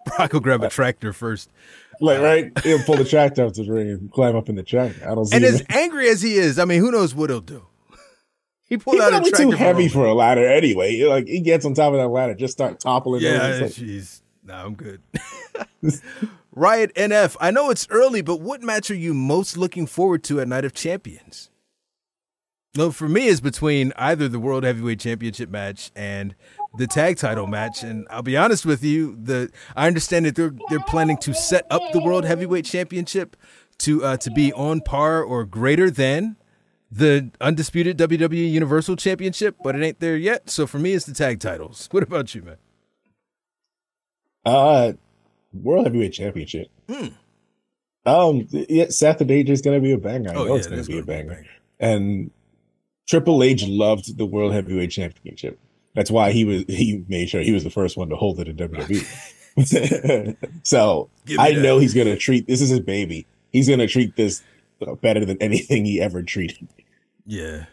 Brock 0.04 0.32
will 0.32 0.40
grab 0.40 0.62
a 0.62 0.68
tractor 0.68 1.12
first. 1.12 1.50
like, 2.00 2.20
right? 2.20 2.58
He'll 2.64 2.82
pull 2.82 2.96
the 2.96 3.04
tractor 3.08 3.44
out 3.44 3.54
to 3.54 3.62
the 3.62 3.72
ring 3.72 3.88
and 3.88 4.12
climb 4.12 4.34
up 4.36 4.48
in 4.48 4.56
the 4.56 4.62
tractor. 4.64 5.08
I 5.08 5.14
don't 5.14 5.26
see 5.26 5.36
And 5.36 5.44
as 5.44 5.62
angry 5.70 6.08
as 6.08 6.20
he 6.20 6.34
is, 6.34 6.58
I 6.58 6.64
mean, 6.64 6.80
who 6.80 6.90
knows 6.90 7.14
what 7.14 7.30
he'll 7.30 7.40
do? 7.40 7.64
He 8.68 8.76
pulled 8.76 8.96
He's 8.96 9.02
out 9.04 9.08
a 9.08 9.10
probably 9.16 9.30
tractor 9.30 9.44
too 9.44 9.56
heavy 9.56 9.88
for 9.88 10.04
a 10.04 10.12
ladder 10.14 10.46
anyway. 10.46 11.00
Like 11.02 11.26
he 11.26 11.40
gets 11.40 11.64
on 11.64 11.74
top 11.74 11.92
of 11.92 11.98
that 11.98 12.08
ladder, 12.08 12.34
just 12.34 12.52
start 12.52 12.78
toppling. 12.80 13.24
over. 13.24 13.34
Yeah, 13.34 13.64
It's 13.64 13.78
like, 13.78 13.88
jeez. 13.88 14.20
Nah, 14.44 14.64
I'm 14.64 14.74
good. 14.74 15.00
Riot 16.52 16.92
NF. 16.94 17.36
I 17.40 17.50
know 17.50 17.70
it's 17.70 17.86
early, 17.90 18.22
but 18.22 18.40
what 18.40 18.62
match 18.62 18.90
are 18.90 18.94
you 18.96 19.14
most 19.14 19.56
looking 19.56 19.86
forward 19.86 20.24
to 20.24 20.40
at 20.40 20.48
Night 20.48 20.64
of 20.64 20.74
Champions? 20.74 21.50
No, 22.76 22.92
for 22.92 23.08
me, 23.08 23.28
it's 23.28 23.40
between 23.40 23.92
either 23.96 24.28
the 24.28 24.38
World 24.38 24.62
Heavyweight 24.62 25.00
Championship 25.00 25.50
match 25.50 25.90
and 25.96 26.36
the 26.78 26.86
tag 26.86 27.16
title 27.16 27.48
match. 27.48 27.82
And 27.82 28.06
I'll 28.10 28.22
be 28.22 28.36
honest 28.36 28.64
with 28.64 28.84
you, 28.84 29.16
the 29.20 29.50
I 29.74 29.88
understand 29.88 30.26
that 30.26 30.36
they're 30.36 30.54
they're 30.68 30.78
planning 30.80 31.16
to 31.18 31.34
set 31.34 31.66
up 31.70 31.82
the 31.92 32.00
World 32.00 32.24
Heavyweight 32.24 32.64
Championship 32.64 33.36
to 33.78 34.04
uh, 34.04 34.16
to 34.18 34.30
be 34.30 34.52
on 34.52 34.82
par 34.82 35.22
or 35.22 35.44
greater 35.44 35.90
than 35.90 36.36
the 36.92 37.30
undisputed 37.40 37.96
WWE 37.98 38.50
Universal 38.50 38.96
Championship, 38.96 39.56
but 39.62 39.74
it 39.74 39.82
ain't 39.82 40.00
there 40.00 40.16
yet. 40.16 40.50
So 40.50 40.66
for 40.66 40.78
me, 40.78 40.92
it's 40.92 41.06
the 41.06 41.14
tag 41.14 41.40
titles. 41.40 41.88
What 41.92 42.02
about 42.04 42.34
you, 42.34 42.42
man? 42.42 42.56
uh, 44.44 44.92
World 45.52 45.86
Heavyweight 45.86 46.12
Championship. 46.12 46.68
Um, 48.06 48.48
yeah, 48.50 48.88
Saturday 48.88 49.48
is 49.48 49.62
going 49.62 49.76
to 49.76 49.82
be 49.82 49.92
a 49.92 49.98
banger. 49.98 50.30
I 50.30 50.34
know 50.34 50.54
it's 50.56 50.66
going 50.66 50.82
to 50.82 50.86
be 50.86 50.98
a 50.98 51.02
gonna 51.02 51.24
banger. 51.24 51.46
And 51.78 52.30
Triple 53.08 53.42
H 53.42 53.66
loved 53.66 54.16
the 54.16 54.26
World 54.26 54.52
Heavyweight 54.52 54.90
Championship. 54.90 55.58
That's 55.94 56.10
why 56.10 56.30
he 56.30 56.44
was 56.44 56.64
he 56.68 57.04
made 57.08 57.28
sure 57.28 57.40
he 57.40 57.52
was 57.52 57.64
the 57.64 57.70
first 57.70 57.96
one 57.96 58.08
to 58.10 58.16
hold 58.16 58.38
it 58.38 58.48
in 58.48 58.56
WWE. 58.56 60.36
so 60.62 61.10
I 61.38 61.52
that. 61.52 61.60
know 61.60 61.78
he's 61.78 61.94
going 61.94 62.06
to 62.06 62.16
treat 62.16 62.46
this 62.46 62.60
is 62.60 62.68
his 62.68 62.80
baby. 62.80 63.26
He's 63.52 63.66
going 63.66 63.80
to 63.80 63.88
treat 63.88 64.14
this 64.14 64.42
uh, 64.86 64.94
better 64.94 65.24
than 65.24 65.36
anything 65.42 65.84
he 65.84 66.00
ever 66.00 66.22
treated. 66.22 66.68
Yeah. 67.26 67.64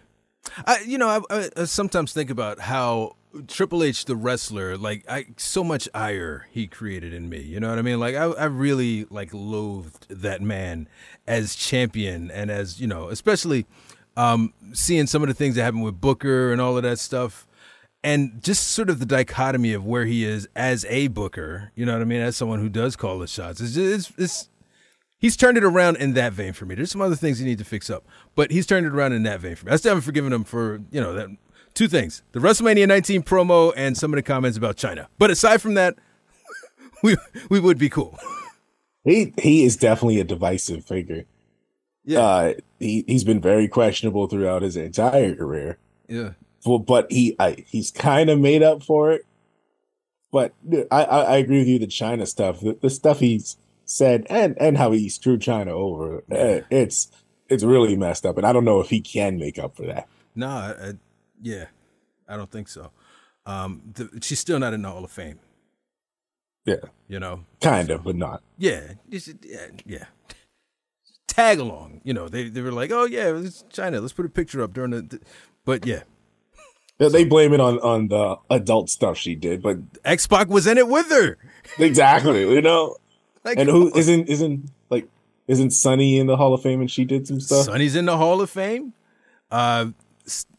I, 0.66 0.80
you 0.86 0.98
know, 0.98 1.24
I, 1.30 1.50
I 1.56 1.66
sometimes 1.66 2.14
think 2.14 2.30
about 2.30 2.60
how 2.60 3.17
Triple 3.48 3.84
H, 3.84 4.06
the 4.06 4.16
wrestler, 4.16 4.78
like 4.78 5.04
I, 5.10 5.28
so 5.38 5.64
much 5.64 5.88
ire 5.94 6.48
he 6.52 6.68
created 6.68 7.14
in 7.14 7.30
me. 7.30 7.42
You 7.42 7.60
know 7.60 7.70
what 7.70 7.80
I 7.80 7.82
mean? 7.82 8.00
Like 8.00 8.16
I, 8.16 8.24
I 8.24 8.46
really 8.46 9.06
like 9.10 9.34
loathed 9.34 10.08
that 10.10 10.42
man 10.42 10.88
as 11.28 11.56
champion, 11.56 12.32
and 12.32 12.50
as 12.50 12.80
you 12.80 12.88
know, 12.88 13.10
especially 13.10 13.66
um, 14.16 14.54
seeing 14.74 15.08
some 15.08 15.22
of 15.22 15.28
the 15.28 15.34
things 15.34 15.56
that 15.56 15.64
happened 15.64 15.84
with 15.84 16.02
Booker 16.02 16.52
and 16.52 16.62
all 16.62 16.78
of 16.78 16.84
that 16.84 17.00
stuff, 17.00 17.46
and 18.04 18.42
just 18.42 18.70
sort 18.70 18.90
of 18.90 19.00
the 19.00 19.06
dichotomy 19.06 19.74
of 19.74 19.86
where 19.86 20.06
he 20.06 20.24
is 20.24 20.48
as 20.56 20.86
a 20.86 21.08
Booker. 21.08 21.72
You 21.76 21.86
know 21.86 21.94
what 21.94 22.02
I 22.02 22.06
mean? 22.06 22.22
As 22.22 22.36
someone 22.36 22.60
who 22.60 22.70
does 22.70 22.96
call 22.96 23.20
the 23.20 23.28
shots, 23.28 23.62
it's, 23.62 23.76
it's, 23.76 24.12
it's 24.18 24.50
He's 25.20 25.36
turned 25.36 25.58
it 25.58 25.64
around 25.64 25.98
in 25.98 26.14
that 26.14 26.34
vein 26.34 26.54
for 26.54 26.66
me. 26.66 26.76
There's 26.76 26.92
some 26.92 27.02
other 27.02 27.16
things 27.16 27.40
he 27.40 27.46
need 27.46 27.58
to 27.58 27.66
fix 27.66 27.90
up, 27.90 28.06
but 28.36 28.52
he's 28.52 28.68
turned 28.68 28.86
it 28.86 28.94
around 28.94 29.14
in 29.14 29.24
that 29.24 29.40
vein 29.40 29.56
for 29.56 29.66
me. 29.66 29.72
I 29.72 29.76
still 29.78 29.90
haven't 29.90 30.04
forgiven 30.04 30.32
him 30.32 30.44
for 30.44 30.80
you 30.92 31.02
know 31.02 31.14
that 31.14 31.30
two 31.78 31.88
things: 31.88 32.24
the 32.32 32.40
WrestleMania 32.40 32.88
19 32.88 33.24
promo 33.24 33.72
and 33.76 33.96
some 33.98 34.12
of 34.14 34.18
the 34.18 34.24
comments 34.24 34.58
about 34.58 34.78
Chyna. 34.78 35.08
But 35.18 35.32
aside 35.32 35.62
from 35.62 35.76
that, 35.76 35.96
we 37.04 37.16
we 37.50 37.60
would 37.60 37.78
be 37.78 37.90
cool. 37.90 38.20
He 39.04 39.34
he 39.42 39.64
is 39.64 39.78
definitely 39.78 40.20
a 40.20 40.24
divisive 40.24 40.84
figure. 40.86 41.26
Yeah, 42.04 42.20
Uh, 42.20 42.54
he 42.80 43.04
he's 43.08 43.24
been 43.24 43.42
very 43.42 43.68
questionable 43.68 44.28
throughout 44.28 44.62
his 44.62 44.76
entire 44.76 45.36
career. 45.36 45.78
yeah, 46.08 46.32
Well, 46.66 46.80
but 46.80 47.12
he 47.12 47.36
I, 47.40 47.64
he's 47.68 47.92
kind 47.92 48.30
of 48.30 48.40
made 48.40 48.64
up 48.64 48.84
for 48.84 49.12
it. 49.12 49.26
But 50.32 50.54
I, 50.92 51.04
I 51.04 51.38
agree 51.38 51.60
with 51.60 51.68
you. 51.68 51.80
The 51.80 51.88
Chyna 51.88 52.28
stuff, 52.28 52.60
the, 52.60 52.78
the 52.82 52.90
stuff 52.90 53.20
he's 53.20 53.58
said, 53.86 54.28
and 54.30 54.58
and 54.60 54.78
how 54.78 54.92
he 54.92 55.08
screwed 55.10 55.42
Chyna 55.42 55.70
over, 55.70 56.24
eh, 56.32 56.62
it's 56.70 57.10
it's 57.50 57.64
really 57.64 57.96
messed 57.96 58.26
up. 58.26 58.38
And 58.38 58.46
I 58.46 58.52
don't 58.52 58.66
know 58.66 58.82
if 58.82 58.90
he 58.90 59.00
can 59.00 59.38
make 59.38 59.58
up 59.58 59.76
for 59.78 59.86
that. 59.86 60.08
no, 60.36 60.76
yeah, 61.42 61.66
I 62.28 62.36
don't 62.38 62.52
think 62.52 62.68
so. 62.68 62.92
Um, 63.46 63.82
the, 63.94 64.10
she's 64.22 64.40
still 64.40 64.60
not 64.60 64.74
in 64.74 64.82
the 64.82 64.90
Hall 64.90 65.04
of 65.04 65.12
Fame. 65.12 65.40
Yeah, 66.66 66.76
You 67.08 67.20
know, 67.20 67.46
kind 67.62 67.90
of, 67.90 68.04
but 68.04 68.16
not. 68.18 68.42
yeah, 68.58 68.94
yeah, 69.10 69.68
yeah. 69.86 70.06
Tag 71.28 71.60
along. 71.60 72.02
You 72.04 72.14
know, 72.14 72.28
they 72.28 72.50
they 72.50 72.62
were 72.62 72.72
like, 72.72 72.92
oh 72.92 73.06
yeah, 73.06 73.36
it's 73.38 73.64
Chyna. 73.72 74.02
Let's 74.02 74.14
put 74.14 74.26
a 74.26 74.30
picture 74.30 74.62
up 74.62 74.74
during 74.74 74.92
the. 74.92 75.20
But 75.66 75.86
yeah, 75.86 76.02
They- 76.98 77.10
They 77.10 77.26
blame 77.26 77.54
it 77.54 77.60
on 77.62 77.80
on 77.80 78.08
the 78.08 78.38
adult 78.50 78.90
stuff 78.90 79.18
she 79.18 79.36
did, 79.36 79.62
but 79.62 79.78
X 80.04 80.26
Pac 80.28 80.50
was 80.50 80.66
in 80.68 80.78
it 80.78 80.88
with 80.88 81.10
her. 81.10 81.38
exactly, 81.80 82.42
you 82.54 82.62
know. 82.62 82.96
Like, 83.46 83.60
And 83.60 83.70
who 83.70 83.96
isn't 83.96 84.28
isn't 84.28 84.70
like 84.90 85.08
isn't 85.48 85.72
Sunny 85.72 86.20
in 86.20 86.28
the 86.28 86.36
Hall 86.36 86.54
of 86.54 86.62
Fame 86.62 86.82
and 86.82 86.92
she 86.92 87.06
did 87.06 87.28
some 87.28 87.40
stuff? 87.40 87.66
Sunny's 87.68 87.96
in 87.96 88.06
the 88.06 88.18
Hall 88.18 88.42
of 88.42 88.50
Fame. 88.50 88.92
Uh, 89.50 89.92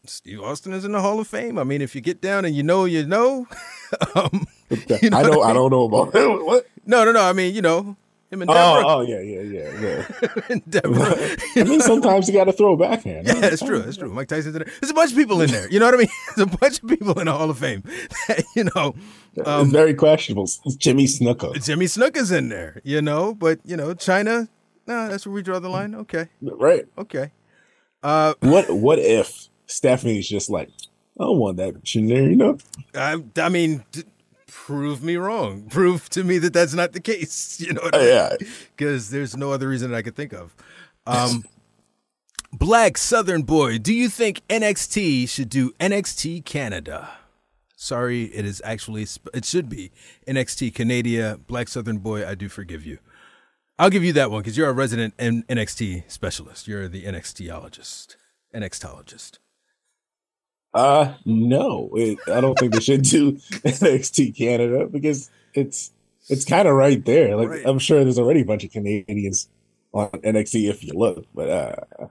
Steve 0.05 0.41
Austin 0.41 0.73
is 0.73 0.83
in 0.85 0.91
the 0.93 1.01
Hall 1.01 1.19
of 1.19 1.27
Fame. 1.27 1.57
I 1.59 1.63
mean, 1.63 1.81
if 1.81 1.93
you 1.95 2.01
get 2.01 2.21
down 2.21 2.43
and 2.45 2.55
you 2.55 2.63
know, 2.63 2.85
you 2.85 3.05
know. 3.05 3.47
um, 4.15 4.47
you 5.01 5.09
know 5.09 5.17
I 5.17 5.23
don't 5.23 5.43
I 5.45 5.49
I 5.49 5.53
don't 5.53 5.71
know 5.71 5.83
about 5.83 6.13
what. 6.45 6.67
no, 6.85 7.03
no, 7.05 7.11
no. 7.11 7.21
I 7.21 7.33
mean, 7.33 7.53
you 7.55 7.61
know, 7.61 7.95
him 8.31 8.41
and 8.43 8.49
Oh, 8.51 8.53
Deborah. 8.53 8.87
oh 8.87 9.01
yeah, 9.01 9.19
yeah, 9.19 9.41
yeah, 9.41 9.79
yeah. 9.79 10.29
and 10.49 10.69
Deborah. 10.69 11.15
I 11.55 11.63
mean, 11.63 11.81
sometimes 11.81 12.27
you 12.27 12.33
got 12.33 12.43
to 12.45 12.53
throw 12.53 12.73
a 12.73 12.77
backhand. 12.77 13.27
Yeah, 13.27 13.33
that's 13.35 13.63
true. 13.63 13.79
That's 13.79 13.97
true. 13.97 14.11
Mike 14.11 14.27
Tyson's 14.27 14.55
in 14.55 14.63
there. 14.63 14.73
There's 14.81 14.91
a 14.91 14.93
bunch 14.95 15.11
of 15.11 15.17
people 15.17 15.41
in 15.41 15.49
there. 15.51 15.69
You 15.71 15.79
know 15.79 15.85
what 15.85 15.95
I 15.95 15.97
mean? 15.97 16.07
There's 16.35 16.51
a 16.53 16.57
bunch 16.57 16.81
of 16.83 16.89
people 16.89 17.19
in 17.19 17.25
the 17.25 17.33
Hall 17.33 17.49
of 17.49 17.57
Fame. 17.57 17.83
that, 18.27 18.43
you 18.55 18.65
know, 18.75 18.93
it's 19.35 19.71
very 19.71 19.93
questionable. 19.95 20.43
It's 20.43 20.75
Jimmy 20.75 21.05
Snuka. 21.05 21.63
Jimmy 21.63 21.85
Snuka's 21.85 22.31
in 22.31 22.49
there. 22.49 22.81
You 22.83 23.01
know, 23.01 23.33
but 23.33 23.59
you 23.65 23.77
know, 23.77 23.93
Chyna. 23.95 24.47
Nah, 24.87 25.07
that's 25.07 25.25
where 25.27 25.33
we 25.33 25.41
draw 25.43 25.59
the 25.59 25.69
line. 25.69 25.93
Okay, 25.93 26.27
right? 26.41 26.85
okay. 26.97 27.31
Uh, 28.01 28.33
What 28.39 28.69
What 28.71 28.97
if 28.99 29.48
Stephanie's 29.69 30.27
just 30.27 30.49
like, 30.49 30.69
I 31.19 31.23
don't 31.23 31.37
want 31.37 31.57
that 31.57 31.75
in 31.95 32.07
there, 32.07 32.23
you 32.23 32.35
know? 32.35 32.57
I, 32.95 33.21
I 33.37 33.49
mean, 33.49 33.83
d- 33.91 34.03
prove 34.47 35.03
me 35.03 35.15
wrong. 35.15 35.63
Prove 35.69 36.09
to 36.09 36.23
me 36.23 36.37
that 36.39 36.53
that's 36.53 36.73
not 36.73 36.93
the 36.93 36.99
case. 36.99 37.59
You 37.65 37.73
know 37.73 37.81
what 37.81 37.95
I 37.95 37.99
mean? 37.99 38.07
yeah. 38.07 38.35
Because 38.75 39.09
there's 39.11 39.37
no 39.37 39.51
other 39.51 39.67
reason 39.67 39.93
I 39.93 40.01
could 40.01 40.15
think 40.15 40.33
of. 40.33 40.55
Um, 41.05 41.43
Black 42.51 42.97
Southern 42.97 43.43
Boy, 43.43 43.77
do 43.77 43.93
you 43.93 44.09
think 44.09 44.41
NXT 44.47 45.29
should 45.29 45.49
do 45.49 45.71
NXT 45.79 46.45
Canada? 46.45 47.09
Sorry, 47.75 48.23
it 48.25 48.45
is 48.45 48.61
actually, 48.65 49.05
it 49.33 49.45
should 49.45 49.69
be 49.69 49.91
NXT 50.27 50.73
Canada. 50.73 51.39
Black 51.47 51.67
Southern 51.67 51.99
Boy, 51.99 52.27
I 52.27 52.35
do 52.35 52.49
forgive 52.49 52.85
you. 52.85 52.97
I'll 53.77 53.89
give 53.89 54.03
you 54.03 54.13
that 54.13 54.31
one 54.31 54.41
because 54.41 54.57
you're 54.57 54.69
a 54.69 54.73
resident 54.73 55.13
N- 55.19 55.43
NXT 55.47 56.11
specialist. 56.11 56.67
You're 56.67 56.87
the 56.89 57.05
NXTologist. 57.05 58.15
NXTologist. 58.53 59.37
Uh, 60.73 61.13
no, 61.25 61.89
it, 61.95 62.19
I 62.27 62.41
don't 62.41 62.57
think 62.57 62.73
they 62.73 62.79
should 62.79 63.01
do 63.01 63.33
NXT 63.63 64.37
Canada 64.37 64.87
because 64.87 65.29
it's 65.53 65.91
it's 66.29 66.45
kind 66.45 66.67
of 66.67 66.75
right 66.75 67.03
there. 67.05 67.35
Like 67.35 67.49
Right. 67.49 67.65
I'm 67.65 67.79
sure 67.79 68.03
there's 68.03 68.19
already 68.19 68.41
a 68.41 68.45
bunch 68.45 68.63
of 68.63 68.71
Canadians 68.71 69.49
on 69.93 70.09
NXT 70.09 70.69
if 70.69 70.83
you 70.83 70.93
look, 70.93 71.25
but 71.33 71.49
uh, 71.49 72.07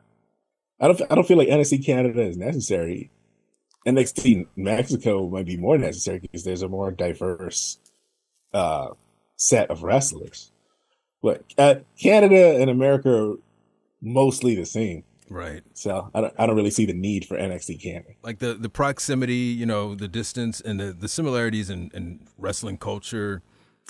I 0.80 0.88
don't 0.88 1.00
I 1.10 1.14
don't 1.14 1.26
feel 1.26 1.38
like 1.38 1.48
NXT 1.48 1.84
Canada 1.86 2.22
is 2.22 2.36
necessary. 2.36 3.10
NXT 3.86 4.48
Mexico 4.56 5.28
might 5.28 5.46
be 5.46 5.56
more 5.56 5.78
necessary 5.78 6.18
because 6.18 6.44
there's 6.44 6.62
a 6.62 6.68
more 6.68 6.90
diverse 6.90 7.78
uh 8.52 8.88
set 9.36 9.70
of 9.70 9.82
wrestlers. 9.82 10.50
But 11.22 11.44
uh, 11.56 11.76
Canada 12.00 12.60
and 12.60 12.70
America 12.70 13.10
are 13.10 13.36
mostly 14.00 14.54
the 14.54 14.66
same, 14.66 15.04
Right. 15.30 15.62
so 15.74 16.10
I 16.14 16.20
don't 16.22 16.34
I 16.38 16.46
don't 16.46 16.56
really 16.56 16.70
see 16.70 16.86
the 16.86 16.94
need 16.94 17.26
for 17.26 17.36
NXT 17.36 17.82
Canada. 17.82 18.10
like 18.22 18.38
the 18.38 18.54
the 18.54 18.68
proximity, 18.70 19.34
you 19.34 19.66
know, 19.66 19.94
the 19.94 20.08
distance 20.08 20.60
and 20.60 20.80
the 20.80 20.92
the 20.92 21.08
similarities 21.08 21.68
in, 21.70 21.90
in 21.94 22.26
wrestling 22.38 22.78
culture. 22.78 23.42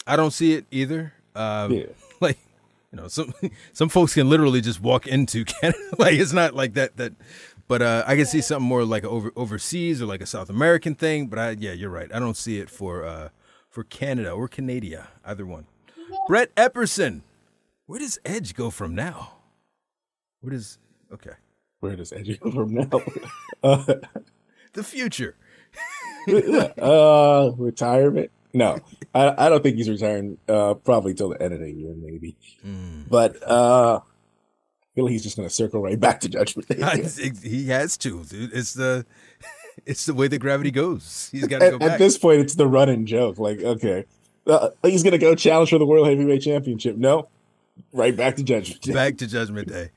I 0.07 0.16
don't 0.16 0.33
see 0.33 0.55
it 0.55 0.66
either. 0.70 1.12
Um, 1.35 1.72
Yeah. 1.72 1.85
Like, 2.20 2.38
you 2.92 2.96
know, 3.01 3.07
some 3.07 3.33
some 3.72 3.88
folks 3.88 4.14
can 4.14 4.29
literally 4.29 4.61
just 4.61 4.81
walk 4.81 5.07
into 5.07 5.44
Canada. 5.61 5.79
like 5.98 6.14
it's 6.14 6.33
not 6.33 6.55
like 6.55 6.74
that. 6.74 6.96
That, 6.96 7.12
but 7.68 7.83
uh, 7.83 8.03
I 8.07 8.16
can 8.16 8.27
see 8.27 8.40
something 8.40 8.66
more 8.66 8.85
like 8.85 9.05
over 9.05 9.31
overseas 9.37 10.03
or 10.03 10.07
like 10.07 10.20
a 10.22 10.27
South 10.27 10.51
American 10.51 10.94
thing. 10.96 11.29
But 11.29 11.38
I, 11.38 11.51
yeah, 11.51 11.72
you're 11.72 11.90
right. 11.90 12.11
I 12.12 12.18
don't 12.18 12.37
see 12.37 12.59
it 12.59 12.68
for 12.70 13.05
uh 13.05 13.29
for 13.70 13.85
Canada 13.85 14.31
or 14.33 14.48
Canada, 14.48 15.09
either 15.24 15.46
one. 15.46 15.66
Brett 16.27 16.53
Epperson, 16.57 17.20
where 17.87 18.01
does 18.01 18.18
Edge 18.24 18.55
go 18.55 18.70
from 18.70 18.94
now? 18.96 19.35
Where 20.40 20.53
does 20.53 20.79
okay 21.12 21.33
Where 21.81 21.97
does 21.97 22.12
Edge 22.12 22.38
go 22.40 22.51
from 22.59 22.75
now? 22.75 22.88
uh, 23.62 23.94
the 24.73 24.83
future? 24.85 25.37
uh, 26.29 27.51
retirement? 27.57 28.31
No, 28.55 28.79
I, 29.14 29.35
I 29.47 29.49
don't 29.49 29.62
think 29.62 29.77
he's 29.77 29.88
retiring. 29.88 30.38
Uh, 30.49 30.75
probably 30.75 31.14
till 31.14 31.29
the 31.31 31.40
end 31.42 31.55
of 31.55 31.61
the 31.61 31.71
year, 31.71 31.94
maybe. 31.97 32.35
But 33.09 33.37
uh, 33.49 34.01
I 34.01 34.87
feel 34.94 35.05
like 35.05 35.12
he's 35.12 35.23
just 35.23 35.37
gonna 35.37 35.51
circle 35.51 35.83
right 35.83 35.99
back 36.01 36.21
to 36.21 36.29
Judgment 36.29 36.68
Day. 36.68 36.83
I- 36.83 37.03
he 37.47 37.66
has 37.68 37.97
to. 37.99 38.25
Dude. 38.25 38.53
It's 38.53 38.73
the 38.75 39.05
it's 39.87 40.07
the 40.07 40.14
way 40.14 40.29
that 40.29 40.38
gravity 40.38 40.71
goes. 40.71 41.29
He's 41.31 41.47
got 41.47 41.61
to 41.61 41.71
go 41.71 41.75
at, 41.77 41.81
back. 41.81 41.90
at 41.92 41.99
this 41.99 42.18
point, 42.18 42.40
it's 42.40 42.55
the 42.55 42.66
running 42.66 43.07
joke. 43.07 43.38
Like, 43.38 43.61
okay, 43.61 44.05
uh, 44.47 44.71
he's 44.83 45.03
gonna 45.03 45.18
go 45.18 45.35
challenge 45.35 45.71
for 45.71 45.79
the 45.79 45.87
World 45.87 46.09
Heavyweight 46.09 46.42
Championship. 46.42 46.97
No, 46.97 47.29
right 47.92 48.16
back 48.16 48.37
to 48.37 48.42
Judgment 48.42 48.81
Day. 48.83 48.92
back 48.94 49.18
to 49.18 49.27
Judgment 49.27 49.68
Day. 49.68 49.90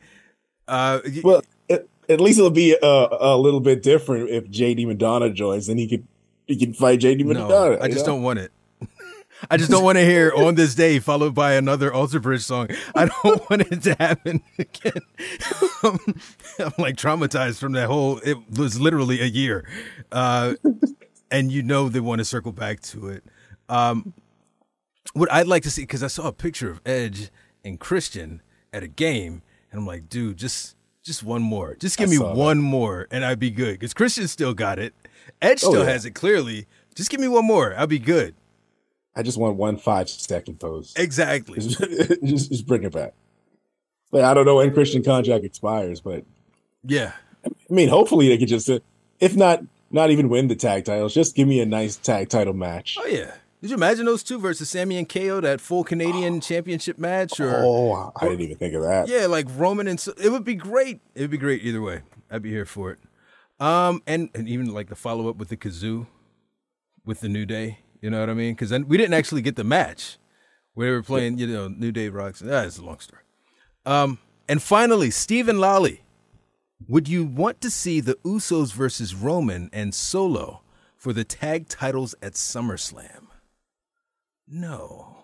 Uh, 0.72 1.00
Well, 1.24 1.44
at, 1.70 1.86
at 2.10 2.20
least 2.22 2.40
it'll 2.40 2.50
be 2.50 2.74
a, 2.82 3.08
a 3.20 3.38
little 3.38 3.60
bit 3.60 3.84
different 3.84 4.30
if 4.30 4.46
JD 4.46 4.88
McDonagh 4.88 5.34
joins. 5.36 5.68
Then 5.68 5.78
he 5.78 5.88
could 5.88 6.08
he 6.48 6.56
can 6.56 6.74
fight 6.74 7.00
JD 7.00 7.22
McDonagh. 7.22 7.50
no, 7.50 7.78
I 7.82 7.88
just 7.88 8.06
know? 8.08 8.14
don't 8.14 8.24
want 8.24 8.40
it. 8.40 8.52
I 9.50 9.58
just 9.58 9.72
don't 9.72 9.84
want 9.84 9.98
to 9.98 10.06
hear 10.06 10.32
"On 10.36 10.56
This 10.56 10.76
Day" 10.76 11.00
followed 11.00 11.34
by 11.36 11.54
another 11.54 11.92
Alter 11.94 12.20
Bridge 12.20 12.44
song. 12.44 12.70
I 12.96 13.06
don't 13.06 13.50
want 13.50 13.62
it 13.72 13.82
to 13.84 13.96
happen 13.96 14.42
again. 14.60 15.02
I'm 15.84 16.74
like 16.78 16.96
traumatized 16.96 17.60
from 17.60 17.74
that 17.74 17.88
whole. 17.88 18.20
It 18.20 18.38
was 18.58 18.80
literally 18.80 19.20
a 19.20 19.26
year, 19.26 19.68
uh, 20.12 20.54
and 21.32 21.52
you 21.52 21.64
know 21.64 21.90
they 21.90 22.00
want 22.00 22.20
to 22.20 22.26
circle 22.26 22.52
back 22.52 22.82
to 22.82 23.08
it. 23.10 23.24
Um, 23.68 24.14
what 25.14 25.32
I'd 25.32 25.48
like 25.48 25.64
to 25.64 25.72
see 25.72 25.84
because 25.84 26.04
I 26.04 26.08
saw 26.08 26.28
a 26.28 26.34
picture 26.34 26.70
of 26.70 26.80
Edge 26.86 27.30
and 27.66 27.80
Christian 27.80 28.42
at 28.72 28.84
a 28.84 28.88
game, 28.88 29.42
and 29.72 29.80
I'm 29.80 29.86
like, 29.88 30.10
dude, 30.10 30.38
just 30.38 30.76
just 31.04 31.24
one 31.24 31.42
more, 31.42 31.76
just 31.76 31.98
give 31.98 32.10
I 32.10 32.12
me 32.12 32.18
saw 32.18 32.28
that. 32.34 32.36
one 32.38 32.60
more, 32.60 33.08
and 33.12 33.26
I'd 33.26 33.40
be 33.40 33.50
good. 33.52 33.74
Because 33.74 33.94
Christian 33.94 34.28
still 34.28 34.54
got 34.54 34.78
it, 34.80 34.94
Edge 35.42 35.64
Oh, 35.64 35.70
still 35.72 35.84
yeah. 35.86 35.92
has 35.92 36.06
it 36.06 36.12
clearly. 36.12 36.68
Just 36.96 37.10
give 37.10 37.20
me 37.20 37.28
one 37.28 37.46
more, 37.46 37.74
I'll 37.78 37.88
be 37.88 38.00
good. 38.00 38.36
I 39.16 39.24
just 39.24 39.38
want 39.38 39.58
one 39.58 39.78
five 39.78 40.10
second 40.10 40.60
pose. 40.60 40.94
Exactly. 40.96 41.60
just, 42.24 42.50
just 42.50 42.68
bring 42.68 42.84
it 42.84 42.92
back. 42.94 43.14
Like 44.12 44.24
I 44.24 44.34
don't 44.34 44.46
know 44.46 44.58
when 44.58 44.74
Christian 44.74 45.04
contract 45.04 45.44
expires, 45.46 46.02
but 46.02 46.24
Yeah, 46.84 47.14
I 47.46 47.50
mean, 47.74 47.90
hopefully 47.90 48.28
they 48.30 48.38
could 48.38 48.48
just, 48.48 48.70
uh, 48.70 48.80
if 49.20 49.36
not, 49.36 49.64
not 49.90 50.10
even 50.12 50.30
win 50.30 50.48
the 50.48 50.56
tag 50.56 50.86
titles, 50.86 51.14
just 51.14 51.36
give 51.36 51.48
me 51.48 51.60
a 51.62 51.66
nice 51.66 51.96
tag 51.98 52.30
title 52.30 52.54
match. 52.54 52.98
Oh 53.00 53.06
yeah. 53.06 53.32
Did 53.62 53.70
you 53.70 53.76
imagine 53.76 54.06
those 54.06 54.24
two 54.24 54.40
versus 54.40 54.70
Sami 54.70 54.98
and 54.98 55.08
KO 55.08 55.40
that 55.42 55.62
full 55.62 55.84
Canadian 55.84 56.42
championship 56.42 56.98
match? 56.98 57.40
Or 57.40 57.62
Oh, 57.64 58.12
I 58.16 58.28
didn't 58.30 58.42
even 58.42 58.58
think 58.58 58.74
of 58.74 58.82
that. 58.84 59.08
yeah, 59.08 59.28
like 59.28 59.46
Roman 59.56 59.88
and 59.88 60.00
so, 60.00 60.14
it 60.22 60.30
would 60.30 60.44
be 60.44 60.56
great. 60.56 61.00
It 61.14 61.22
would 61.22 61.30
be 61.32 61.38
great 61.38 61.62
either 61.64 61.82
way. 61.82 62.02
I'd 62.30 62.42
be 62.42 62.50
here 62.50 62.66
for 62.66 62.92
it. 62.92 63.00
Um, 63.60 64.02
and, 64.08 64.30
and 64.34 64.50
even 64.50 64.74
like 64.74 64.90
the 64.90 64.96
follow 64.96 65.30
up 65.30 65.36
with 65.36 65.50
the 65.50 65.58
kazoo, 65.58 66.08
with 67.06 67.20
the 67.20 67.30
New 67.30 67.46
Day. 67.46 67.80
You 68.02 68.10
know 68.10 68.20
what 68.20 68.30
I 68.32 68.34
mean? 68.34 68.54
Because 68.56 68.72
then 68.72 68.88
we 68.88 68.98
didn't 68.98 69.14
actually 69.14 69.44
get 69.44 69.56
the 69.56 69.64
match. 69.64 70.18
We 70.74 70.90
were 70.90 71.04
playing, 71.04 71.38
you 71.38 71.46
know, 71.46 71.68
New 71.68 71.92
Day 71.92 72.10
rocks. 72.10 72.40
That's 72.40 72.80
a 72.80 72.84
long 72.84 73.00
story. 73.00 73.22
Um, 73.86 74.18
and 74.50 74.62
finally, 74.62 75.12
Stephen 75.12 75.60
Lally. 75.60 76.02
Would 76.88 77.08
you 77.08 77.24
want 77.24 77.62
to 77.62 77.70
see 77.70 78.00
the 78.00 78.16
Usos 78.26 78.74
versus 78.74 79.14
Roman 79.14 79.70
and 79.72 79.94
Solo 79.94 80.62
for 80.98 81.14
the 81.14 81.24
tag 81.24 81.68
titles 81.68 82.16
at 82.24 82.34
SummerSlam? 82.34 83.28
No. 84.52 85.16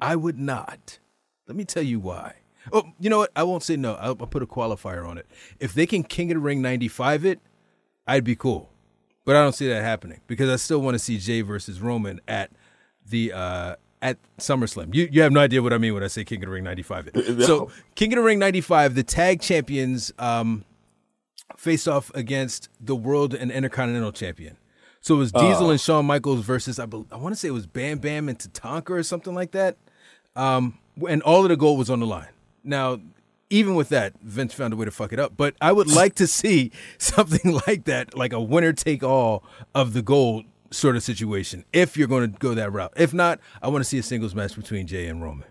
I 0.00 0.16
would 0.16 0.38
not. 0.38 0.98
Let 1.46 1.56
me 1.56 1.64
tell 1.64 1.82
you 1.82 2.00
why. 2.00 2.34
Oh, 2.72 2.84
you 2.98 3.08
know 3.08 3.18
what? 3.18 3.30
I 3.34 3.44
won't 3.44 3.62
say 3.62 3.76
no. 3.76 3.94
I'll, 3.94 4.16
I'll 4.20 4.26
put 4.26 4.42
a 4.42 4.46
qualifier 4.46 5.08
on 5.08 5.16
it. 5.16 5.26
If 5.60 5.72
they 5.72 5.86
can 5.86 6.02
King 6.02 6.30
of 6.32 6.36
the 6.36 6.40
Ring 6.40 6.60
95 6.60 7.24
it, 7.24 7.40
I'd 8.06 8.24
be 8.24 8.36
cool. 8.36 8.68
But 9.24 9.36
I 9.36 9.42
don't 9.42 9.54
see 9.54 9.68
that 9.68 9.82
happening 9.82 10.20
because 10.26 10.50
I 10.50 10.56
still 10.56 10.80
want 10.80 10.94
to 10.94 10.98
see 10.98 11.18
Jay 11.18 11.42
versus 11.42 11.80
Roman 11.80 12.20
at 12.26 12.50
the 13.06 13.32
uh, 13.32 13.76
at 14.00 14.18
SummerSlam. 14.38 14.94
You 14.94 15.08
you 15.10 15.22
have 15.22 15.32
no 15.32 15.40
idea 15.40 15.62
what 15.62 15.72
I 15.72 15.78
mean 15.78 15.94
when 15.94 16.02
I 16.02 16.06
say 16.06 16.24
King 16.24 16.38
of 16.42 16.48
the 16.48 16.52
Ring 16.52 16.64
95 16.64 17.10
it. 17.12 17.40
So 17.46 17.70
King 17.94 18.12
of 18.14 18.16
the 18.16 18.22
Ring 18.22 18.38
95, 18.38 18.94
the 18.94 19.02
tag 19.02 19.42
champions 19.42 20.12
um, 20.18 20.64
face 21.56 21.86
off 21.86 22.10
against 22.14 22.70
the 22.80 22.96
world 22.96 23.34
and 23.34 23.50
intercontinental 23.50 24.12
champion. 24.12 24.56
So 25.00 25.14
it 25.14 25.18
was 25.18 25.32
Diesel 25.32 25.70
and 25.70 25.80
Shawn 25.80 26.06
Michaels 26.06 26.44
versus 26.44 26.78
I, 26.78 26.86
bel 26.86 27.06
I 27.10 27.16
want 27.16 27.34
to 27.34 27.38
say 27.38 27.48
it 27.48 27.52
was 27.52 27.66
Bam 27.66 27.98
Bam 27.98 28.28
and 28.28 28.38
Tatanka 28.38 28.90
or 28.90 29.02
something 29.02 29.34
like 29.34 29.52
that. 29.52 29.76
Um, 30.36 30.78
and 31.08 31.22
all 31.22 31.42
of 31.42 31.48
the 31.48 31.56
gold 31.56 31.78
was 31.78 31.90
on 31.90 32.00
the 32.00 32.06
line. 32.06 32.28
Now, 32.64 33.00
even 33.50 33.74
with 33.74 33.88
that, 33.90 34.14
Vince 34.20 34.52
found 34.52 34.72
a 34.72 34.76
way 34.76 34.84
to 34.84 34.90
fuck 34.90 35.12
it 35.12 35.18
up. 35.18 35.36
But 35.36 35.54
I 35.60 35.72
would 35.72 35.90
like 35.90 36.14
to 36.16 36.26
see 36.26 36.72
something 36.98 37.60
like 37.66 37.84
that, 37.84 38.16
like 38.16 38.32
a 38.32 38.40
winner 38.40 38.72
take 38.72 39.02
all 39.02 39.44
of 39.74 39.92
the 39.92 40.02
gold 40.02 40.44
sort 40.70 40.96
of 40.96 41.02
situation, 41.02 41.64
if 41.72 41.96
you're 41.96 42.08
going 42.08 42.30
to 42.30 42.38
go 42.38 42.54
that 42.54 42.70
route. 42.72 42.92
If 42.96 43.14
not, 43.14 43.40
I 43.62 43.68
want 43.68 43.80
to 43.82 43.88
see 43.88 43.98
a 43.98 44.02
singles 44.02 44.34
match 44.34 44.54
between 44.54 44.86
Jay 44.86 45.06
and 45.06 45.22
Roman. 45.22 45.48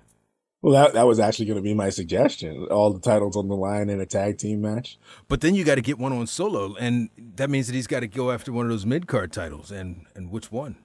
Well, 0.68 0.84
that 0.84 0.96
that 0.96 1.08
was 1.08 1.18
actually 1.18 1.46
going 1.46 1.56
to 1.56 1.62
be 1.64 1.74
my 1.74 1.90
suggestion. 1.90 2.66
All 2.66 2.92
the 2.92 3.00
titles 3.00 3.38
on 3.38 3.48
the 3.48 3.56
line 3.56 3.90
in 3.90 4.02
a 4.02 4.06
tag 4.06 4.38
team 4.38 4.60
match. 4.60 5.00
But 5.30 5.40
then 5.40 5.56
you 5.56 5.64
got 5.64 5.76
to 5.76 5.82
get 5.82 5.98
one 5.98 6.12
on 6.12 6.28
solo, 6.28 6.76
and 6.76 7.10
that 7.38 7.50
means 7.50 7.68
that 7.68 7.74
he's 7.74 7.88
got 7.88 8.02
to 8.02 8.08
go 8.08 8.32
after 8.32 8.52
one 8.52 8.66
of 8.66 8.72
those 8.72 8.86
mid 8.86 9.08
card 9.08 9.32
titles. 9.32 9.72
And 9.72 10.08
and 10.14 10.30
which 10.30 10.52
one? 10.52 10.76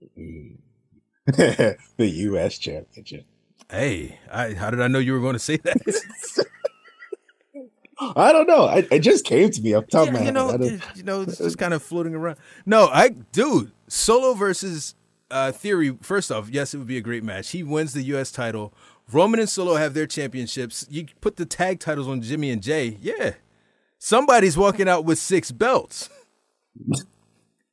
the 0.16 1.76
U.S. 1.98 2.58
Championship. 2.58 3.24
Hey, 3.70 4.18
I, 4.32 4.54
how 4.54 4.70
did 4.70 4.80
I 4.80 4.88
know 4.88 4.98
you 4.98 5.12
were 5.12 5.20
going 5.20 5.34
to 5.34 5.38
say 5.38 5.58
that? 5.58 6.46
I 8.16 8.32
don't 8.32 8.48
know. 8.48 8.64
I, 8.64 8.84
it 8.90 8.98
just 8.98 9.24
came 9.24 9.48
to 9.48 9.62
me 9.62 9.74
up 9.74 9.88
top 9.90 10.08
of 10.08 10.14
my 10.14 10.24
you 10.24 10.32
know, 10.32 10.58
you 10.96 11.04
know, 11.04 11.22
it's 11.22 11.38
just 11.38 11.56
kind 11.56 11.72
of 11.72 11.84
floating 11.84 12.16
around. 12.16 12.38
No, 12.66 12.88
I, 12.88 13.10
dude, 13.30 13.70
Solo 13.86 14.34
versus 14.34 14.96
uh, 15.30 15.52
Theory. 15.52 15.96
First 16.02 16.30
off, 16.30 16.48
yes, 16.50 16.74
it 16.74 16.78
would 16.78 16.86
be 16.86 16.96
a 16.96 17.02
great 17.02 17.24
match. 17.24 17.50
He 17.50 17.62
wins 17.62 17.92
the 17.92 18.02
U.S. 18.04 18.30
title. 18.30 18.72
Roman 19.12 19.40
and 19.40 19.48
Solo 19.48 19.76
have 19.76 19.94
their 19.94 20.06
championships. 20.06 20.86
You 20.90 21.06
put 21.20 21.36
the 21.36 21.46
tag 21.46 21.80
titles 21.80 22.08
on 22.08 22.22
Jimmy 22.22 22.50
and 22.50 22.62
Jay. 22.62 22.98
Yeah, 23.00 23.34
somebody's 23.98 24.56
walking 24.56 24.88
out 24.88 25.04
with 25.04 25.18
six 25.18 25.50
belts. 25.50 26.08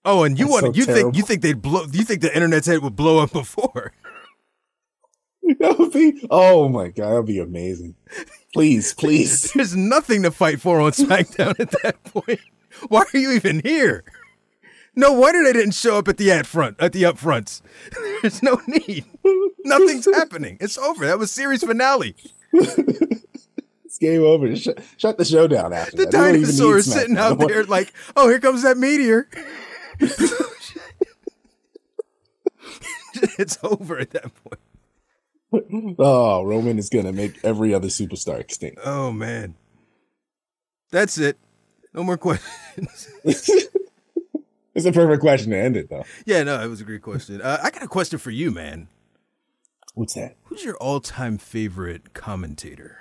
Oh, 0.05 0.23
and 0.23 0.37
you 0.37 0.47
want 0.47 0.65
so 0.65 0.73
you 0.73 0.85
think 0.85 1.15
you 1.15 1.23
think 1.23 1.41
they'd 1.41 1.61
blow? 1.61 1.85
You 1.91 2.03
think 2.03 2.21
the 2.21 2.35
internet's 2.35 2.67
head 2.67 2.83
would 2.83 2.95
blow 2.95 3.19
up 3.19 3.31
before? 3.31 3.93
that 5.59 5.79
would 5.79 5.93
be. 5.93 6.27
Oh 6.29 6.67
my 6.67 6.89
god, 6.89 7.09
that 7.09 7.15
would 7.15 7.25
be 7.25 7.39
amazing. 7.39 7.95
Please, 8.53 8.93
please. 8.97 9.53
There's 9.53 9.75
nothing 9.75 10.23
to 10.23 10.31
fight 10.31 10.59
for 10.59 10.81
on 10.81 10.91
SmackDown 10.91 11.57
at 11.59 11.71
that 11.83 12.03
point. 12.03 12.41
Why 12.89 13.05
are 13.13 13.17
you 13.17 13.31
even 13.31 13.61
here? 13.63 14.03
No 14.95 15.11
wonder 15.13 15.43
they 15.43 15.53
didn't 15.53 15.73
show 15.73 15.97
up 15.97 16.07
at 16.07 16.17
the 16.17 16.31
at 16.31 16.45
front 16.45 16.77
at 16.79 16.93
the 16.93 17.03
upfronts. 17.03 17.61
There's 18.21 18.43
no 18.43 18.61
need. 18.67 19.05
Nothing's 19.65 20.05
happening. 20.13 20.57
It's 20.61 20.77
over. 20.77 21.05
That 21.05 21.17
was 21.17 21.31
series 21.31 21.63
finale. 21.63 22.15
It's 22.53 23.97
game 23.99 24.21
over. 24.23 24.55
Shut, 24.55 24.79
shut 24.97 25.17
the 25.17 25.25
show 25.25 25.47
down 25.47 25.73
after 25.73 25.97
The 25.97 26.05
that. 26.05 26.07
We 26.07 26.11
don't 26.11 26.27
even 26.29 26.41
need 26.41 26.45
dinosaur 26.45 26.77
is 26.77 26.91
sitting 26.91 27.17
out 27.17 27.39
there 27.47 27.63
like, 27.63 27.91
oh, 28.15 28.29
here 28.29 28.39
comes 28.39 28.61
that 28.63 28.77
meteor. 28.77 29.27
it's 33.39 33.57
over 33.63 33.97
at 33.99 34.11
that 34.11 34.31
point. 34.43 35.95
Oh, 35.99 36.43
Roman 36.43 36.79
is 36.79 36.89
gonna 36.89 37.13
make 37.13 37.37
every 37.43 37.73
other 37.73 37.87
superstar 37.87 38.39
extinct. 38.39 38.79
Oh 38.83 39.11
man. 39.11 39.55
That's 40.91 41.17
it. 41.17 41.37
No 41.93 42.03
more 42.03 42.17
questions. 42.17 43.07
It's 44.75 44.85
a 44.85 44.91
perfect 44.91 45.21
question 45.21 45.51
to 45.51 45.57
end 45.57 45.77
it, 45.77 45.89
though. 45.89 46.03
yeah, 46.25 46.43
no, 46.43 46.61
it 46.61 46.67
was 46.67 46.81
a 46.81 46.83
great 46.83 47.01
question. 47.01 47.41
Uh, 47.41 47.59
I 47.61 47.69
got 47.69 47.83
a 47.83 47.87
question 47.87 48.17
for 48.19 48.31
you, 48.31 48.51
man. 48.51 48.87
What's 49.93 50.15
that? 50.15 50.35
Who's 50.45 50.63
your 50.63 50.75
all-time 50.77 51.37
favorite 51.37 52.13
commentator? 52.15 52.97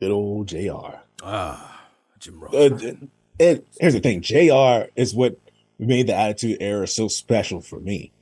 Good 0.00 0.10
old 0.10 0.48
Jr. 0.48 0.98
Ah, 1.22 1.86
Jim 2.18 2.38
Ross. 2.38 2.54
Uh, 2.54 2.96
and 3.40 3.62
here's 3.80 3.94
the 3.94 4.00
thing: 4.00 4.20
Jr. 4.20 4.90
is 4.94 5.14
what 5.14 5.38
made 5.78 6.06
the 6.06 6.14
Attitude 6.14 6.58
Era 6.60 6.86
so 6.86 7.08
special 7.08 7.62
for 7.62 7.80
me. 7.80 8.12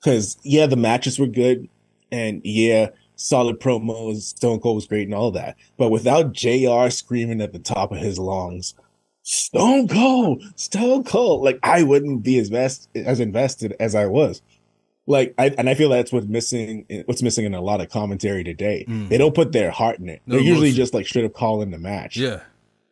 Because 0.00 0.36
yeah, 0.42 0.66
the 0.66 0.76
matches 0.76 1.18
were 1.18 1.26
good, 1.26 1.68
and 2.12 2.40
yeah, 2.44 2.90
solid 3.16 3.58
promos. 3.58 4.20
Stone 4.22 4.60
Cold 4.60 4.76
was 4.76 4.86
great 4.86 5.08
and 5.08 5.14
all 5.14 5.32
that. 5.32 5.56
But 5.76 5.90
without 5.90 6.32
Jr. 6.32 6.88
screaming 6.90 7.40
at 7.40 7.52
the 7.52 7.58
top 7.58 7.90
of 7.90 7.98
his 7.98 8.18
lungs, 8.18 8.74
"Stone 9.24 9.88
Cold, 9.88 10.44
Stone 10.54 11.04
Cold," 11.04 11.42
like 11.42 11.58
I 11.62 11.82
wouldn't 11.82 12.22
be 12.22 12.38
as 12.38 12.50
best 12.50 12.88
as 12.94 13.18
invested 13.18 13.74
as 13.80 13.94
I 13.94 14.06
was. 14.06 14.40
Like, 15.06 15.34
I, 15.36 15.50
and 15.58 15.68
I 15.68 15.74
feel 15.74 15.90
that's 15.90 16.12
what's 16.12 16.26
missing. 16.26 16.86
Eh, 16.88 17.02
what's 17.06 17.22
missing 17.22 17.44
in 17.44 17.54
a 17.54 17.60
lot 17.60 17.80
of 17.80 17.90
commentary 17.90 18.42
today. 18.42 18.86
Mm. 18.88 19.08
They 19.08 19.18
don't 19.18 19.34
put 19.34 19.52
their 19.52 19.70
heart 19.70 19.98
in 19.98 20.08
it. 20.08 20.22
No 20.26 20.36
They're 20.36 20.44
usually 20.44 20.72
just 20.72 20.94
like 20.94 21.06
straight 21.06 21.26
up 21.26 21.34
calling 21.34 21.70
the 21.70 21.78
match 21.78 22.16
yeah. 22.16 22.40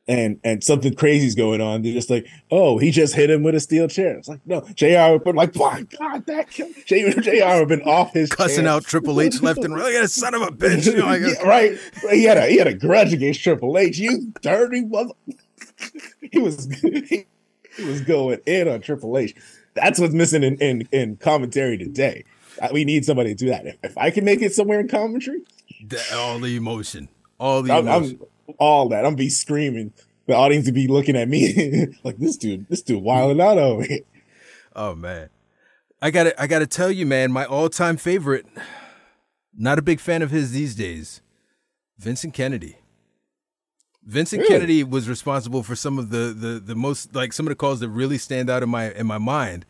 and 0.07 0.39
and 0.45 0.63
something 0.63 0.95
crazy's 0.95 1.35
going 1.35 1.63
on. 1.63 1.81
They're 1.81 1.95
just 1.95 2.11
like, 2.11 2.27
oh, 2.51 2.77
he 2.77 2.91
just 2.91 3.15
hit 3.15 3.31
him 3.31 3.43
with 3.43 3.55
a 3.55 3.61
steel 3.61 3.89
chair. 3.89 4.19
It's 4.19 4.29
like, 4.29 4.41
no, 4.45 4.61
Jr. 4.75 5.13
would 5.13 5.25
been 5.25 5.37
like, 5.37 5.57
my 5.57 5.87
God, 5.99 6.27
that 6.27 6.51
killed 6.51 6.75
Jr. 6.85 7.21
Jr. 7.21 7.31
would 7.31 7.43
have 7.43 7.69
been 7.69 7.83
off 7.83 8.13
his 8.13 8.29
Cussing 8.33 8.65
chair. 8.65 8.73
out 8.75 8.85
Triple 8.85 9.21
H 9.21 9.41
left 9.41 9.65
and 9.65 9.75
right. 9.75 9.95
Look 9.95 10.09
son 10.09 10.35
of 10.35 10.43
a 10.43 10.49
bitch. 10.49 10.87
You 10.87 10.97
know, 10.97 11.07
like, 11.07 11.23
Yeah, 11.27 11.49
right. 11.49 11.79
He 12.11 12.25
had 12.25 12.37
a 12.37 12.47
he 12.47 12.59
had 12.59 12.67
a 12.67 12.75
grudge 12.75 13.15
against 13.15 13.43
Triple 13.43 13.79
H. 13.79 13.99
You 13.99 14.33
dirty 14.43 14.85
mother. 14.85 15.15
he 16.33 16.39
was 16.39 16.67
he, 16.81 17.27
was 17.79 18.01
going 18.03 18.41
in 18.47 18.69
on 18.69 18.81
Triple 18.81 19.17
H. 19.19 19.35
That's 19.75 19.99
what's 19.99 20.15
missing 20.15 20.43
in 20.43 20.57
in, 20.57 20.89
in 20.93 21.17
commentary 21.17 21.79
today. 21.79 22.25
Uh, 22.61 22.69
We 22.73 22.85
need 22.85 23.05
somebody 23.05 23.31
to 23.31 23.35
do 23.35 23.49
that. 23.51 23.67
If, 23.67 23.77
if 23.83 23.99
I 23.99 24.11
can 24.11 24.25
make 24.25 24.43
it 24.43 24.55
somewhere 24.55 24.81
in 24.81 24.89
commentary, 24.89 25.43
that- 25.87 26.13
all 26.15 26.39
the 26.39 26.57
emotion. 26.57 27.09
All 27.39 27.63
the 27.63 27.73
I'm, 27.73 27.87
emotion. 27.89 28.21
I'm 28.49 28.55
all 28.59 28.89
that. 28.91 29.05
I'm 29.05 29.15
be 29.17 29.29
screaming. 29.31 29.93
The 30.27 30.35
audience 30.35 30.67
would 30.67 30.75
be 30.75 30.87
looking 30.87 31.17
at 31.17 31.29
me 31.29 31.89
like 32.05 32.17
this 32.19 32.37
dude, 32.37 32.69
this 32.69 32.83
dude 32.83 33.03
wilding 33.03 33.41
out 33.41 33.59
over 33.59 33.83
here. 33.85 34.01
Oh 34.77 34.95
man. 34.95 35.29
I 36.01 36.11
gotta 36.11 36.41
I 36.41 36.47
gotta 36.47 36.67
tell 36.67 36.91
you, 36.91 37.07
man, 37.07 37.31
my 37.33 37.45
all-time 37.45 37.97
favorite, 37.97 38.47
not 39.57 39.79
a 39.79 39.83
big 39.83 40.01
fan 40.01 40.23
of 40.23 40.31
his 40.31 40.53
these 40.53 40.75
days. 40.75 41.21
Vincent 41.99 42.35
Kennedy. 42.35 42.79
Vincent 44.05 44.41
Really? 44.43 44.53
Kennedy 44.55 44.85
was 44.85 45.09
responsible 45.09 45.63
for 45.63 45.77
some 45.77 45.99
of 45.99 46.11
the, 46.11 46.35
the 46.37 46.61
the 46.61 46.75
most 46.75 47.15
like 47.15 47.33
some 47.33 47.47
of 47.47 47.51
the 47.51 47.55
calls 47.57 47.81
that 47.81 47.89
really 47.89 48.19
stand 48.19 48.51
out 48.51 48.63
in 48.63 48.69
my 48.69 48.93
in 48.93 49.07
my 49.07 49.19
mind. 49.19 49.65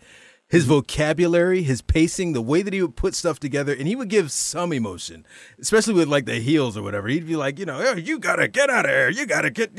His 0.48 0.66
vocabulary, 0.66 1.62
his 1.62 1.80
pacing, 1.80 2.34
the 2.34 2.42
way 2.42 2.60
that 2.60 2.74
he 2.74 2.82
would 2.82 2.94
put 2.94 3.14
stuff 3.14 3.40
together, 3.40 3.72
and 3.72 3.88
he 3.88 3.96
would 3.96 4.08
give 4.10 4.30
some 4.30 4.70
emotion, 4.72 5.24
especially 5.58 5.94
with 5.94 6.08
like 6.08 6.26
the 6.26 6.34
heels 6.40 6.76
or 6.76 6.82
whatever. 6.82 7.08
He'd 7.08 7.26
be 7.26 7.36
like, 7.36 7.58
you 7.58 7.64
know, 7.64 7.80
"Oh, 7.82 7.96
you 7.96 8.18
gotta 8.18 8.48
get 8.48 8.68
out 8.68 8.84
of 8.84 8.90
here. 8.90 9.08
You 9.08 9.24
gotta 9.24 9.48
get. 9.50 9.70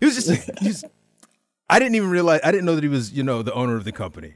He 0.00 0.06
was 0.06 0.14
just, 0.14 0.30
he 0.60 0.68
was, 0.68 0.84
I 1.68 1.78
didn't 1.78 1.96
even 1.96 2.08
realize, 2.08 2.40
I 2.44 2.50
didn't 2.50 2.64
know 2.64 2.74
that 2.76 2.84
he 2.84 2.88
was, 2.88 3.12
you 3.12 3.22
know, 3.22 3.42
the 3.42 3.52
owner 3.52 3.76
of 3.76 3.84
the 3.84 3.92
company 3.92 4.34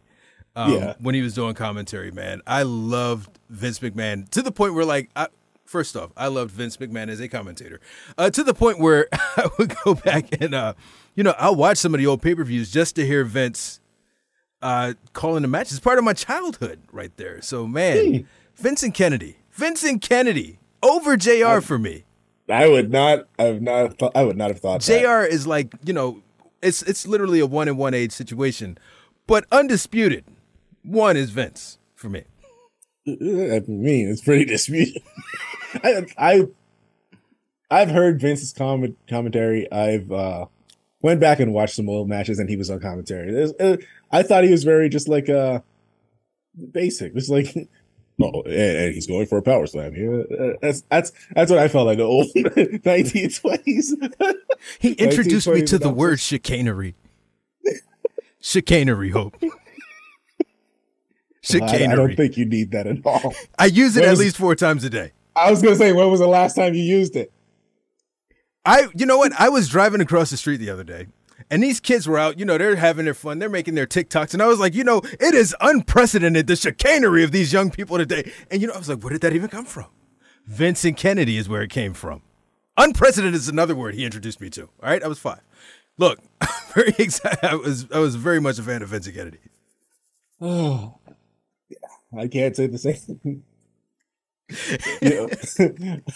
um, 0.55 0.73
Yeah. 0.73 0.95
when 1.01 1.15
he 1.15 1.23
was 1.23 1.33
doing 1.35 1.55
commentary, 1.55 2.11
man. 2.11 2.43
I 2.47 2.63
loved 2.63 3.39
Vince 3.49 3.79
McMahon 3.79 4.29
to 4.31 4.43
the 4.43 4.53
point 4.53 4.75
where, 4.75 4.85
like, 4.85 5.09
I, 5.17 5.29
first 5.67 5.97
off, 5.97 6.11
I 6.17 6.29
loved 6.29 6.53
Vince 6.53 6.77
McMahon 6.79 7.09
as 7.09 7.21
a 7.21 7.29
commentator 7.29 7.81
uh, 8.17 8.31
to 8.31 8.43
the 8.43 8.55
point 8.55 8.79
where 8.79 9.09
I 9.13 9.49
would 9.59 9.75
go 9.85 9.95
back 9.95 10.41
and, 10.41 10.55
uh, 10.55 10.75
you 11.15 11.23
know, 11.23 11.35
I'll 11.39 11.57
watch 11.57 11.79
some 11.79 11.95
of 11.95 11.99
the 11.99 12.07
old 12.07 12.23
pay 12.23 12.35
per 12.35 12.45
views 12.45 12.71
just 12.71 12.97
to 12.97 13.07
hear 13.07 13.25
Vince 13.25 13.81
uh, 14.63 14.95
calling 15.13 15.43
the 15.43 15.49
match. 15.49 15.71
It's 15.71 15.81
part 15.81 15.99
of 15.99 16.05
my 16.05 16.13
childhood 16.13 16.81
right 16.93 17.15
there. 17.17 17.41
So, 17.43 17.67
man, 17.67 18.27
Vincent 18.57 18.95
Kennedy, 18.95 19.37
Vincent 19.53 20.03
Kennedy 20.03 20.59
over 20.83 21.17
JR 21.17 21.61
for 21.61 21.79
me. 21.79 22.05
I 22.49 22.69
would 22.69 22.91
not. 22.91 23.27
I 23.39 23.51
would 23.51 23.63
not. 23.63 23.79
Have 23.79 23.95
thought, 23.99 24.13
I 24.15 24.25
would 24.25 24.37
not 24.37 24.49
have 24.49 24.61
thought. 24.61 24.81
JR 24.81 25.23
is 25.23 25.47
like, 25.47 25.75
you 25.85 25.93
know, 25.93 26.23
it's 26.63 26.83
it's 26.83 27.07
literally 27.07 27.41
a 27.41 27.47
one 27.47 27.69
in 27.69 27.77
one 27.77 27.93
age 27.93 28.13
situation, 28.13 28.79
but 29.27 29.45
undisputed, 29.51 30.25
one 30.83 31.17
is 31.17 31.31
Vince 31.31 31.79
for 31.95 32.09
me. 32.09 32.25
I 33.07 33.63
mean, 33.67 34.09
it's 34.09 34.23
pretty 34.23 34.45
disputed. 34.47 35.03
I, 35.85 36.07
I, 36.19 36.43
I've 37.71 37.91
heard 37.91 38.21
Vince's 38.21 38.53
comment 38.53 38.97
commentary. 39.09 39.71
I've, 39.71 40.11
uh, 40.11 40.47
went 41.03 41.21
back 41.21 41.39
and 41.39 41.53
watched 41.53 41.77
some 41.77 41.89
old 41.89 42.09
matches, 42.09 42.39
and 42.39 42.49
he 42.49 42.57
was 42.57 42.71
on 42.71 42.81
commentary. 42.81 43.29
It 43.33 43.55
was- 43.61 43.85
I 44.11 44.23
thought 44.23 44.45
he 44.45 44.51
was 44.51 44.65
very 44.65 44.89
just 44.89 45.09
like 45.09 45.29
uh 45.29 45.61
basic. 46.73 47.13
It's 47.15 47.29
like, 47.29 47.55
oh, 48.23 48.43
and, 48.43 48.53
and 48.55 48.95
he's 48.95 49.07
going 49.07 49.27
for 49.27 49.39
a 49.39 49.43
power 49.43 49.67
slam. 49.67 49.95
Yeah, 49.95 50.23
uh, 50.37 50.53
that's 50.63 50.83
that's 50.91 51.13
that's 51.35 51.51
what 51.51 51.61
I 51.61 51.69
felt 51.69 51.87
like 51.87 51.99
the 51.99 52.05
old 52.05 52.27
1920s. 52.35 54.13
He 54.79 54.93
introduced 54.93 55.49
me 55.49 55.63
to 55.63 55.79
the 55.79 55.91
1920s 55.91 55.95
word 55.95 56.21
chicanery. 56.21 56.95
chicanery, 58.41 59.11
Hope. 59.11 59.37
I, 61.49 61.53
Chicanery. 61.59 61.93
I 61.93 61.95
don't 61.97 62.17
think 62.17 62.37
you 62.37 62.45
need 62.45 62.71
that 62.73 62.87
at 62.87 62.99
all. 63.05 63.35
I 63.59 63.67
use 63.67 63.97
it 63.97 64.01
When 64.01 64.09
at 64.09 64.13
was- 64.13 64.21
least 64.21 64.37
four 64.37 64.55
times 64.55 64.85
a 64.85 64.91
day. 64.91 65.13
I 65.35 65.51
was 65.51 65.61
gonna 65.63 65.77
say, 65.77 65.93
when 65.93 66.11
was 66.11 66.21
the 66.21 66.27
last 66.27 66.55
time 66.57 66.73
you 66.75 66.83
used 66.83 67.15
it? 67.15 67.31
I, 68.65 68.89
you 68.95 69.07
know 69.07 69.19
what? 69.19 69.33
I 69.39 69.49
was 69.49 69.69
driving 69.69 70.01
across 70.01 70.31
the 70.31 70.37
street 70.37 70.57
the 70.57 70.71
other 70.71 70.83
day, 70.83 71.07
and 71.51 71.63
these 71.63 71.79
kids 71.79 72.09
were 72.09 72.19
out. 72.19 72.39
You 72.39 72.45
know, 72.45 72.57
they're 72.59 72.75
having 72.77 73.05
their 73.05 73.15
fun. 73.15 73.39
They're 73.39 73.49
making 73.49 73.75
their 73.75 73.87
TikToks, 73.87 74.33
and 74.33 74.43
I 74.43 74.47
was 74.47 74.59
like, 74.59 74.75
you 74.75 74.83
know, 74.83 75.03
it 75.21 75.35
is 75.35 75.55
unprecedented 75.61 76.47
the 76.47 76.57
chicanery 76.57 77.23
of 77.23 77.33
these 77.33 77.53
young 77.53 77.71
people 77.71 77.99
today. 77.99 78.33
And 78.51 78.61
you 78.63 78.67
know, 78.69 78.75
I 78.75 78.79
was 78.79 78.89
like, 78.89 79.03
where 79.05 79.13
did 79.13 79.21
that 79.23 79.35
even 79.35 79.49
come 79.49 79.67
from? 79.67 79.87
Vincent 80.47 80.97
Kennedy 80.97 81.37
is 81.37 81.49
where 81.49 81.63
it 81.63 81.71
came 81.71 81.93
from. 81.93 82.23
Unprecedented 82.79 83.35
is 83.37 83.49
another 83.49 83.75
word 83.75 83.95
he 83.95 84.05
introduced 84.05 84.41
me 84.41 84.49
to. 84.51 84.63
All 84.63 84.71
right, 84.89 85.03
I 85.03 85.07
was 85.09 85.19
five. 85.19 85.41
Look, 85.99 86.19
very 86.75 86.95
excited. 86.99 87.45
I 87.45 87.55
was, 87.57 87.87
I 87.93 87.99
was 87.99 88.17
very 88.17 88.41
much 88.41 88.59
a 88.59 88.63
fan 88.63 88.83
of 88.83 88.89
Vincent 88.89 89.15
Kennedy. 89.17 89.39
Oh, 90.41 90.99
I 92.19 92.29
can't 92.29 92.55
say 92.57 92.67
the 92.67 92.79
same. 92.79 93.43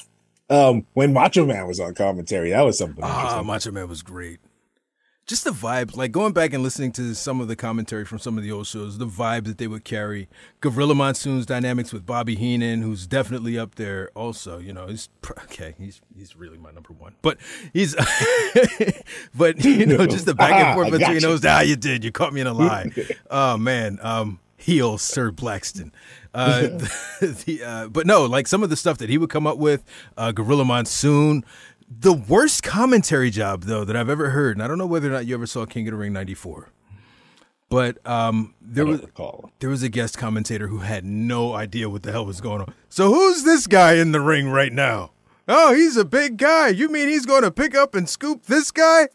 Um, 0.50 0.84
when 0.94 1.12
Macho 1.12 1.46
Man 1.46 1.68
was 1.68 1.78
on 1.78 1.94
commentary, 1.94 2.50
that 2.50 2.62
was 2.62 2.76
something. 2.76 3.04
Ah. 3.04 3.40
Macho 3.44 3.70
Man 3.70 3.88
was 3.88 4.02
great. 4.02 4.40
Just 5.24 5.44
the 5.44 5.52
vibes, 5.52 5.96
like 5.96 6.10
going 6.10 6.32
back 6.32 6.52
and 6.52 6.60
listening 6.60 6.90
to 6.92 7.14
some 7.14 7.40
of 7.40 7.46
the 7.46 7.54
commentary 7.54 8.04
from 8.04 8.18
some 8.18 8.36
of 8.36 8.42
the 8.42 8.50
old 8.50 8.66
shows, 8.66 8.98
the 8.98 9.06
vibe 9.06 9.44
that 9.44 9.58
they 9.58 9.68
would 9.68 9.84
carry. 9.84 10.28
Gorilla 10.60 10.96
Monsoon's 10.96 11.46
dynamics 11.46 11.92
with 11.92 12.04
Bobby 12.04 12.34
Heenan, 12.34 12.82
who's 12.82 13.06
definitely 13.06 13.56
up 13.56 13.76
there. 13.76 14.10
Also, 14.16 14.58
you 14.58 14.72
know, 14.72 14.88
he's 14.88 15.08
okay. 15.44 15.76
He's 15.78 16.00
he's 16.16 16.34
really 16.34 16.58
my 16.58 16.72
number 16.72 16.92
one, 16.92 17.14
but 17.22 17.38
he's, 17.72 17.94
but 19.36 19.64
you 19.64 19.86
know, 19.86 20.04
just 20.04 20.26
the 20.26 20.34
back 20.34 20.50
and 20.54 20.62
Ah, 20.70 20.74
forth 20.74 20.88
I 20.88 20.90
between 20.90 21.14
gotcha. 21.18 21.26
those. 21.28 21.44
Ah, 21.44 21.60
you 21.60 21.76
did. 21.76 22.02
You 22.02 22.10
caught 22.10 22.32
me 22.32 22.40
in 22.40 22.48
a 22.48 22.52
lie. 22.52 22.90
oh 23.30 23.56
man, 23.56 24.00
um, 24.02 24.40
heel 24.60 24.98
Sir 24.98 25.30
Blackston. 25.32 25.90
Uh, 26.32 26.60
the, 26.62 27.44
the, 27.46 27.64
uh, 27.64 27.88
but 27.88 28.06
no, 28.06 28.24
like 28.24 28.46
some 28.46 28.62
of 28.62 28.70
the 28.70 28.76
stuff 28.76 28.98
that 28.98 29.08
he 29.08 29.18
would 29.18 29.30
come 29.30 29.46
up 29.46 29.58
with, 29.58 29.84
uh, 30.16 30.32
Gorilla 30.32 30.64
Monsoon. 30.64 31.44
The 31.88 32.12
worst 32.12 32.62
commentary 32.62 33.30
job 33.30 33.64
though 33.64 33.84
that 33.84 33.96
I've 33.96 34.08
ever 34.08 34.30
heard, 34.30 34.56
and 34.56 34.62
I 34.62 34.68
don't 34.68 34.78
know 34.78 34.86
whether 34.86 35.08
or 35.08 35.12
not 35.12 35.26
you 35.26 35.34
ever 35.34 35.46
saw 35.46 35.66
King 35.66 35.88
of 35.88 35.92
the 35.92 35.96
Ring 35.96 36.12
'94, 36.12 36.68
but 37.68 37.98
um, 38.06 38.54
there 38.60 38.86
was 38.86 39.00
recall. 39.00 39.50
there 39.58 39.70
was 39.70 39.82
a 39.82 39.88
guest 39.88 40.16
commentator 40.16 40.68
who 40.68 40.78
had 40.78 41.04
no 41.04 41.52
idea 41.54 41.90
what 41.90 42.04
the 42.04 42.12
hell 42.12 42.24
was 42.24 42.40
going 42.40 42.60
on. 42.60 42.72
So 42.88 43.12
who's 43.12 43.42
this 43.42 43.66
guy 43.66 43.94
in 43.94 44.12
the 44.12 44.20
ring 44.20 44.50
right 44.50 44.72
now? 44.72 45.10
Oh, 45.48 45.74
he's 45.74 45.96
a 45.96 46.04
big 46.04 46.36
guy. 46.36 46.68
You 46.68 46.88
mean 46.88 47.08
he's 47.08 47.26
going 47.26 47.42
to 47.42 47.50
pick 47.50 47.74
up 47.74 47.96
and 47.96 48.08
scoop 48.08 48.44
this 48.44 48.70
guy? 48.70 49.08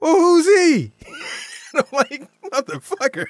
Well, 0.00 0.14
who's 0.14 0.46
he? 0.46 0.92
and 1.74 1.84
I'm 1.92 1.92
like, 1.92 2.30
motherfucker. 2.44 3.26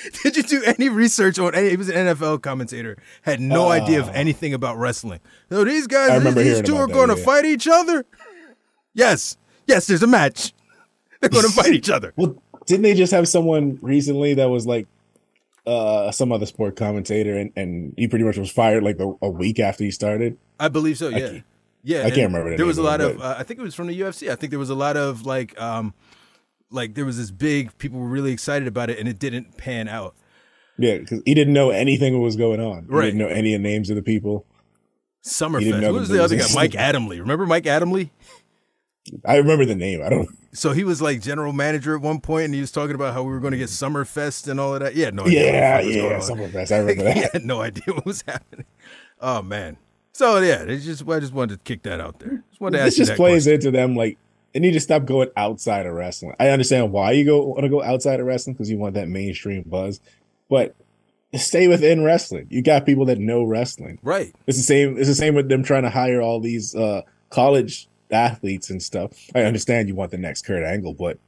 Did 0.22 0.36
you 0.36 0.42
do 0.42 0.62
any 0.64 0.88
research 0.88 1.38
on 1.38 1.54
any? 1.54 1.70
He 1.70 1.76
was 1.76 1.88
an 1.88 1.94
NFL 1.94 2.42
commentator. 2.42 2.96
Had 3.22 3.40
no 3.40 3.68
idea 3.68 4.00
of 4.00 4.08
anything 4.10 4.54
about 4.54 4.78
wrestling. 4.78 5.20
So 5.50 5.64
these 5.64 5.86
guys, 5.86 6.22
these, 6.22 6.34
these 6.34 6.62
two 6.62 6.76
are 6.76 6.86
going 6.86 7.08
to 7.08 7.18
yeah. 7.18 7.24
fight 7.24 7.44
each 7.44 7.68
other. 7.68 8.04
Yes, 8.94 9.36
yes. 9.66 9.86
There's 9.86 10.02
a 10.02 10.06
match. 10.06 10.52
They're 11.20 11.30
going 11.30 11.44
to 11.44 11.52
fight 11.52 11.72
each 11.72 11.90
other. 11.90 12.12
Well, 12.16 12.42
didn't 12.66 12.82
they 12.82 12.94
just 12.94 13.12
have 13.12 13.28
someone 13.28 13.78
recently 13.82 14.34
that 14.34 14.46
was 14.46 14.66
like 14.66 14.86
uh 15.64 16.10
some 16.10 16.32
other 16.32 16.46
sport 16.46 16.76
commentator, 16.76 17.36
and 17.36 17.52
and 17.56 17.94
he 17.96 18.08
pretty 18.08 18.24
much 18.24 18.36
was 18.36 18.50
fired 18.50 18.82
like 18.82 18.98
a, 18.98 19.14
a 19.22 19.28
week 19.28 19.60
after 19.60 19.84
he 19.84 19.90
started? 19.90 20.38
I 20.58 20.68
believe 20.68 20.98
so. 20.98 21.08
Yeah, 21.08 21.18
can't- 21.18 21.44
yeah. 21.82 22.00
I 22.00 22.10
can't 22.10 22.32
remember 22.32 22.50
the 22.50 22.56
There 22.56 22.66
was 22.66 22.78
a 22.78 22.82
lot 22.82 23.00
of 23.00 23.12
of. 23.12 23.20
Uh, 23.20 23.36
I 23.38 23.42
think 23.42 23.60
it 23.60 23.62
was 23.62 23.74
from 23.74 23.88
the 23.88 24.00
UFC. 24.00 24.30
I 24.30 24.36
think 24.36 24.50
there 24.50 24.58
was 24.58 24.70
a 24.70 24.74
lot 24.74 24.96
of 24.96 25.26
like, 25.26 25.60
um, 25.60 25.94
like 26.72 26.94
there 26.94 27.04
was 27.04 27.16
this 27.18 27.30
big. 27.30 27.76
People 27.78 28.00
were 28.00 28.08
really 28.08 28.32
excited 28.32 28.66
about 28.68 28.90
it, 28.90 28.98
and 28.98 29.08
it 29.08 29.18
didn't 29.18 29.56
pan 29.56 29.88
out. 29.88 30.14
Yeah, 30.78 30.98
because 30.98 31.22
he 31.24 31.34
didn't 31.34 31.52
know 31.54 31.70
anything 31.70 32.14
what 32.14 32.24
was 32.24 32.36
going 32.36 32.60
on. 32.60 32.84
He 32.84 32.94
Right. 32.94 33.04
didn't 33.06 33.18
know 33.20 33.28
any 33.28 33.54
of 33.54 33.62
the 33.62 33.68
names 33.68 33.90
of 33.90 33.96
the 33.96 34.02
people. 34.02 34.46
Summerfest. 35.24 35.82
Who 35.86 35.92
was 35.94 36.08
the 36.08 36.22
other 36.22 36.36
guy? 36.36 36.46
Mike 36.54 36.72
Adamle. 36.72 37.18
Remember 37.20 37.46
Mike 37.46 37.64
Adamle? 37.64 38.10
I 39.24 39.36
remember 39.36 39.64
the 39.64 39.74
name. 39.74 40.02
I 40.02 40.08
don't. 40.08 40.28
So 40.52 40.72
he 40.72 40.84
was 40.84 41.00
like 41.02 41.20
general 41.20 41.52
manager 41.52 41.94
at 41.96 42.02
one 42.02 42.20
point, 42.20 42.46
and 42.46 42.54
he 42.54 42.60
was 42.60 42.70
talking 42.70 42.94
about 42.94 43.14
how 43.14 43.22
we 43.22 43.30
were 43.32 43.40
going 43.40 43.52
to 43.52 43.58
get 43.58 43.68
Summerfest 43.68 44.48
and 44.48 44.58
all 44.60 44.74
of 44.74 44.80
that. 44.80 44.94
Yeah, 44.94 45.10
no 45.10 45.24
idea. 45.24 45.52
Yeah, 45.52 45.76
what 45.76 45.84
the 45.84 46.00
fuck 46.00 46.38
was 46.38 46.52
yeah. 46.54 46.60
Summerfest. 46.62 46.72
I 46.72 46.78
remember 46.78 47.12
he 47.12 47.20
that. 47.20 47.32
had 47.32 47.44
no 47.44 47.60
idea 47.60 47.84
what 47.94 48.06
was 48.06 48.22
happening. 48.26 48.66
Oh 49.20 49.42
man. 49.42 49.76
So 50.12 50.38
yeah, 50.40 50.62
it's 50.62 50.84
just 50.84 51.08
I 51.08 51.20
just 51.20 51.32
wanted 51.32 51.58
to 51.58 51.64
kick 51.64 51.82
that 51.84 52.00
out 52.00 52.18
there. 52.20 52.42
Just 52.50 52.60
wanted 52.60 52.78
to 52.78 52.84
This 52.84 52.94
ask 52.94 52.98
you 52.98 53.04
just 53.06 53.16
plays 53.16 53.44
question. 53.44 53.54
into 53.54 53.70
them 53.70 53.96
like 53.96 54.18
they 54.52 54.60
need 54.60 54.72
to 54.72 54.80
stop 54.80 55.04
going 55.04 55.30
outside 55.36 55.86
of 55.86 55.94
wrestling. 55.94 56.34
I 56.38 56.48
understand 56.48 56.92
why 56.92 57.12
you 57.12 57.24
go 57.24 57.44
want 57.44 57.62
to 57.62 57.68
go 57.68 57.82
outside 57.82 58.20
of 58.20 58.26
wrestling 58.26 58.54
because 58.54 58.70
you 58.70 58.78
want 58.78 58.94
that 58.94 59.08
mainstream 59.08 59.62
buzz, 59.66 60.00
but 60.48 60.74
stay 61.34 61.68
within 61.68 62.04
wrestling. 62.04 62.46
You 62.50 62.62
got 62.62 62.86
people 62.86 63.06
that 63.06 63.18
know 63.18 63.44
wrestling. 63.44 63.98
Right. 64.02 64.34
It's 64.46 64.58
the 64.58 64.64
same. 64.64 64.98
It's 64.98 65.08
the 65.08 65.14
same 65.14 65.34
with 65.34 65.48
them 65.48 65.62
trying 65.62 65.84
to 65.84 65.90
hire 65.90 66.20
all 66.20 66.40
these 66.40 66.74
uh, 66.74 67.02
college 67.30 67.88
athletes 68.10 68.70
and 68.70 68.82
stuff. 68.82 69.12
I 69.34 69.42
understand 69.42 69.88
you 69.88 69.94
want 69.94 70.10
the 70.10 70.18
next 70.18 70.42
Kurt 70.44 70.62
Angle, 70.62 70.94
but 70.94 71.18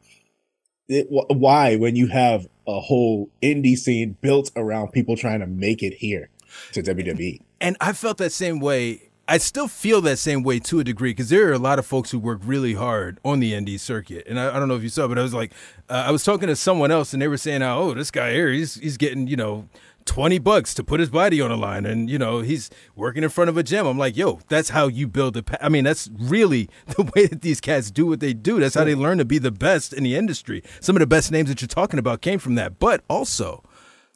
it, 0.88 1.06
wh- 1.06 1.30
why 1.30 1.76
when 1.76 1.96
you 1.96 2.08
have 2.08 2.46
a 2.66 2.80
whole 2.80 3.30
indie 3.42 3.76
scene 3.76 4.16
built 4.20 4.50
around 4.56 4.92
people 4.92 5.16
trying 5.16 5.40
to 5.40 5.46
make 5.46 5.82
it 5.82 5.94
here 5.94 6.28
to? 6.72 6.82
WWE? 6.82 7.40
And 7.60 7.76
I 7.80 7.92
felt 7.94 8.18
that 8.18 8.32
same 8.32 8.60
way. 8.60 9.10
I 9.26 9.38
still 9.38 9.68
feel 9.68 10.02
that 10.02 10.18
same 10.18 10.42
way 10.42 10.58
to 10.60 10.80
a 10.80 10.84
degree 10.84 11.10
because 11.10 11.30
there 11.30 11.48
are 11.48 11.52
a 11.52 11.58
lot 11.58 11.78
of 11.78 11.86
folks 11.86 12.10
who 12.10 12.18
work 12.18 12.40
really 12.44 12.74
hard 12.74 13.18
on 13.24 13.40
the 13.40 13.52
indie 13.52 13.80
circuit. 13.80 14.26
And 14.28 14.38
I, 14.38 14.54
I 14.54 14.58
don't 14.58 14.68
know 14.68 14.76
if 14.76 14.82
you 14.82 14.90
saw, 14.90 15.08
but 15.08 15.18
I 15.18 15.22
was 15.22 15.32
like, 15.32 15.52
uh, 15.88 16.04
I 16.06 16.10
was 16.10 16.24
talking 16.24 16.48
to 16.48 16.56
someone 16.56 16.90
else, 16.90 17.12
and 17.14 17.22
they 17.22 17.28
were 17.28 17.38
saying, 17.38 17.62
"Oh, 17.62 17.94
this 17.94 18.10
guy 18.10 18.32
here, 18.32 18.50
he's 18.50 18.74
he's 18.74 18.96
getting 18.96 19.26
you 19.26 19.36
know." 19.36 19.68
20 20.06 20.38
bucks 20.38 20.74
to 20.74 20.84
put 20.84 21.00
his 21.00 21.08
body 21.08 21.40
on 21.40 21.48
the 21.48 21.56
line 21.56 21.86
and 21.86 22.10
you 22.10 22.18
know 22.18 22.40
he's 22.40 22.68
working 22.94 23.22
in 23.24 23.30
front 23.30 23.48
of 23.48 23.56
a 23.56 23.62
gym 23.62 23.86
i'm 23.86 23.96
like 23.96 24.14
yo 24.18 24.38
that's 24.50 24.68
how 24.68 24.86
you 24.86 25.06
build 25.06 25.34
a 25.34 25.42
pa- 25.42 25.56
i 25.62 25.68
mean 25.70 25.82
that's 25.82 26.10
really 26.20 26.68
the 26.88 27.10
way 27.16 27.24
that 27.26 27.40
these 27.40 27.58
cats 27.58 27.90
do 27.90 28.04
what 28.04 28.20
they 28.20 28.34
do 28.34 28.60
that's 28.60 28.74
how 28.74 28.84
they 28.84 28.94
learn 28.94 29.16
to 29.16 29.24
be 29.24 29.38
the 29.38 29.50
best 29.50 29.94
in 29.94 30.04
the 30.04 30.14
industry 30.14 30.62
some 30.78 30.94
of 30.94 31.00
the 31.00 31.06
best 31.06 31.32
names 31.32 31.48
that 31.48 31.62
you're 31.62 31.68
talking 31.68 31.98
about 31.98 32.20
came 32.20 32.38
from 32.38 32.54
that 32.54 32.78
but 32.78 33.02
also 33.08 33.62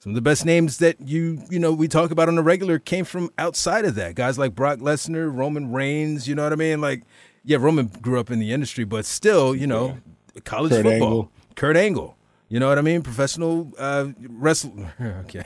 some 0.01 0.11
of 0.13 0.15
the 0.15 0.21
best 0.23 0.45
names 0.45 0.79
that 0.79 1.01
you 1.01 1.43
you 1.51 1.59
know 1.59 1.73
we 1.73 1.89
talk 1.89 2.11
about 2.11 2.29
on 2.29 2.37
the 2.37 2.43
regular 2.43 2.79
came 2.79 3.05
from 3.05 3.31
outside 3.39 3.85
of 3.85 3.95
that. 3.97 4.15
Guys 4.15 4.39
like 4.39 4.55
Brock 4.55 4.79
Lesnar, 4.79 5.35
Roman 5.35 5.73
Reigns. 5.73 6.29
You 6.29 6.35
know 6.35 6.45
what 6.45 6.53
I 6.53 6.57
mean? 6.57 6.81
Like, 6.81 7.03
yeah, 7.45 7.59
Roman 7.61 7.87
grew 7.87 8.19
up 8.21 8.31
in 8.31 8.39
the 8.39 8.53
industry, 8.53 8.85
but 8.85 9.05
still, 9.07 9.55
you 9.55 9.67
know, 9.67 9.99
college 10.45 10.71
Kurt 10.73 10.85
football. 10.85 10.93
Angle. 11.09 11.33
Kurt 11.57 11.77
Angle. 11.77 12.15
You 12.51 12.59
know 12.61 12.69
what 12.69 12.79
I 12.79 12.83
mean? 12.83 13.03
Professional 13.03 13.73
uh, 13.79 14.07
wrestler. 14.29 14.93
Okay, 15.25 15.45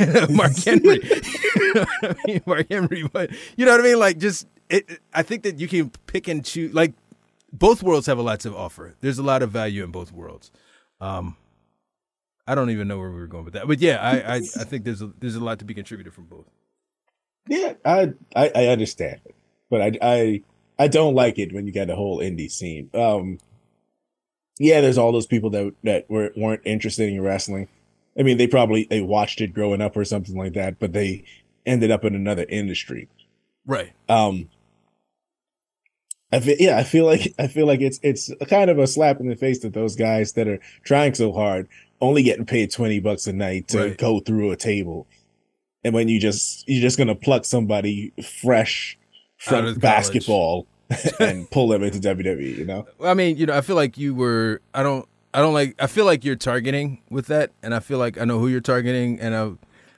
Mark 0.30 0.56
Henry. 0.56 0.98
you 1.04 1.74
know 1.74 1.84
what 2.00 2.04
I 2.04 2.14
mean? 2.26 2.40
Mark 2.46 2.66
Henry. 2.70 3.08
But 3.12 3.30
you 3.56 3.64
know 3.64 3.72
what 3.72 3.80
I 3.80 3.84
mean? 3.84 3.98
Like, 4.00 4.18
just 4.18 4.46
it, 4.68 4.90
it- 4.90 5.00
I 5.14 5.22
think 5.22 5.44
that 5.44 5.60
you 5.60 5.68
can 5.68 5.90
pick 6.08 6.26
and 6.28 6.44
choose. 6.44 6.74
Like, 6.74 6.94
both 7.52 7.82
worlds 7.82 8.06
have 8.06 8.18
a 8.18 8.22
lot 8.22 8.40
to 8.40 8.56
offer. 8.56 8.94
There's 9.02 9.18
a 9.18 9.22
lot 9.22 9.42
of 9.42 9.50
value 9.50 9.84
in 9.84 9.90
both 9.92 10.10
worlds. 10.10 10.50
Um, 11.00 11.36
I 12.46 12.54
don't 12.54 12.70
even 12.70 12.88
know 12.88 12.98
where 12.98 13.10
we 13.10 13.20
were 13.20 13.26
going 13.26 13.44
with 13.44 13.54
that, 13.54 13.68
but 13.68 13.80
yeah, 13.80 14.00
I 14.00 14.34
I, 14.34 14.36
I 14.36 14.64
think 14.64 14.84
there's 14.84 15.02
a, 15.02 15.12
there's 15.20 15.36
a 15.36 15.44
lot 15.44 15.58
to 15.60 15.64
be 15.64 15.74
contributed 15.74 16.12
from 16.12 16.24
both. 16.24 16.46
Yeah, 17.48 17.74
I, 17.84 18.12
I 18.34 18.50
I 18.54 18.66
understand 18.66 19.20
it, 19.24 19.34
but 19.70 19.80
I 19.80 19.98
I 20.02 20.42
I 20.78 20.88
don't 20.88 21.14
like 21.14 21.38
it 21.38 21.52
when 21.52 21.66
you 21.66 21.72
got 21.72 21.90
a 21.90 21.96
whole 21.96 22.18
indie 22.18 22.50
scene. 22.50 22.90
Um, 22.94 23.38
yeah, 24.58 24.80
there's 24.80 24.98
all 24.98 25.12
those 25.12 25.26
people 25.26 25.50
that 25.50 25.74
that 25.84 26.10
were 26.10 26.32
weren't 26.36 26.62
interested 26.64 27.08
in 27.08 27.20
wrestling. 27.20 27.68
I 28.18 28.22
mean, 28.22 28.36
they 28.36 28.46
probably 28.46 28.86
they 28.90 29.00
watched 29.00 29.40
it 29.40 29.54
growing 29.54 29.80
up 29.80 29.96
or 29.96 30.04
something 30.04 30.36
like 30.36 30.52
that, 30.54 30.78
but 30.78 30.92
they 30.92 31.24
ended 31.64 31.90
up 31.90 32.04
in 32.04 32.14
another 32.14 32.46
industry. 32.48 33.08
Right. 33.66 33.92
Um, 34.08 34.48
I 36.32 36.40
feel 36.40 36.56
yeah, 36.58 36.78
I 36.78 36.84
feel 36.84 37.04
like 37.04 37.34
I 37.38 37.46
feel 37.46 37.66
like 37.66 37.80
it's 37.80 38.00
it's 38.02 38.30
kind 38.48 38.70
of 38.70 38.78
a 38.78 38.86
slap 38.86 39.20
in 39.20 39.28
the 39.28 39.36
face 39.36 39.58
to 39.60 39.70
those 39.70 39.96
guys 39.96 40.32
that 40.32 40.48
are 40.48 40.60
trying 40.84 41.14
so 41.14 41.32
hard, 41.32 41.68
only 42.02 42.22
getting 42.22 42.44
paid 42.44 42.70
twenty 42.70 43.00
bucks 43.00 43.26
a 43.26 43.32
night 43.32 43.68
to 43.68 43.78
Right. 43.78 43.96
go 43.96 44.20
through 44.20 44.50
a 44.50 44.56
table, 44.56 45.06
and 45.84 45.94
when 45.94 46.08
you 46.08 46.20
just 46.20 46.68
you're 46.68 46.82
just 46.82 46.98
gonna 46.98 47.14
pluck 47.14 47.46
somebody 47.46 48.12
fresh 48.42 48.98
from 49.38 49.74
basketball 49.76 50.66
and 51.20 51.50
pull 51.50 51.68
them 51.68 51.82
into 51.82 51.98
WWE, 51.98 52.58
you 52.58 52.64
know? 52.66 52.86
Well, 52.98 53.10
I 53.10 53.14
mean, 53.14 53.36
you 53.38 53.46
know, 53.46 53.56
I 53.56 53.62
feel 53.62 53.76
like 53.76 53.96
you 53.96 54.14
were. 54.14 54.60
I 54.74 54.82
don't. 54.82 55.08
I 55.34 55.40
don't 55.40 55.54
like. 55.54 55.74
I 55.80 55.86
feel 55.86 56.04
like 56.04 56.24
you're 56.24 56.36
targeting 56.36 57.00
with 57.08 57.26
that, 57.28 57.50
and 57.62 57.74
I 57.74 57.80
feel 57.80 57.96
like 57.98 58.20
I 58.20 58.24
know 58.26 58.38
who 58.38 58.48
you're 58.48 58.60
targeting, 58.60 59.18
and 59.18 59.34
I, 59.34 59.50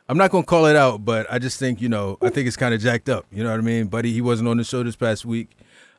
I'm 0.09 0.17
not 0.17 0.31
gonna 0.31 0.45
call 0.45 0.67
it 0.67 0.77
out, 0.77 1.05
but 1.05 1.27
I 1.29 1.41
just 1.41 1.59
think 1.59 1.81
you 1.83 1.89
know, 1.89 2.17
I 2.23 2.29
think 2.29 2.47
it's 2.47 2.57
kind 2.57 2.73
of 2.75 2.81
jacked 2.81 3.09
up. 3.09 3.27
You 3.33 3.43
know 3.43 3.51
what 3.51 3.59
I 3.59 3.63
mean, 3.63 3.87
buddy? 3.89 4.13
He 4.13 4.21
wasn't 4.21 4.49
on 4.49 4.57
the 4.59 4.65
show 4.65 4.83
this 4.85 4.95
past 4.97 5.25
week. 5.25 5.51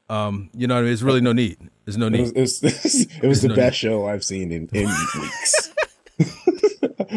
Um, 0.10 0.50
you 0.54 0.68
know, 0.68 0.76
what 0.76 0.80
I 0.80 0.82
mean? 0.84 0.90
there's 0.92 1.04
really 1.04 1.20
no 1.22 1.34
need. 1.34 1.58
There's 1.84 1.98
no 1.98 2.08
It 2.08 2.12
was, 2.22 2.32
need. 2.32 2.38
it 2.38 2.42
was, 2.42 2.64
it 3.24 3.28
was 3.28 3.42
the 3.44 3.48
no 3.50 3.56
best 3.56 3.78
show 3.78 4.08
I've 4.08 4.24
seen 4.24 4.52
in, 4.52 4.70
in 4.72 4.86
weeks. 4.86 5.72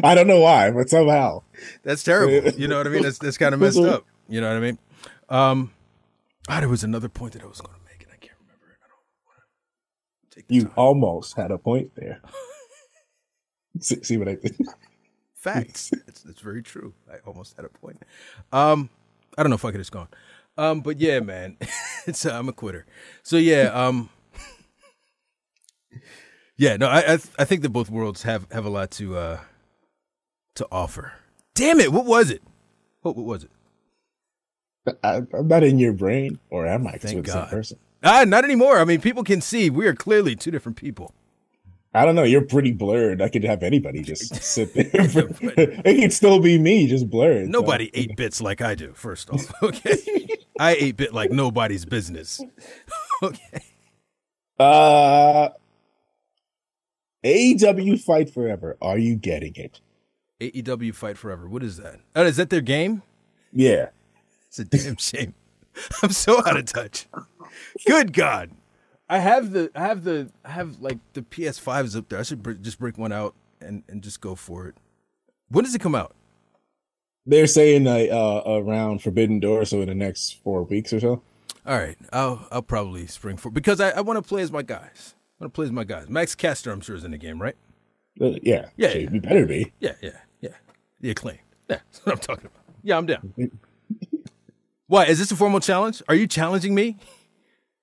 I 0.03 0.15
don't 0.15 0.27
know 0.27 0.41
why, 0.41 0.71
but 0.71 0.89
somehow. 0.91 1.43
That's 1.83 2.03
terrible. 2.03 2.51
You 2.53 2.69
know 2.69 2.79
what 2.79 2.87
I 2.87 2.91
mean? 2.91 3.03
That's 3.03 3.19
that's 3.19 3.39
kind 3.39 3.55
of 3.55 3.61
messed 3.61 3.79
up. 3.79 4.05
You 4.29 4.41
know 4.41 4.49
what 4.49 4.57
I 4.57 4.61
mean? 4.61 4.79
Um, 5.29 5.73
ah, 6.49 6.61
there 6.61 6.69
was 6.69 6.85
another 6.85 7.09
point 7.09 7.33
that 7.35 7.43
I 7.43 7.47
was 7.47 7.61
going 7.61 7.77
to 7.77 7.85
make, 7.85 8.03
and 8.03 8.13
I 8.13 8.17
can't 8.17 8.39
remember 8.41 8.67
it. 8.73 8.79
I 8.85 8.89
don't 8.89 9.27
want 9.27 10.31
to 10.31 10.37
take 10.37 10.45
You 10.49 10.63
time. 10.65 10.73
almost 10.77 11.37
had 11.37 11.51
a 11.51 11.59
point 11.59 11.93
there. 11.97 12.21
see, 13.81 14.03
see 14.03 14.17
what 14.17 14.29
I 14.29 14.35
did? 14.37 14.57
Facts. 15.35 15.91
it's, 16.07 16.25
it's 16.25 16.41
very 16.41 16.63
true. 16.63 16.95
I 17.11 17.17
almost 17.27 17.57
had 17.57 17.65
a 17.65 17.69
point. 17.69 18.03
Um, 18.53 18.91
I 19.37 19.43
don't 19.43 19.51
know 19.51 19.57
if 19.57 19.65
I 19.65 19.71
could 19.71 19.81
have 19.81 19.91
gone. 19.91 20.09
Um, 20.57 20.81
but 20.81 20.99
yeah, 21.01 21.21
man, 21.21 21.57
it's 22.07 22.27
uh, 22.27 22.37
I'm 22.37 22.49
a 22.49 22.53
quitter. 22.53 22.87
So 23.23 23.37
yeah, 23.37 23.71
um, 23.73 24.11
yeah, 26.57 26.77
no, 26.77 26.89
I 26.89 26.99
I, 26.99 27.03
th- 27.17 27.29
I 27.39 27.45
think 27.45 27.63
that 27.63 27.69
both 27.71 27.91
worlds 27.91 28.23
have 28.25 28.47
have 28.51 28.65
a 28.65 28.69
lot 28.71 28.91
to 28.93 29.17
uh 29.17 29.39
to 30.59 30.67
offer. 30.71 31.13
Damn 31.55 31.81
it, 31.81 31.93
what 31.93 32.05
was 32.07 32.31
it? 32.31 32.43
What 33.03 33.17
what 33.17 33.27
was 33.27 33.45
it? 33.45 33.51
I, 35.03 35.23
I'm 35.37 35.49
not 35.49 35.65
in 35.65 35.79
your 35.79 35.93
brain, 35.93 36.39
or 36.51 36.67
am 36.67 36.87
I? 36.87 36.93
Thank 36.93 37.17
we're 37.17 37.23
the 37.23 37.31
same 37.33 37.41
God. 37.43 37.51
person. 37.51 37.79
Ah, 38.03 38.25
not 38.27 38.45
anymore. 38.45 38.79
I 38.79 38.85
mean, 38.85 39.01
people 39.01 39.25
can 39.25 39.41
see 39.41 39.69
we 39.71 39.87
are 39.87 39.95
clearly 39.95 40.37
two 40.37 40.51
different 40.51 40.77
people. 40.79 41.13
I 41.95 42.05
don't 42.05 42.15
know. 42.15 42.23
You're 42.23 42.43
pretty 42.45 42.71
blurred. 42.73 43.21
I 43.21 43.29
could 43.29 43.43
have 43.45 43.63
anybody 43.63 44.03
just 44.03 44.35
sit 44.43 44.73
there. 44.75 44.87
it 44.95 46.01
could 46.01 46.13
still 46.13 46.39
be 46.39 46.59
me, 46.59 46.87
just 46.87 47.11
blurred. 47.11 47.47
so- 47.47 47.51
Nobody 47.51 47.91
eight 47.95 48.17
bits 48.17 48.41
like 48.41 48.61
I 48.61 48.75
do. 48.75 48.93
First 48.95 49.31
off, 49.31 49.53
okay, 49.63 49.97
I 50.61 50.75
eight 50.75 50.97
bit 50.97 51.13
like 51.13 51.31
nobody's 51.33 51.85
business. 51.85 52.41
okay. 53.23 53.63
Uh, 54.61 55.51
AEW 57.25 58.01
Fight 58.01 58.31
Forever. 58.33 58.77
Are 58.81 58.99
you 58.99 59.17
getting 59.17 59.55
it? 59.57 59.81
AEW 60.41 60.95
Fight 60.95 61.19
Forever. 61.19 61.49
What 61.49 61.63
is 61.63 61.77
that? 61.79 62.01
Oh, 62.15 62.25
is 62.25 62.37
that 62.37 62.51
their 62.51 62.61
game? 62.61 63.03
Yeah. 63.53 63.89
It's 64.49 64.59
a 64.59 64.65
damn 64.65 64.97
shame. 64.99 65.35
I'm 66.03 66.11
so 66.11 66.39
out 66.39 66.57
of 66.57 66.65
touch. 66.67 67.07
Good 67.87 68.13
God. 68.13 68.51
I 69.09 69.19
have 69.19 69.53
the 69.53 69.71
I 69.75 69.81
have 69.81 70.05
the 70.05 70.31
I 70.45 70.51
have 70.51 70.81
like 70.81 70.99
the 71.15 71.23
PS5s 71.23 71.97
up 71.97 72.09
there. 72.09 72.19
I 72.19 72.23
should 72.23 72.43
br- 72.43 72.53
just 72.53 72.79
break 72.79 72.99
one 72.99 73.13
out 73.13 73.35
and 73.61 73.83
and 73.89 74.03
just 74.03 74.21
go 74.21 74.35
for 74.35 74.67
it. 74.69 74.75
When 75.49 75.65
does 75.65 75.75
it 75.75 75.81
come 75.81 75.95
out? 75.95 76.15
They're 77.25 77.47
saying 77.47 77.87
uh, 77.87 77.95
uh, 77.95 78.43
around 78.47 79.03
Forbidden 79.03 79.41
Door, 79.41 79.67
so 79.67 79.81
in 79.83 79.89
the 79.89 79.95
next 79.95 80.43
four 80.43 80.63
weeks 80.63 80.93
or 80.93 81.01
so. 81.01 81.23
All 81.67 81.77
right, 81.79 81.97
I'll 82.13 82.47
I'll 82.51 82.63
probably 82.63 83.07
spring 83.07 83.37
for 83.37 83.51
because 83.51 83.81
I, 83.81 83.91
I 83.91 84.01
want 84.01 84.17
to 84.23 84.27
play 84.27 84.43
as 84.43 84.51
my 84.53 84.63
guys. 84.63 85.15
I 85.41 85.45
want 85.45 85.55
to 85.55 85.57
play 85.57 85.67
as 85.67 85.73
my 85.73 85.85
guys. 85.85 86.09
Max 86.09 86.35
Caster, 86.35 86.71
I'm 86.73 86.81
sure, 86.81 86.97
is 86.97 87.05
in 87.05 87.11
the 87.13 87.19
game, 87.19 87.41
right? 87.41 87.57
Uh, 88.21 88.33
yeah. 88.43 88.67
Yeah, 88.77 88.93
So 88.93 88.99
yeah. 88.99 89.11
You 89.11 89.21
better 89.21 89.47
be. 89.47 89.73
Yeah, 89.79 89.93
yeah, 90.03 90.11
yeah. 90.11 90.19
The 91.01 91.11
acclaim. 91.11 91.39
Yeah, 91.69 91.79
that's 91.91 92.05
what 92.05 92.13
I'm 92.15 92.19
talking 92.21 92.47
about. 92.47 92.63
Yeah, 92.83 92.97
I'm 92.97 93.07
down. 93.07 93.33
Why 94.87 95.05
is 95.05 95.19
this 95.19 95.31
a 95.31 95.37
formal 95.37 95.61
challenge? 95.61 96.03
Are 96.09 96.15
you 96.15 96.27
challenging 96.27 96.75
me? 96.75 96.97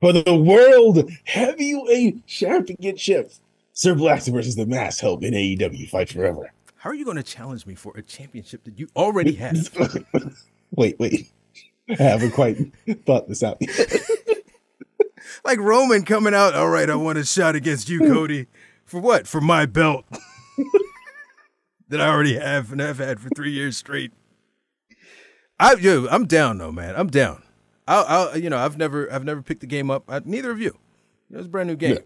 For 0.02 0.12
the 0.12 0.36
World 0.36 1.10
Heavyweight 1.24 2.26
Championship, 2.26 3.32
Sir 3.74 3.96
Blackston 3.96 4.34
versus 4.34 4.56
the 4.56 4.66
Masked 4.66 5.02
Hope 5.02 5.24
in 5.24 5.34
AEW 5.34 5.90
Fight 5.90 6.10
Forever. 6.10 6.52
How 6.76 6.90
are 6.90 6.94
you 6.94 7.06
going 7.06 7.18
to 7.18 7.24
challenge 7.24 7.66
me 7.66 7.76
for 7.76 7.94
a 7.96 8.02
championship 8.02 8.64
that 8.66 8.78
you 8.78 8.88
already 8.96 9.34
have? 9.34 9.70
wait, 10.72 11.00
wait. 11.00 11.32
I 11.90 11.96
haven't 12.04 12.32
quite 12.32 12.58
thought 13.06 13.28
this 13.28 13.44
out. 13.44 13.62
like 15.46 15.60
Roman 15.60 16.04
coming 16.04 16.34
out. 16.34 16.54
All 16.54 16.70
right, 16.70 16.90
I 16.90 16.96
want 16.96 17.18
a 17.18 17.26
shot 17.26 17.56
against 17.56 17.90
you, 17.90 18.00
Cody. 18.00 18.48
For 18.84 19.00
what? 19.00 19.28
For 19.28 19.42
my 19.42 19.66
belt 19.66 20.06
that 21.98 22.02
I 22.06 22.10
already 22.10 22.36
have 22.38 22.72
and 22.72 22.82
have 22.82 22.98
had 22.98 23.20
for 23.20 23.30
three 23.30 23.52
years 23.52 23.78
straight. 23.78 24.12
I, 25.60 25.76
yo, 25.76 26.08
I'm 26.10 26.26
down 26.26 26.58
though, 26.58 26.72
man. 26.72 26.96
I'm 26.98 27.08
down. 27.08 27.42
I'll, 27.88 28.06
I'll, 28.08 28.38
you 28.38 28.50
know, 28.50 28.58
I've 28.58 28.78
never, 28.78 29.12
I've 29.14 29.24
never 29.24 29.42
picked 29.42 29.62
the 29.62 29.68
game 29.68 29.90
up. 29.90 30.04
I, 30.10 30.22
neither 30.26 30.52
of 30.52 30.60
you. 30.60 30.78
It 31.32 31.38
was 31.38 31.46
a 31.46 31.50
brand 31.50 31.70
new 31.70 31.76
game. 31.76 32.00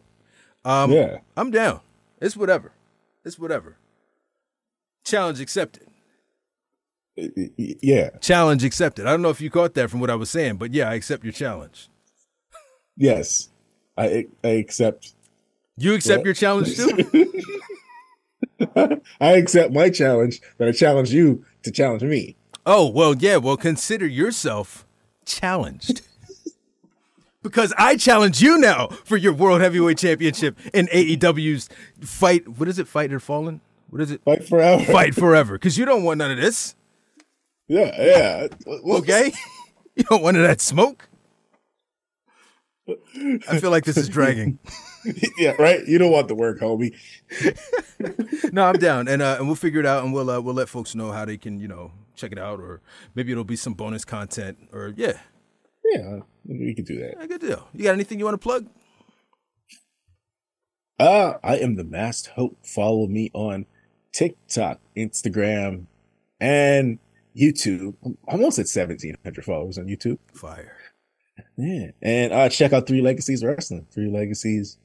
Um, 0.65 0.91
yeah. 0.91 1.19
I'm 1.37 1.51
down. 1.51 1.79
It's 2.21 2.35
whatever. 2.37 2.71
It's 3.25 3.39
whatever. 3.39 3.77
Challenge 5.05 5.39
accepted. 5.39 5.87
Yeah. 7.15 8.11
Challenge 8.21 8.63
accepted. 8.63 9.05
I 9.07 9.11
don't 9.11 9.21
know 9.21 9.29
if 9.29 9.41
you 9.41 9.49
caught 9.49 9.73
that 9.73 9.89
from 9.89 9.99
what 9.99 10.09
I 10.09 10.15
was 10.15 10.29
saying, 10.29 10.57
but 10.57 10.73
yeah, 10.73 10.89
I 10.89 10.93
accept 10.95 11.23
your 11.23 11.33
challenge. 11.33 11.89
Yes. 12.95 13.49
I 13.97 14.27
I 14.43 14.47
accept 14.49 15.13
You 15.77 15.93
accept 15.95 16.19
Yeah. 16.21 16.25
your 16.25 16.33
challenge 16.33 16.75
too? 16.75 16.87
I 19.21 19.31
accept 19.33 19.73
my 19.73 19.89
challenge, 19.89 20.41
but 20.57 20.67
I 20.67 20.71
challenge 20.71 21.11
you 21.11 21.45
to 21.63 21.71
challenge 21.71 22.03
me. 22.03 22.35
Oh, 22.65 22.89
well, 22.89 23.15
yeah. 23.15 23.37
Well, 23.37 23.57
consider 23.57 24.05
yourself 24.05 24.85
challenged. 25.25 26.01
because 27.43 27.73
I 27.77 27.95
challenge 27.95 28.41
you 28.41 28.57
now 28.57 28.87
for 29.05 29.17
your 29.17 29.33
World 29.33 29.61
Heavyweight 29.61 29.97
Championship 29.97 30.57
in 30.73 30.87
AEW's 30.87 31.69
fight. 32.01 32.47
What 32.47 32.67
is 32.67 32.79
it? 32.79 32.87
Fight 32.87 33.11
or 33.11 33.19
Fallen? 33.19 33.61
What 33.89 34.01
is 34.01 34.11
it? 34.11 34.21
Fight 34.23 34.47
forever. 34.47 34.83
Fight 34.83 35.15
forever. 35.15 35.53
Because 35.53 35.77
you 35.77 35.85
don't 35.85 36.03
want 36.03 36.19
none 36.19 36.31
of 36.31 36.37
this. 36.37 36.75
Yeah, 37.67 37.91
yeah. 38.01 38.47
Okay? 38.67 39.33
you 39.95 40.03
don't 40.03 40.21
want 40.21 40.35
none 40.35 40.43
of 40.43 40.49
that 40.49 40.61
smoke. 40.61 41.08
I 43.49 43.59
feel 43.59 43.71
like 43.71 43.85
this 43.85 43.97
is 43.97 44.09
dragging. 44.09 44.59
yeah, 45.37 45.51
right. 45.59 45.85
You 45.87 45.97
don't 45.97 46.11
want 46.11 46.27
the 46.27 46.35
work, 46.35 46.59
homie. 46.59 46.93
no, 48.53 48.65
I'm 48.65 48.75
down, 48.77 49.07
and 49.07 49.21
uh, 49.21 49.35
and 49.39 49.47
we'll 49.47 49.55
figure 49.55 49.79
it 49.79 49.85
out, 49.85 50.03
and 50.03 50.13
we'll 50.13 50.29
uh, 50.29 50.39
we'll 50.39 50.55
let 50.55 50.69
folks 50.69 50.95
know 50.95 51.11
how 51.11 51.25
they 51.25 51.37
can 51.37 51.59
you 51.59 51.67
know 51.67 51.91
check 52.15 52.31
it 52.31 52.37
out, 52.39 52.59
or 52.59 52.81
maybe 53.15 53.31
it'll 53.31 53.43
be 53.43 53.55
some 53.55 53.73
bonus 53.73 54.03
content, 54.05 54.57
or 54.73 54.93
yeah, 54.97 55.19
Yeah, 55.85 56.19
we 56.45 56.73
can 56.73 56.85
do 56.85 56.99
that. 56.99 57.15
yeah, 57.19 57.25
good 57.27 57.41
deal. 57.41 57.67
You 57.73 57.83
got 57.85 57.93
anything 57.93 58.19
you 58.19 58.25
want 58.25 58.35
to 58.35 58.43
plug? 58.43 58.67
Uh, 60.99 61.35
I 61.43 61.57
am 61.57 61.75
the 61.75 61.85
Masked 61.85 62.27
Hope. 62.35 62.57
Follow 62.65 63.07
me 63.07 63.31
on 63.33 63.65
TikTok, 64.11 64.81
Instagram, 64.97 65.85
and 66.41 66.99
YouTube. 67.33 67.95
I'm 68.03 68.17
almost 68.27 68.59
at 68.59 68.63
1,700 68.67 69.45
followers 69.45 69.77
on 69.77 69.85
YouTube. 69.85 70.17
Fire. 70.33 70.75
Yeah. 71.57 71.91
And 72.01 72.33
uh, 72.33 72.49
check 72.49 72.73
out 72.73 72.87
Three 72.87 73.01
Legacies 73.01 73.43
Wrestling. 73.43 73.87
Three 73.91 74.09
Legacies. 74.09 74.77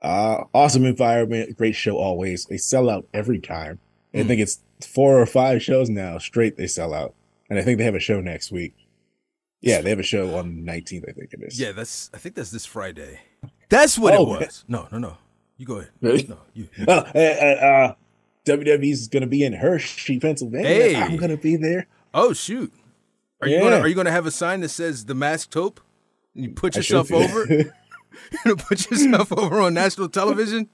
Uh, 0.00 0.44
awesome 0.52 0.84
environment. 0.84 1.56
Great 1.56 1.74
show 1.76 1.96
always. 1.96 2.44
They 2.46 2.56
sell 2.56 2.90
out 2.90 3.06
every 3.14 3.38
time. 3.38 3.78
I 4.14 4.24
think 4.24 4.40
it's 4.40 4.60
four 4.86 5.20
or 5.20 5.26
five 5.26 5.62
shows 5.62 5.88
now 5.88 6.18
straight 6.18 6.56
they 6.56 6.66
sell 6.66 6.92
out. 6.92 7.14
And 7.48 7.58
I 7.58 7.62
think 7.62 7.78
they 7.78 7.84
have 7.84 7.94
a 7.94 8.00
show 8.00 8.20
next 8.20 8.50
week. 8.52 8.74
Yeah, 9.60 9.80
they 9.80 9.90
have 9.90 10.00
a 10.00 10.02
show 10.02 10.34
on 10.36 10.64
the 10.64 10.72
19th, 10.72 11.08
I 11.08 11.12
think 11.12 11.32
it 11.32 11.40
is. 11.42 11.58
Yeah, 11.60 11.70
that's. 11.72 12.10
I 12.12 12.18
think 12.18 12.34
that's 12.34 12.50
this 12.50 12.66
Friday. 12.66 13.20
That's 13.68 13.96
what 13.96 14.14
Oh, 14.14 14.34
it 14.34 14.40
was. 14.40 14.64
No, 14.66 14.88
no, 14.90 14.98
no. 14.98 15.16
You 15.56 15.66
go 15.66 15.76
ahead. 15.76 15.90
Really? 16.00 16.26
No, 16.28 16.38
you. 16.52 16.68
Uh, 16.88 17.04
uh, 17.14 17.18
uh, 17.18 17.94
WWE's 18.44 19.06
going 19.06 19.20
to 19.20 19.28
be 19.28 19.44
in 19.44 19.52
Hershey, 19.52 20.18
Pennsylvania. 20.18 20.68
Hey. 20.68 20.96
I'm 20.96 21.16
going 21.16 21.30
to 21.30 21.36
be 21.36 21.54
there. 21.56 21.86
Oh 22.12 22.32
shoot. 22.32 22.72
Are 23.42 23.48
you 23.48 23.60
gonna 23.60 23.78
Are 23.78 23.88
you 23.88 23.94
gonna 23.94 24.12
have 24.12 24.26
a 24.26 24.30
sign 24.30 24.60
that 24.60 24.68
says 24.70 25.04
the 25.04 25.14
masked 25.14 25.52
hope? 25.54 25.80
And 26.34 26.44
you 26.44 26.50
put 26.50 26.76
yourself 26.76 27.12
over. 27.12 27.46
You're 27.52 27.72
gonna 28.44 28.56
put 28.56 28.90
yourself 28.90 29.32
over 29.36 29.60
on 29.60 29.74
national 29.74 30.08
television. 30.08 30.68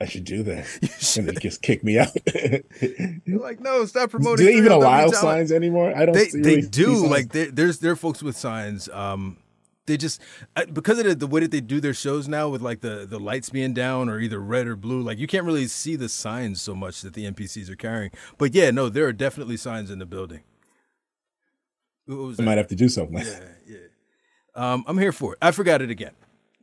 I 0.00 0.06
should 0.06 0.24
do 0.24 0.42
that. 0.44 0.66
And 1.16 1.28
they 1.28 1.32
just 1.34 1.60
kick 1.62 1.84
me 1.84 1.98
out. 1.98 2.08
You're 3.26 3.38
like, 3.38 3.60
no, 3.60 3.84
stop 3.84 4.10
promoting. 4.10 4.46
do 4.46 4.50
they 4.50 4.56
even 4.56 4.72
allow 4.72 4.98
talent. 5.00 5.14
signs 5.16 5.52
anymore? 5.52 5.92
I 5.94 6.06
don't 6.06 6.14
They 6.14 6.28
see 6.28 6.40
they 6.40 6.60
do. 6.62 7.06
Like 7.06 7.32
there, 7.32 7.50
there's 7.50 7.80
there 7.80 7.92
are 7.92 7.96
folks 7.96 8.22
with 8.22 8.36
signs. 8.36 8.88
Um, 8.88 9.36
they 9.86 9.96
just 9.96 10.22
uh, 10.56 10.64
because 10.72 10.98
of 10.98 11.04
the, 11.04 11.14
the 11.14 11.26
way 11.26 11.40
that 11.40 11.50
they 11.50 11.60
do 11.60 11.80
their 11.80 11.92
shows 11.92 12.28
now 12.28 12.48
with 12.48 12.62
like 12.62 12.80
the 12.80 13.04
the 13.08 13.18
lights 13.20 13.50
being 13.50 13.74
down 13.74 14.08
or 14.08 14.18
either 14.20 14.40
red 14.40 14.66
or 14.66 14.76
blue. 14.76 15.02
Like 15.02 15.18
you 15.18 15.26
can't 15.26 15.44
really 15.44 15.66
see 15.66 15.96
the 15.96 16.08
signs 16.08 16.62
so 16.62 16.74
much 16.74 17.02
that 17.02 17.14
the 17.14 17.30
NPCs 17.30 17.68
are 17.68 17.76
carrying. 17.76 18.10
But 18.38 18.54
yeah, 18.54 18.70
no, 18.70 18.88
there 18.88 19.06
are 19.06 19.12
definitely 19.12 19.56
signs 19.58 19.90
in 19.90 19.98
the 19.98 20.06
building. 20.06 20.40
What 22.06 22.16
was 22.16 22.40
I 22.40 22.42
that? 22.42 22.46
might 22.46 22.58
have 22.58 22.68
to 22.68 22.76
do 22.76 22.88
something. 22.88 23.14
like 23.14 23.26
Yeah, 23.26 23.40
yeah. 23.66 23.76
Um, 24.54 24.84
I'm 24.86 24.98
here 24.98 25.12
for 25.12 25.32
it. 25.32 25.38
I 25.40 25.50
forgot 25.50 25.80
it 25.82 25.90
again. 25.90 26.12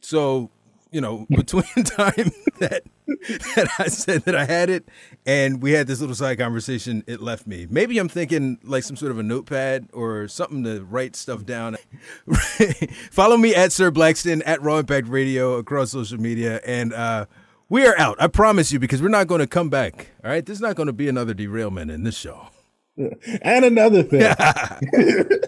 So, 0.02 0.50
you 0.92 1.02
know, 1.02 1.26
between 1.30 1.64
the 1.76 1.84
time 1.84 2.32
that 2.60 2.84
that 3.56 3.70
I 3.80 3.88
said 3.88 4.22
that 4.24 4.36
I 4.36 4.46
had 4.46 4.70
it 4.70 4.88
and 5.26 5.62
we 5.62 5.72
had 5.72 5.88
this 5.88 6.00
little 6.00 6.16
side 6.16 6.38
conversation, 6.38 7.04
it 7.08 7.22
left 7.22 7.48
me. 7.48 7.68
Maybe 7.70 7.98
I'm 7.98 8.10
thinking 8.10 8.60
like 8.64 8.84
some 8.84 8.96
sort 8.96 9.12
of 9.12 9.18
a 9.20 9.24
notepad 9.24 9.90
or 9.94 10.28
something 10.28 10.64
to 10.64 10.84
write 10.84 11.16
stuff 11.16 11.46
down. 11.46 11.78
Follow 13.12 13.38
me 13.38 13.56
at 13.56 13.72
Sir 13.72 13.92
Blackston 13.92 14.44
at 14.46 14.62
Raw 14.62 14.78
Impact 14.78 15.08
Radio 15.08 15.56
across 15.56 15.92
social 15.92 16.20
media, 16.20 16.62
and 16.66 16.94
uh, 16.94 17.26
we 17.68 17.86
are 17.86 17.98
out. 17.98 18.22
I 18.22 18.28
promise 18.28 18.72
you, 18.72 18.80
because 18.80 19.02
we're 19.02 19.10
not 19.10 19.28
going 19.28 19.40
to 19.40 19.48
come 19.48 19.70
back. 19.70 20.10
All 20.24 20.30
right, 20.30 20.46
there's 20.46 20.62
not 20.62 20.76
going 20.76 20.88
to 20.88 20.94
be 20.94 21.08
another 21.08 21.34
derailment 21.34 21.90
in 21.92 22.04
this 22.04 22.16
show. 22.18 22.49
And 23.42 23.66
another 23.66 24.04
thing. 24.04 24.34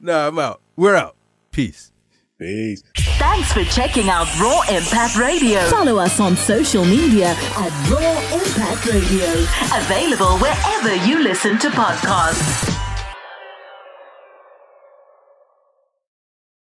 No, 0.00 0.28
I'm 0.28 0.38
out. 0.38 0.62
We're 0.76 0.94
out. 0.96 1.14
Peace. 1.50 1.92
Peace. 2.38 2.82
Thanks 3.18 3.52
for 3.52 3.64
checking 3.64 4.08
out 4.08 4.26
Raw 4.40 4.62
Impact 4.70 5.16
Radio. 5.18 5.60
Follow 5.68 5.98
us 5.98 6.20
on 6.20 6.36
social 6.36 6.84
media 6.86 7.34
at 7.36 7.90
Raw 7.90 8.38
Impact 8.38 8.86
Radio. 8.86 9.26
Available 9.76 10.38
wherever 10.38 10.94
you 11.06 11.22
listen 11.22 11.58
to 11.58 11.68
podcasts. 11.68 12.77